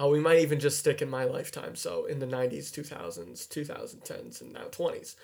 Uh, 0.00 0.08
we 0.08 0.20
might 0.20 0.40
even 0.40 0.60
just 0.60 0.78
stick 0.78 1.00
in 1.00 1.08
my 1.08 1.24
lifetime, 1.24 1.74
so 1.74 2.04
in 2.04 2.18
the 2.18 2.26
90s, 2.26 2.70
2000s, 2.70 3.48
2010s, 3.48 4.40
and 4.40 4.52
now 4.52 4.64
20s. 4.70 5.16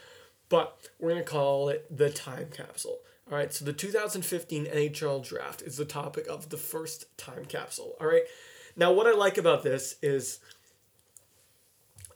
But 0.49 0.77
we're 0.99 1.11
going 1.11 1.23
to 1.23 1.31
call 1.31 1.69
it 1.69 1.95
the 1.95 2.11
time 2.11 2.49
capsule. 2.55 2.99
All 3.31 3.37
right, 3.37 3.53
so 3.53 3.65
the 3.65 3.73
2015 3.73 4.67
NHL 4.67 5.27
draft 5.27 5.63
is 5.63 5.77
the 5.77 5.85
topic 5.85 6.27
of 6.27 6.49
the 6.49 6.57
first 6.57 7.17
time 7.17 7.45
capsule. 7.45 7.95
All 8.01 8.07
right, 8.07 8.25
now 8.77 8.93
what 8.93 9.07
I 9.07 9.13
like 9.13 9.39
about 9.39 9.63
this 9.63 9.97
is 10.03 10.41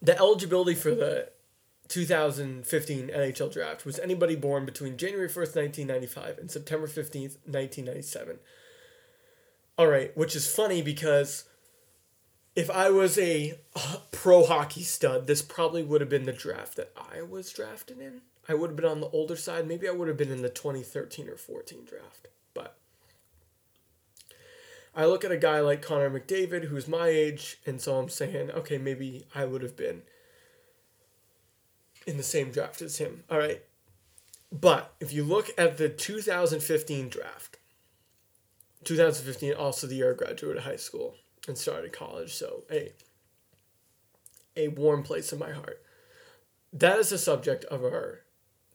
the 0.03 0.17
eligibility 0.17 0.75
for 0.75 0.95
the 0.95 1.31
2015 1.89 3.09
NHL 3.09 3.53
draft 3.53 3.85
was 3.85 3.99
anybody 3.99 4.35
born 4.35 4.65
between 4.65 4.97
January 4.97 5.29
1st, 5.29 5.57
1995 5.57 6.39
and 6.39 6.51
September 6.51 6.87
15th, 6.87 7.37
1997. 7.45 8.39
All 9.79 9.87
right, 9.87 10.17
which 10.17 10.35
is 10.35 10.53
funny 10.53 10.83
because 10.83 11.45
if 12.57 12.71
I 12.71 12.89
was 12.89 13.19
a 13.19 13.59
uh, 13.77 13.99
pro 14.11 14.45
hockey 14.45 14.83
stud, 14.83 15.27
this 15.27 15.43
probably 15.43 15.83
would 15.83 16.01
have 16.01 16.11
been 16.11 16.25
the 16.25 16.33
draft 16.33 16.77
that 16.77 16.91
I 16.97 17.21
was 17.21 17.53
drafted 17.53 18.01
in. 18.01 18.23
I 18.49 18.55
would 18.55 18.71
have 18.71 18.77
been 18.77 18.87
on 18.87 19.01
the 19.01 19.11
older 19.11 19.37
side. 19.37 19.69
Maybe 19.69 19.87
I 19.87 19.93
would 19.93 20.09
have 20.09 20.17
been 20.17 20.33
in 20.33 20.41
the 20.41 20.49
2013 20.49 21.29
or 21.29 21.37
14 21.37 21.85
draft. 21.85 22.29
But 22.55 22.75
I 24.95 25.05
look 25.05 25.23
at 25.23 25.33
a 25.33 25.37
guy 25.37 25.61
like 25.61 25.83
Connor 25.83 26.09
McDavid, 26.09 26.65
who's 26.65 26.89
my 26.89 27.09
age, 27.09 27.59
and 27.67 27.81
so 27.81 27.99
I'm 27.99 28.09
saying, 28.09 28.51
okay, 28.53 28.79
maybe 28.79 29.27
I 29.35 29.45
would 29.45 29.63
have 29.63 29.77
been 29.77 30.03
in 32.07 32.17
the 32.17 32.23
same 32.23 32.51
draft 32.51 32.81
as 32.81 32.97
him. 32.97 33.25
All 33.31 33.39
right. 33.39 33.63
But 34.51 34.95
if 34.99 35.13
you 35.13 35.25
look 35.25 35.51
at 35.59 35.77
the 35.77 35.91
2015 35.91 37.11
draft, 37.11 37.59
2015 38.85 39.53
also 39.53 39.87
the 39.87 39.97
year 39.97 40.13
I 40.13 40.17
graduated 40.17 40.63
high 40.63 40.77
school 40.77 41.17
and 41.47 41.57
started 41.57 41.92
college, 41.92 42.34
so 42.34 42.64
a 42.70 42.92
a 44.57 44.68
warm 44.68 45.03
place 45.03 45.32
in 45.32 45.38
my 45.38 45.53
heart. 45.53 45.82
That 46.72 46.99
is 46.99 47.11
the 47.11 47.18
subject 47.18 47.64
of 47.66 47.82
our 47.84 48.20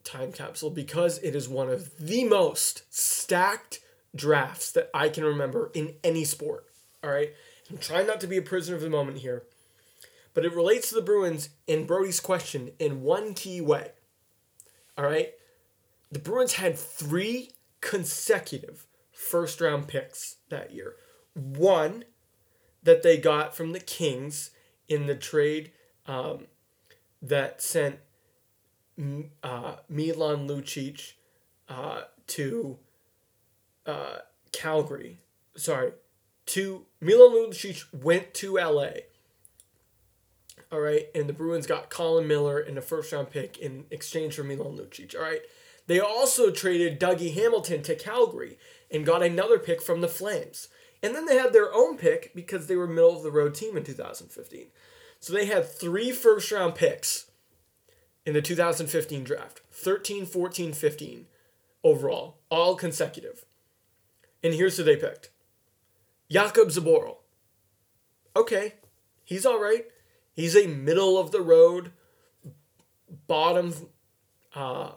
time 0.04 0.32
capsule 0.32 0.70
because 0.70 1.18
it 1.20 1.36
is 1.36 1.50
one 1.50 1.70
of 1.70 1.98
the 1.98 2.24
most 2.24 2.84
stacked 2.90 3.80
drafts 4.16 4.72
that 4.72 4.90
I 4.94 5.10
can 5.10 5.24
remember 5.24 5.72
in 5.74 5.96
any 6.04 6.24
sport. 6.24 6.66
All 7.04 7.10
right. 7.10 7.32
I'm 7.70 7.78
trying 7.78 8.08
not 8.08 8.20
to 8.22 8.28
be 8.28 8.38
a 8.38 8.42
prisoner 8.42 8.76
of 8.76 8.82
the 8.82 8.90
moment 8.90 9.20
here, 9.20 9.44
but 10.34 10.46
it 10.46 10.54
relates 10.54 10.90
to 10.90 10.96
the 10.96 11.02
Bruins 11.02 11.50
and 11.68 11.88
Brody's 11.88 12.20
question 12.20 12.72
in 12.80 13.02
one 13.02 13.34
key 13.34 13.62
way. 13.62 13.92
All 14.98 15.06
right. 15.06 15.32
The 16.12 16.20
Bruins 16.20 16.54
had 16.54 16.78
three 16.78 17.52
consecutive 17.80 18.86
first 19.12 19.62
round 19.62 19.88
picks 19.88 20.38
that 20.50 20.74
year. 20.74 20.96
One 21.34 22.04
that 22.84 23.04
they 23.04 23.18
got 23.18 23.56
from 23.56 23.72
the 23.72 23.80
Kings 23.80 24.52
in 24.88 25.08
the 25.08 25.16
trade 25.16 25.72
um, 26.08 26.48
that 27.22 27.62
sent 27.62 28.00
uh, 29.44 29.76
Milan 29.90 30.48
Lucic 30.48 31.14
uh, 31.70 32.02
to 32.28 32.78
uh, 33.86 34.18
Calgary. 34.52 35.18
Sorry, 35.56 35.94
to 36.48 36.86
Milan 37.00 37.32
Lucic 37.32 37.86
went 37.94 38.34
to 38.36 38.56
LA. 38.56 38.90
All 40.72 40.80
right, 40.80 41.08
and 41.14 41.28
the 41.28 41.34
Bruins 41.34 41.68
got 41.68 41.90
Colin 41.90 42.28
Miller 42.28 42.60
in 42.60 42.78
a 42.78 42.82
first 42.82 43.12
round 43.12 43.30
pick 43.30 43.58
in 43.58 43.86
exchange 43.92 44.36
for 44.36 44.44
Milan 44.44 44.78
Lucic. 44.78 45.16
All 45.16 45.22
right, 45.22 45.42
they 45.88 46.00
also 46.00 46.52
traded 46.52 47.00
Dougie 47.00 47.34
Hamilton 47.34 47.82
to 47.84 47.96
Calgary 47.96 48.58
and 48.90 49.06
got 49.06 49.24
another 49.24 49.60
pick 49.60 49.82
from 49.82 50.02
the 50.02 50.08
Flames. 50.08 50.68
And 51.04 51.16
then 51.16 51.26
they 51.26 51.38
had 51.38 51.54
their 51.54 51.74
own 51.74 51.98
pick 51.98 52.34
because 52.36 52.68
they 52.68 52.76
were 52.76 52.88
middle 52.88 53.16
of 53.16 53.24
the 53.24 53.32
road 53.32 53.56
team 53.56 53.76
in 53.76 53.84
2015. 53.84 54.68
So 55.20 55.34
they 55.34 55.46
had 55.46 55.70
three 55.70 56.12
first 56.12 56.52
round 56.52 56.76
picks 56.76 57.32
in 58.26 58.34
the 58.34 58.42
2015 58.42 59.24
draft 59.24 59.62
13, 59.72 60.26
14, 60.26 60.74
15 60.74 61.26
overall, 61.84 62.38
all 62.50 62.76
consecutive. 62.76 63.46
And 64.44 64.54
here's 64.54 64.78
who 64.78 64.84
they 64.84 64.96
picked 64.96 65.30
Jakub 66.32 66.68
Zboril. 66.68 67.18
Okay, 68.36 68.76
he's 69.24 69.46
all 69.46 69.62
right. 69.62 69.86
He's 70.34 70.56
a 70.56 70.68
middle 70.68 71.18
of 71.18 71.32
the 71.32 71.42
road, 71.42 71.92
bottom, 73.28 73.74
uh, 74.56 74.92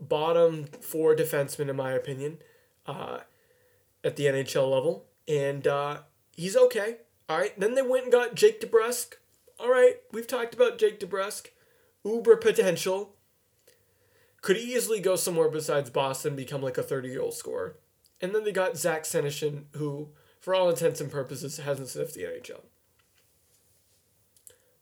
bottom 0.00 0.66
four 0.80 1.14
defenseman 1.14 1.70
in 1.70 1.76
my 1.76 1.92
opinion, 1.92 2.38
uh, 2.86 3.20
at 4.02 4.16
the 4.16 4.24
NHL 4.24 4.70
level 4.70 5.07
and 5.28 5.66
uh, 5.66 5.98
he's 6.36 6.56
okay. 6.56 6.96
All 7.28 7.38
right. 7.38 7.58
Then 7.60 7.74
they 7.74 7.82
went 7.82 8.04
and 8.04 8.12
got 8.12 8.34
Jake 8.34 8.60
DeBrusk. 8.60 9.14
All 9.60 9.70
right, 9.70 9.96
we've 10.12 10.26
talked 10.26 10.54
about 10.54 10.78
Jake 10.78 11.00
DeBrusk. 11.00 11.48
Uber 12.04 12.36
potential. 12.36 13.16
Could 14.40 14.56
he 14.56 14.74
easily 14.74 15.00
go 15.00 15.16
somewhere 15.16 15.48
besides 15.48 15.90
Boston, 15.90 16.30
and 16.30 16.36
become 16.36 16.62
like 16.62 16.78
a 16.78 16.82
30 16.82 17.08
year 17.08 17.20
old 17.20 17.34
scorer. 17.34 17.76
And 18.20 18.32
then 18.34 18.44
they 18.44 18.52
got 18.52 18.76
Zach 18.76 19.02
Senyshyn, 19.02 19.64
who, 19.72 20.10
for 20.40 20.54
all 20.54 20.70
intents 20.70 21.00
and 21.00 21.10
purposes, 21.10 21.58
hasn't 21.58 21.88
sniffed 21.88 22.14
the 22.14 22.22
NHL. 22.22 22.62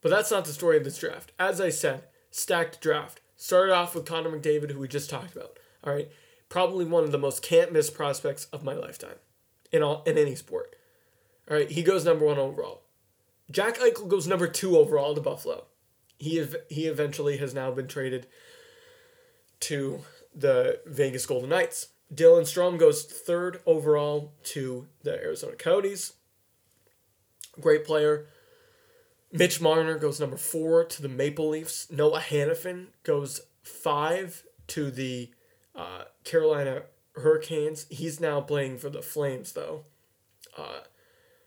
But 0.02 0.10
that's 0.10 0.30
not 0.30 0.44
the 0.44 0.52
story 0.52 0.76
of 0.76 0.84
this 0.84 0.98
draft. 0.98 1.32
As 1.38 1.60
I 1.60 1.70
said, 1.70 2.04
stacked 2.30 2.80
draft. 2.80 3.20
Started 3.34 3.72
off 3.72 3.94
with 3.94 4.06
Connor 4.06 4.30
McDavid, 4.30 4.70
who 4.70 4.78
we 4.78 4.88
just 4.88 5.10
talked 5.10 5.34
about. 5.34 5.58
All 5.84 5.92
right. 5.92 6.08
Probably 6.48 6.84
one 6.84 7.04
of 7.04 7.12
the 7.12 7.18
most 7.18 7.42
can't 7.42 7.72
miss 7.72 7.90
prospects 7.90 8.44
of 8.52 8.62
my 8.62 8.74
lifetime 8.74 9.16
in 9.76 9.82
all 9.82 10.02
in 10.04 10.18
any 10.18 10.34
sport. 10.34 10.74
All 11.48 11.56
right, 11.56 11.70
he 11.70 11.82
goes 11.82 12.04
number 12.04 12.24
one 12.24 12.38
overall. 12.38 12.82
Jack 13.50 13.78
Eichel 13.78 14.08
goes 14.08 14.26
number 14.26 14.48
two 14.48 14.76
overall 14.76 15.14
to 15.14 15.20
Buffalo. 15.20 15.66
He 16.18 16.40
ev- 16.40 16.56
he 16.68 16.86
eventually 16.86 17.36
has 17.36 17.54
now 17.54 17.70
been 17.70 17.86
traded 17.86 18.26
to 19.60 20.00
the 20.34 20.80
Vegas 20.86 21.26
Golden 21.26 21.50
Knights. 21.50 21.88
Dylan 22.12 22.42
Strome 22.42 22.78
goes 22.78 23.04
third 23.04 23.60
overall 23.66 24.32
to 24.44 24.86
the 25.02 25.14
Arizona 25.22 25.56
Coyotes. 25.56 26.14
Great 27.60 27.84
player. 27.84 28.26
Mitch 29.32 29.60
Marner 29.60 29.98
goes 29.98 30.20
number 30.20 30.36
four 30.36 30.84
to 30.84 31.02
the 31.02 31.08
Maple 31.08 31.48
Leafs. 31.48 31.90
Noah 31.90 32.20
Hanifin 32.20 32.86
goes 33.02 33.42
five 33.62 34.44
to 34.68 34.90
the 34.90 35.30
uh, 35.74 36.04
Carolina 36.24 36.82
Hurricanes. 37.16 37.86
He's 37.90 38.20
now 38.20 38.40
playing 38.40 38.78
for 38.78 38.90
the 38.90 39.02
Flames, 39.02 39.52
though. 39.52 39.84
Uh, 40.56 40.80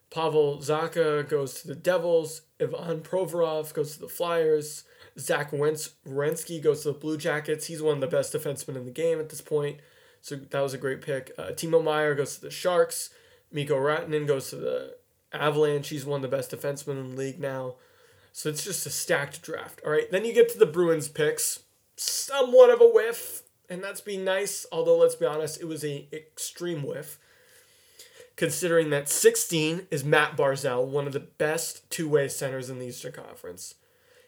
Pavel 0.10 0.58
Zacha 0.58 1.28
goes 1.28 1.62
to 1.62 1.68
the 1.68 1.76
Devils. 1.76 2.42
Ivan 2.60 3.02
Provorov 3.02 3.74
goes 3.74 3.94
to 3.94 4.00
the 4.00 4.08
Flyers. 4.08 4.84
Zach 5.18 5.52
Wentz 5.52 5.96
Werenski 6.08 6.62
goes 6.62 6.84
to 6.84 6.92
the 6.92 6.98
Blue 6.98 7.18
Jackets. 7.18 7.68
He's 7.68 7.82
one 7.82 7.96
of 7.96 8.02
the 8.02 8.08
best 8.08 8.34
defensemen 8.34 8.76
in 8.76 8.86
the 8.86 8.92
game 8.92 9.20
at 9.20 9.30
this 9.30 9.42
point. 9.42 9.80
So 10.22 10.36
that 10.36 10.62
was 10.62 10.74
a 10.74 10.78
great 10.78 11.02
pick. 11.02 11.32
Uh, 11.38 11.52
Timo 11.52 11.84
Meier 11.84 12.16
goes 12.16 12.36
to 12.36 12.42
the 12.42 12.52
Sharks. 12.52 13.10
Mikko 13.52 13.76
Rantanen 13.76 14.28
goes 14.28 14.50
to 14.50 14.58
the 14.58 14.96
Avalanche. 15.32 15.90
He's 15.90 16.06
one 16.06 16.24
of 16.24 16.30
the 16.30 16.36
best 16.36 16.52
defensemen 16.52 17.00
in 17.00 17.12
the 17.12 17.16
league 17.16 17.40
now. 17.40 17.76
So 18.32 18.50
it's 18.50 18.64
just 18.64 18.86
a 18.86 18.90
stacked 18.90 19.42
draft. 19.42 19.82
All 19.86 19.92
right. 19.92 20.10
Then 20.10 20.26
you 20.26 20.34
get 20.34 20.50
to 20.50 20.60
the 20.60 20.66
Bruins 20.66 21.08
picks. 21.08 21.64
Somewhat 21.96 22.70
of 22.70 22.82
a 22.82 22.88
whiff 22.88 23.44
and 23.70 23.84
that's 23.84 24.02
being 24.02 24.24
nice. 24.24 24.66
Although 24.72 24.98
let's 24.98 25.16
be 25.16 25.26
honest, 25.26 25.62
it 25.62 25.68
was 25.68 25.84
an 25.84 26.08
extreme 26.12 26.84
whiff. 26.84 27.20
Considering 28.36 28.90
that 28.90 29.10
16 29.10 29.88
is 29.92 30.04
Matt 30.04 30.38
Barzal, 30.38 30.88
one 30.88 31.08
of 31.08 31.14
the 31.14 31.20
best 31.20 31.90
two-way 31.90 32.28
centers 32.30 32.70
in 32.70 32.80
the 32.80 32.88
Eastern 32.88 33.12
Conference. 33.12 33.76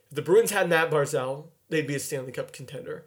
If 0.10 0.16
the 0.16 0.22
Bruins 0.22 0.52
had 0.52 0.68
Matt 0.68 0.92
Barzal, 0.92 1.46
they'd 1.70 1.88
be 1.88 1.96
a 1.96 2.00
Stanley 2.00 2.34
Cup 2.34 2.52
contender. 2.52 3.06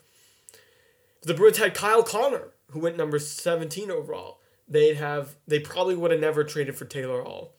If 1.20 1.28
the 1.28 1.34
Bruins 1.34 1.58
had 1.58 1.74
Kyle 1.74 2.02
Connor, 2.02 2.54
who 2.70 2.80
went 2.80 2.96
number 2.96 3.18
17 3.18 3.90
overall, 3.90 4.40
they'd 4.66 4.96
have 4.96 5.36
they 5.46 5.60
probably 5.60 5.94
would 5.94 6.10
have 6.10 6.20
never 6.20 6.42
traded 6.42 6.76
for 6.76 6.86
Taylor 6.86 7.22
Hall. 7.22 7.52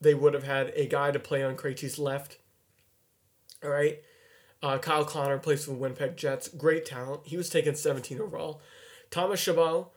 They 0.00 0.14
would 0.14 0.34
have 0.34 0.44
had 0.44 0.72
a 0.76 0.86
guy 0.86 1.10
to 1.10 1.18
play 1.18 1.42
on 1.42 1.56
Krejci's 1.56 1.98
left. 1.98 2.38
All 3.64 3.70
right. 3.70 3.98
Uh, 4.62 4.78
Kyle 4.78 5.04
Connor 5.04 5.38
plays 5.38 5.64
for 5.64 5.72
the 5.72 5.76
Winnipeg 5.76 6.16
Jets. 6.16 6.48
Great 6.48 6.86
talent. 6.86 7.22
He 7.24 7.36
was 7.36 7.50
taken 7.50 7.74
17 7.74 8.20
overall. 8.20 8.60
Thomas 9.10 9.40
Chabot 9.40 9.90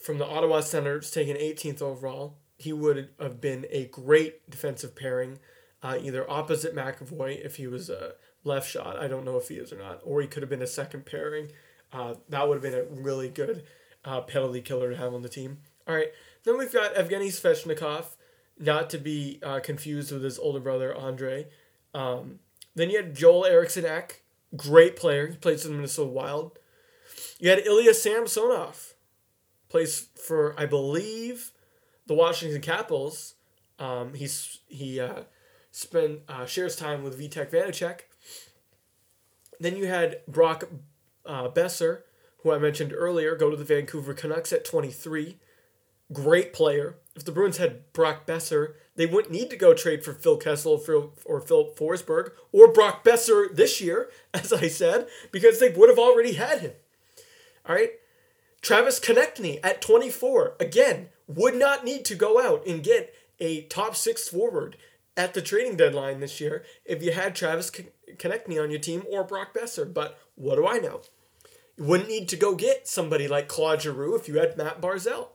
from 0.00 0.18
the 0.18 0.26
Ottawa 0.26 0.60
Senators 0.60 1.10
taken 1.10 1.36
18th 1.36 1.82
overall. 1.82 2.38
He 2.56 2.72
would 2.72 3.10
have 3.20 3.40
been 3.40 3.66
a 3.70 3.86
great 3.86 4.48
defensive 4.48 4.94
pairing, 4.94 5.38
uh, 5.82 5.98
either 6.00 6.28
opposite 6.30 6.74
McAvoy 6.74 7.44
if 7.44 7.56
he 7.56 7.66
was 7.66 7.90
a 7.90 8.14
left 8.44 8.70
shot. 8.70 8.98
I 8.98 9.08
don't 9.08 9.24
know 9.24 9.36
if 9.36 9.48
he 9.48 9.56
is 9.56 9.72
or 9.72 9.78
not. 9.78 10.00
Or 10.04 10.20
he 10.20 10.28
could 10.28 10.42
have 10.42 10.50
been 10.50 10.62
a 10.62 10.66
second 10.66 11.06
pairing. 11.06 11.48
Uh, 11.92 12.14
that 12.28 12.48
would 12.48 12.54
have 12.54 12.62
been 12.62 12.80
a 12.80 13.02
really 13.02 13.28
good 13.28 13.64
uh, 14.04 14.20
penalty 14.20 14.60
killer 14.60 14.90
to 14.90 14.96
have 14.96 15.14
on 15.14 15.22
the 15.22 15.28
team. 15.28 15.58
All 15.88 15.94
right. 15.94 16.08
Then 16.44 16.58
we've 16.58 16.72
got 16.72 16.94
Evgeny 16.94 17.28
Svechnikov, 17.28 18.16
not 18.58 18.90
to 18.90 18.98
be 18.98 19.40
uh, 19.42 19.60
confused 19.60 20.12
with 20.12 20.22
his 20.22 20.38
older 20.38 20.60
brother, 20.60 20.94
Andre. 20.94 21.48
Um, 21.94 22.40
then 22.74 22.90
you 22.90 22.96
had 22.96 23.14
Joel 23.14 23.46
Eriksson 23.46 23.84
Ek, 23.84 24.22
great 24.56 24.96
player. 24.96 25.26
He 25.28 25.36
plays 25.36 25.62
for 25.62 25.68
the 25.68 25.74
Minnesota 25.74 26.10
Wild. 26.10 26.58
You 27.38 27.50
had 27.50 27.66
Ilya 27.66 27.94
Samsonov, 27.94 28.94
plays 29.68 30.08
for 30.16 30.58
I 30.58 30.66
believe 30.66 31.52
the 32.06 32.14
Washington 32.14 32.60
Capitals. 32.60 33.34
Um, 33.78 34.14
he's 34.14 34.60
he 34.66 35.00
uh, 35.00 35.22
spent 35.70 36.20
uh, 36.28 36.46
shares 36.46 36.76
time 36.76 37.02
with 37.02 37.18
Vitek 37.18 37.50
Vanacek. 37.50 38.00
Then 39.60 39.76
you 39.76 39.86
had 39.86 40.20
Brock 40.26 40.64
uh, 41.26 41.48
Boeser, 41.48 42.02
who 42.42 42.52
I 42.52 42.58
mentioned 42.58 42.92
earlier, 42.94 43.36
go 43.36 43.50
to 43.50 43.56
the 43.56 43.64
Vancouver 43.64 44.14
Canucks 44.14 44.52
at 44.52 44.64
23. 44.64 45.38
Great 46.12 46.52
player. 46.52 46.96
If 47.16 47.24
the 47.24 47.32
Bruins 47.32 47.56
had 47.56 47.92
Brock 47.92 48.26
Boeser, 48.26 48.74
they 48.96 49.06
wouldn't 49.06 49.32
need 49.32 49.50
to 49.50 49.56
go 49.56 49.74
trade 49.74 50.04
for 50.04 50.12
Phil 50.12 50.36
Kessel 50.36 50.80
or, 51.26 51.40
Phil 51.40 51.72
Forsberg 51.76 52.30
or 52.52 52.72
Brock 52.72 53.04
Boeser 53.04 53.54
this 53.54 53.80
year, 53.80 54.10
as 54.34 54.52
I 54.52 54.68
said, 54.68 55.08
because 55.32 55.58
they 55.58 55.70
would 55.70 55.88
have 55.88 55.98
already 55.98 56.34
had 56.34 56.60
him. 56.60 56.72
All 57.66 57.74
right. 57.74 57.92
Travis 58.62 59.00
Konecny 59.00 59.60
at 59.62 59.82
24, 59.82 60.56
again, 60.58 61.08
would 61.26 61.54
not 61.54 61.84
need 61.84 62.04
to 62.06 62.14
go 62.14 62.40
out 62.40 62.66
and 62.66 62.82
get 62.82 63.14
a 63.40 63.62
top 63.62 63.94
six 63.96 64.28
forward 64.28 64.76
at 65.16 65.34
the 65.34 65.42
trading 65.42 65.76
deadline 65.76 66.20
this 66.20 66.40
year 66.40 66.64
if 66.84 67.02
you 67.02 67.12
had 67.12 67.34
Travis 67.34 67.70
Konecny 67.70 68.62
on 68.62 68.70
your 68.70 68.80
team 68.80 69.02
or 69.10 69.24
Brock 69.24 69.54
Boeser. 69.54 69.92
But 69.92 70.18
what 70.34 70.56
do 70.56 70.66
I 70.66 70.78
know? 70.78 71.02
You 71.76 71.84
wouldn't 71.84 72.08
need 72.08 72.28
to 72.30 72.36
go 72.36 72.54
get 72.54 72.88
somebody 72.88 73.28
like 73.28 73.48
Claude 73.48 73.82
Giroux 73.82 74.14
if 74.14 74.28
you 74.28 74.38
had 74.38 74.56
Matt 74.56 74.80
Barzal. 74.80 75.28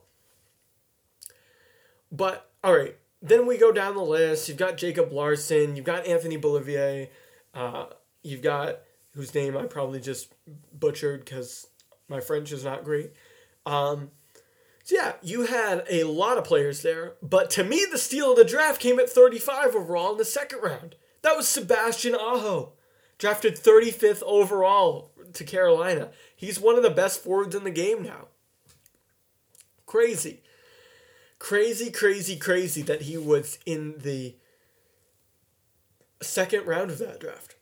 But, 2.10 2.50
all 2.64 2.76
right, 2.76 2.96
then 3.22 3.46
we 3.46 3.58
go 3.58 3.72
down 3.72 3.94
the 3.94 4.02
list. 4.02 4.48
You've 4.48 4.58
got 4.58 4.76
Jacob 4.76 5.12
Larsson. 5.12 5.76
You've 5.76 5.84
got 5.84 6.06
Anthony 6.06 6.38
Beauvillier. 6.38 7.08
Uh, 7.54 7.86
you've 8.22 8.42
got, 8.42 8.80
whose 9.14 9.34
name 9.34 9.56
I 9.56 9.64
probably 9.64 10.00
just 10.00 10.32
butchered 10.72 11.24
because 11.24 11.66
my 12.08 12.20
French 12.20 12.52
is 12.52 12.64
not 12.64 12.84
great. 12.84 13.12
Um, 13.66 14.10
so 14.84 14.94
yeah, 14.96 15.12
you 15.22 15.46
had 15.46 15.84
a 15.90 16.04
lot 16.04 16.38
of 16.38 16.44
players 16.44 16.82
there, 16.82 17.14
but 17.22 17.50
to 17.50 17.64
me, 17.64 17.86
the 17.90 17.98
steal 17.98 18.32
of 18.32 18.36
the 18.36 18.44
draft 18.44 18.80
came 18.80 18.98
at 18.98 19.10
35 19.10 19.76
overall 19.76 20.12
in 20.12 20.18
the 20.18 20.24
second 20.24 20.60
round. 20.62 20.96
That 21.22 21.36
was 21.36 21.46
Sebastian 21.46 22.14
Aho, 22.14 22.72
drafted 23.18 23.56
35th 23.56 24.22
overall 24.24 25.12
to 25.34 25.44
Carolina. 25.44 26.10
He's 26.34 26.58
one 26.58 26.76
of 26.76 26.82
the 26.82 26.90
best 26.90 27.22
forwards 27.22 27.54
in 27.54 27.64
the 27.64 27.70
game 27.70 28.02
now. 28.02 28.28
Crazy. 29.86 30.42
Crazy, 31.40 31.90
crazy, 31.90 32.36
crazy 32.36 32.82
that 32.82 33.02
he 33.02 33.16
was 33.16 33.58
in 33.64 33.94
the 33.98 34.34
second 36.22 36.66
round 36.66 36.90
of 36.90 36.98
that 36.98 37.18
draft. 37.18 37.56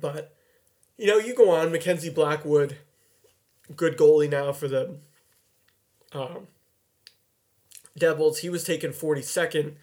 But, 0.00 0.34
you 0.96 1.06
know, 1.06 1.18
you 1.18 1.34
go 1.34 1.50
on, 1.50 1.70
Mackenzie 1.70 2.10
Blackwood, 2.10 2.78
good 3.76 3.98
goalie 3.98 4.28
now 4.28 4.52
for 4.52 4.68
the 4.68 4.96
um, 6.12 6.48
Devils. 7.96 8.38
He 8.38 8.48
was 8.48 8.64
taken 8.64 8.92
42nd. 8.92 9.74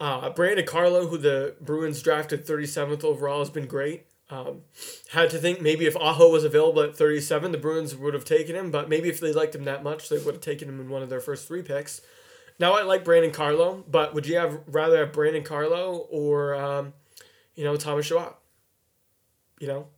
Uh, 0.00 0.28
Brandon 0.30 0.66
Carlo, 0.66 1.06
who 1.06 1.18
the 1.18 1.54
Bruins 1.60 2.02
drafted 2.02 2.44
37th 2.44 3.04
overall, 3.04 3.38
has 3.38 3.50
been 3.50 3.66
great. 3.66 4.06
Um, 4.32 4.62
had 5.10 5.28
to 5.30 5.38
think 5.38 5.60
maybe 5.60 5.84
if 5.84 5.94
Aho 5.94 6.30
was 6.30 6.42
available 6.42 6.80
at 6.80 6.96
37, 6.96 7.52
the 7.52 7.58
Bruins 7.58 7.94
would 7.94 8.14
have 8.14 8.24
taken 8.24 8.56
him, 8.56 8.70
but 8.70 8.88
maybe 8.88 9.10
if 9.10 9.20
they 9.20 9.30
liked 9.30 9.54
him 9.54 9.64
that 9.64 9.82
much, 9.82 10.08
they 10.08 10.16
would 10.16 10.32
have 10.32 10.40
taken 10.40 10.70
him 10.70 10.80
in 10.80 10.88
one 10.88 11.02
of 11.02 11.10
their 11.10 11.20
first 11.20 11.46
three 11.46 11.60
picks. 11.60 12.00
Now 12.58 12.72
I 12.72 12.82
like 12.82 13.04
Brandon 13.04 13.30
Carlo, 13.30 13.84
but 13.86 14.14
would 14.14 14.26
you 14.26 14.38
have 14.38 14.60
rather 14.66 14.96
have 14.96 15.12
Brandon 15.12 15.44
Carlo 15.44 16.06
or, 16.10 16.54
um, 16.54 16.94
you 17.54 17.62
know, 17.62 17.76
Thomas 17.76 18.06
Chabot? 18.06 18.38
You 19.60 19.66
know, 19.66 19.88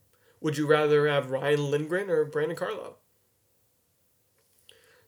would 0.41 0.59
you 0.59 0.67
rather 0.67 1.07
have 1.07 1.31
Ryan 1.31 1.71
Lindgren 1.71 2.11
or 2.11 2.25
Brandon 2.25 2.57
Carlo? 2.57 2.97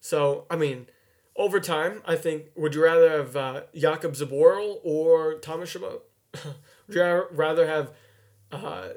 So, 0.01 0.47
I 0.49 0.55
mean, 0.55 0.87
over 1.35 1.59
time, 1.59 2.01
I 2.07 2.15
think, 2.15 2.45
would 2.55 2.77
you 2.77 2.85
rather 2.85 3.11
have 3.11 3.35
uh, 3.35 3.63
Jakub 3.75 4.17
Zboril 4.17 4.77
or 4.85 5.35
Thomas 5.35 5.71
Chabot? 5.71 6.03
would 6.87 6.95
you 6.95 7.27
rather 7.33 7.67
have, 7.67 7.91
uh, 8.53 8.91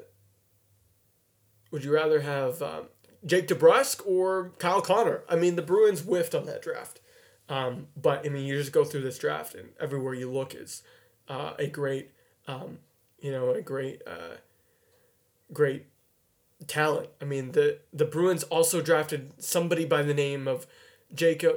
would 1.70 1.84
you 1.84 1.92
rather 1.92 2.20
have 2.20 2.62
um, 2.62 2.84
Jake 3.24 3.48
DeBrusk 3.48 4.06
or 4.06 4.52
Kyle 4.58 4.80
Connor? 4.80 5.22
I 5.28 5.36
mean, 5.36 5.56
the 5.56 5.62
Bruins 5.62 6.00
whiffed 6.00 6.34
on 6.34 6.46
that 6.46 6.62
draft. 6.62 7.00
Um, 7.48 7.88
but, 8.00 8.24
I 8.24 8.28
mean, 8.28 8.46
you 8.46 8.56
just 8.56 8.72
go 8.72 8.84
through 8.84 9.02
this 9.02 9.18
draft 9.18 9.54
and 9.54 9.70
everywhere 9.80 10.14
you 10.14 10.30
look 10.30 10.54
is 10.54 10.82
uh, 11.28 11.52
a 11.58 11.66
great, 11.66 12.10
um, 12.46 12.78
you 13.20 13.32
know, 13.32 13.50
a 13.50 13.62
great, 13.62 14.02
uh, 14.06 14.36
great 15.52 15.86
talent. 16.66 17.08
I 17.20 17.24
mean, 17.24 17.52
the, 17.52 17.78
the 17.92 18.04
Bruins 18.04 18.44
also 18.44 18.80
drafted 18.80 19.32
somebody 19.42 19.84
by 19.84 20.02
the 20.02 20.14
name 20.14 20.46
of 20.46 20.66
Jakob 21.12 21.56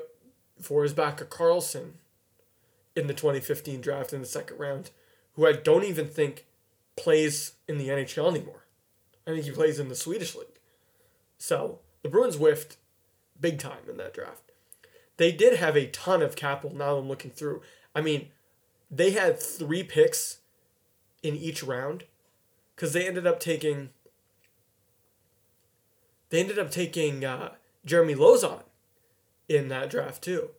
Forsbacka 0.62 1.26
Karlsson 1.26 1.94
in 2.96 3.08
the 3.08 3.14
2015 3.14 3.82
draft 3.82 4.14
in 4.14 4.22
the 4.22 4.28
second 4.28 4.58
round, 4.58 4.92
who 5.36 5.48
I 5.48 5.54
don't 5.54 5.84
even 5.84 6.08
think 6.08 6.46
plays 6.96 7.54
in 7.68 7.78
the 7.78 7.90
NHL 7.90 8.30
anymore. 8.30 8.63
I 9.26 9.32
think 9.32 9.46
he 9.46 9.52
plays 9.52 9.80
in 9.80 9.90
the 9.90 9.96
Swedish 9.96 10.36
league. 10.36 10.60
So 11.38 11.80
the 12.02 12.10
Bruins 12.10 12.36
whiffed 12.36 12.78
big 13.40 13.60
time 13.60 13.90
in 13.90 13.98
that 13.98 14.14
draft. 14.14 14.52
They 15.18 15.32
did 15.32 15.58
have 15.58 15.76
a 15.76 15.88
ton 15.88 16.22
of 16.22 16.36
capital 16.36 16.76
now 16.76 16.98
I'm 16.98 17.08
looking 17.08 17.32
through. 17.32 17.62
I 17.96 18.02
mean, 18.02 18.30
they 18.90 19.12
had 19.12 19.40
three 19.40 19.84
picks 19.84 20.40
in 21.22 21.36
each 21.36 21.64
round 21.64 22.06
because 22.76 22.94
they 22.94 23.08
ended 23.08 23.26
up 23.26 23.40
taking 23.40 23.90
they 26.30 26.40
ended 26.40 26.58
up 26.58 26.72
taking 26.72 27.24
uh, 27.24 27.54
Jeremy 27.86 28.16
Lauzon 28.16 28.64
in 29.48 29.68
that 29.68 29.90
draft 29.90 30.24
too. 30.24 30.50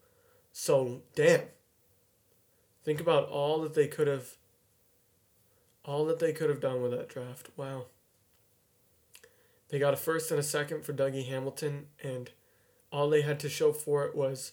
So 0.52 1.02
damn. 1.14 1.42
Think 2.84 3.00
about 3.00 3.28
all 3.28 3.60
that 3.62 3.74
they 3.74 3.88
could 3.88 4.06
have 4.06 4.36
all 5.84 6.04
that 6.06 6.18
they 6.18 6.32
could 6.32 6.48
have 6.48 6.60
done 6.60 6.80
with 6.80 6.92
that 6.92 7.08
draft. 7.08 7.50
Wow. 7.56 7.86
They 9.74 9.80
got 9.80 9.92
a 9.92 9.96
first 9.96 10.30
and 10.30 10.38
a 10.38 10.42
second 10.44 10.84
for 10.84 10.92
Dougie 10.92 11.26
Hamilton, 11.26 11.86
and 12.00 12.30
all 12.92 13.10
they 13.10 13.22
had 13.22 13.40
to 13.40 13.48
show 13.48 13.72
for 13.72 14.04
it 14.04 14.14
was 14.14 14.52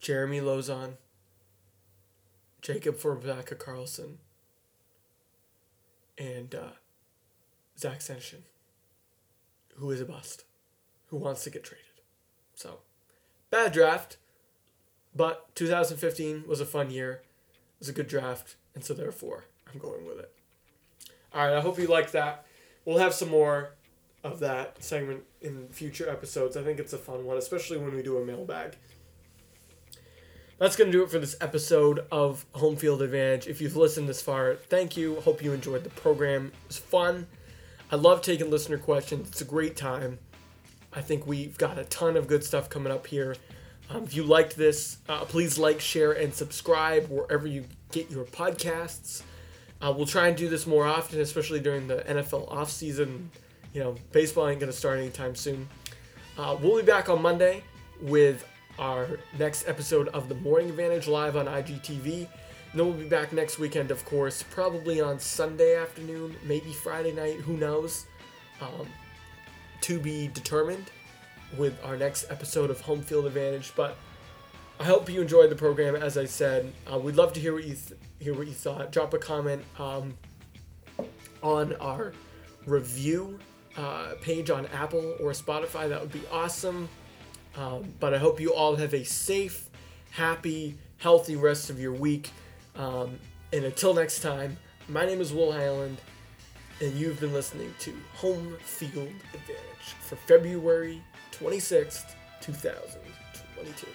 Jeremy 0.00 0.40
Lauzon, 0.40 0.94
Jakob 2.62 2.96
Forsbacka 2.96 3.56
Karlsson, 3.56 4.14
and 6.16 6.54
uh, 6.54 6.70
Zach 7.78 7.98
Senyshyn 7.98 8.44
who 9.76 9.90
is 9.90 10.00
a 10.00 10.06
bust, 10.06 10.44
who 11.08 11.18
wants 11.18 11.44
to 11.44 11.50
get 11.50 11.62
traded. 11.62 11.84
So, 12.54 12.78
bad 13.50 13.72
draft, 13.72 14.16
but 15.14 15.54
2015 15.56 16.44
was 16.48 16.62
a 16.62 16.64
fun 16.64 16.90
year. 16.90 17.20
It 17.52 17.80
was 17.80 17.90
a 17.90 17.92
good 17.92 18.08
draft, 18.08 18.56
and 18.74 18.82
so 18.82 18.94
therefore, 18.94 19.44
I'm 19.70 19.78
going 19.78 20.06
with 20.06 20.20
it. 20.20 20.32
All 21.34 21.44
right, 21.46 21.56
I 21.56 21.60
hope 21.60 21.78
you 21.78 21.86
liked 21.86 22.12
that. 22.12 22.44
We'll 22.84 22.98
have 22.98 23.12
some 23.14 23.28
more 23.28 23.74
of 24.24 24.40
that 24.40 24.82
segment 24.82 25.22
in 25.40 25.68
future 25.68 26.08
episodes. 26.08 26.56
I 26.56 26.62
think 26.62 26.78
it's 26.80 26.92
a 26.92 26.98
fun 26.98 27.24
one, 27.24 27.36
especially 27.36 27.78
when 27.78 27.94
we 27.94 28.02
do 28.02 28.16
a 28.18 28.24
mailbag. 28.24 28.76
that's 30.58 30.74
going 30.74 30.90
to 30.90 30.96
do 30.98 31.04
it 31.04 31.10
for 31.10 31.18
this 31.18 31.36
episode 31.40 32.00
of 32.10 32.44
Home 32.52 32.76
Field 32.76 33.02
Advantage. 33.02 33.46
If 33.46 33.60
you've 33.60 33.76
listened 33.76 34.08
this 34.08 34.20
far, 34.22 34.54
thank 34.54 34.96
you. 34.96 35.20
Hope 35.20 35.42
you 35.42 35.52
enjoyed 35.52 35.84
the 35.84 35.90
program. 35.90 36.46
It 36.46 36.68
was 36.68 36.78
fun. 36.78 37.26
I 37.92 37.96
love 37.96 38.22
taking 38.22 38.50
listener 38.50 38.78
questions. 38.78 39.28
It's 39.28 39.40
a 39.40 39.44
great 39.44 39.76
time. 39.76 40.18
I 40.92 41.00
think 41.00 41.26
we've 41.26 41.56
got 41.58 41.78
a 41.78 41.84
ton 41.84 42.16
of 42.16 42.26
good 42.26 42.42
stuff 42.42 42.68
coming 42.68 42.92
up 42.92 43.06
here. 43.06 43.36
Um, 43.90 44.04
if 44.04 44.14
you 44.14 44.24
liked 44.24 44.56
this, 44.56 44.98
uh, 45.08 45.24
please 45.24 45.58
like, 45.58 45.80
share, 45.80 46.12
and 46.12 46.34
subscribe 46.34 47.08
wherever 47.08 47.46
you 47.46 47.64
get 47.92 48.10
your 48.10 48.24
podcasts. 48.24 49.22
Uh, 49.80 49.92
we'll 49.96 50.06
try 50.06 50.28
and 50.28 50.36
do 50.36 50.48
this 50.48 50.66
more 50.66 50.86
often, 50.86 51.20
especially 51.20 51.60
during 51.60 51.86
the 51.86 51.98
NFL 52.08 52.48
offseason. 52.50 53.28
You 53.72 53.84
know, 53.84 53.94
baseball 54.12 54.48
ain't 54.48 54.60
going 54.60 54.72
to 54.72 54.76
start 54.76 54.98
anytime 54.98 55.34
soon. 55.34 55.68
Uh, 56.36 56.56
we'll 56.60 56.76
be 56.76 56.86
back 56.86 57.08
on 57.08 57.22
Monday 57.22 57.62
with 58.00 58.44
our 58.78 59.18
next 59.38 59.68
episode 59.68 60.08
of 60.08 60.28
the 60.28 60.34
Morning 60.36 60.70
Advantage 60.70 61.06
live 61.06 61.36
on 61.36 61.46
IGTV. 61.46 62.26
And 62.70 62.80
then 62.80 62.86
we'll 62.86 62.96
be 62.96 63.08
back 63.08 63.32
next 63.32 63.58
weekend, 63.58 63.90
of 63.90 64.04
course, 64.04 64.42
probably 64.42 65.00
on 65.00 65.18
Sunday 65.18 65.76
afternoon, 65.76 66.36
maybe 66.44 66.72
Friday 66.72 67.12
night, 67.12 67.36
who 67.36 67.56
knows. 67.56 68.06
Um, 68.60 68.86
to 69.82 70.00
be 70.00 70.28
determined 70.28 70.90
with 71.56 71.78
our 71.84 71.96
next 71.96 72.30
episode 72.30 72.70
of 72.70 72.80
Home 72.82 73.00
Field 73.00 73.26
Advantage. 73.26 73.72
But 73.76 73.96
I 74.80 74.84
hope 74.84 75.10
you 75.10 75.20
enjoyed 75.20 75.50
the 75.50 75.56
program. 75.56 75.96
As 75.96 76.16
I 76.16 76.24
said, 76.26 76.72
uh, 76.90 76.98
we'd 76.98 77.16
love 77.16 77.32
to 77.32 77.40
hear 77.40 77.52
what 77.52 77.64
you 77.64 77.74
th- 77.74 78.00
hear 78.20 78.34
what 78.34 78.46
you 78.46 78.52
thought. 78.52 78.92
Drop 78.92 79.12
a 79.12 79.18
comment 79.18 79.64
um, 79.78 80.14
on 81.42 81.74
our 81.76 82.12
review 82.64 83.38
uh, 83.76 84.14
page 84.20 84.50
on 84.50 84.66
Apple 84.66 85.16
or 85.20 85.32
Spotify. 85.32 85.88
That 85.88 86.00
would 86.00 86.12
be 86.12 86.22
awesome. 86.30 86.88
Um, 87.56 87.92
but 87.98 88.14
I 88.14 88.18
hope 88.18 88.40
you 88.40 88.54
all 88.54 88.76
have 88.76 88.94
a 88.94 89.04
safe, 89.04 89.68
happy, 90.10 90.76
healthy 90.98 91.34
rest 91.34 91.70
of 91.70 91.80
your 91.80 91.92
week. 91.92 92.30
Um, 92.76 93.18
and 93.52 93.64
until 93.64 93.94
next 93.94 94.20
time, 94.20 94.58
my 94.88 95.04
name 95.06 95.20
is 95.20 95.32
Will 95.32 95.52
Highland, 95.52 95.98
and 96.80 96.92
you've 96.94 97.18
been 97.18 97.32
listening 97.32 97.74
to 97.80 97.92
Home 98.14 98.56
Field 98.60 99.12
Advantage 99.34 99.94
for 100.00 100.14
February 100.16 101.02
26th, 101.32 102.14
2022. 102.40 103.88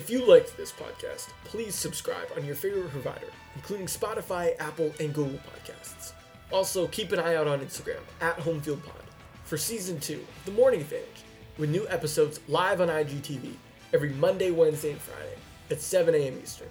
If 0.00 0.08
you 0.08 0.24
liked 0.24 0.56
this 0.56 0.72
podcast, 0.72 1.28
please 1.44 1.74
subscribe 1.74 2.28
on 2.34 2.42
your 2.42 2.54
favorite 2.54 2.88
provider, 2.88 3.26
including 3.54 3.84
Spotify, 3.84 4.58
Apple, 4.58 4.94
and 4.98 5.12
Google 5.12 5.38
Podcasts. 5.40 6.12
Also, 6.50 6.86
keep 6.86 7.12
an 7.12 7.18
eye 7.18 7.34
out 7.34 7.46
on 7.46 7.60
Instagram 7.60 8.00
at 8.22 8.38
HomefieldPod 8.38 9.04
for 9.44 9.58
season 9.58 10.00
two 10.00 10.24
The 10.46 10.52
Morning 10.52 10.80
Advantage, 10.80 11.22
with 11.58 11.68
new 11.68 11.86
episodes 11.90 12.40
live 12.48 12.80
on 12.80 12.88
IGTV 12.88 13.52
every 13.92 14.08
Monday, 14.14 14.50
Wednesday, 14.50 14.92
and 14.92 15.00
Friday 15.02 15.36
at 15.70 15.82
7 15.82 16.14
a.m. 16.14 16.40
Eastern, 16.42 16.70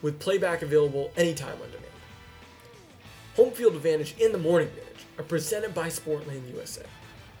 with 0.00 0.20
playback 0.20 0.62
available 0.62 1.10
anytime 1.16 1.60
on 1.60 1.66
demand. 1.66 1.86
Home 3.34 3.50
Field 3.50 3.74
Advantage 3.74 4.14
and 4.22 4.32
The 4.32 4.38
Morning 4.38 4.68
Advantage 4.68 5.04
are 5.18 5.24
presented 5.24 5.74
by 5.74 5.88
Sportland 5.88 6.48
USA, 6.54 6.84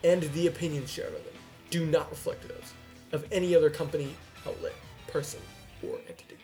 and 0.02 0.24
the 0.34 0.48
opinions 0.48 0.90
shared 0.90 1.14
on 1.14 1.22
them 1.22 1.34
do 1.70 1.86
not 1.86 2.10
reflect 2.10 2.48
those 2.48 2.72
of 3.12 3.24
any 3.30 3.54
other 3.54 3.70
company, 3.70 4.16
outlet, 4.44 4.74
person 5.12 5.40
or 5.82 5.98
entity. 6.08 6.41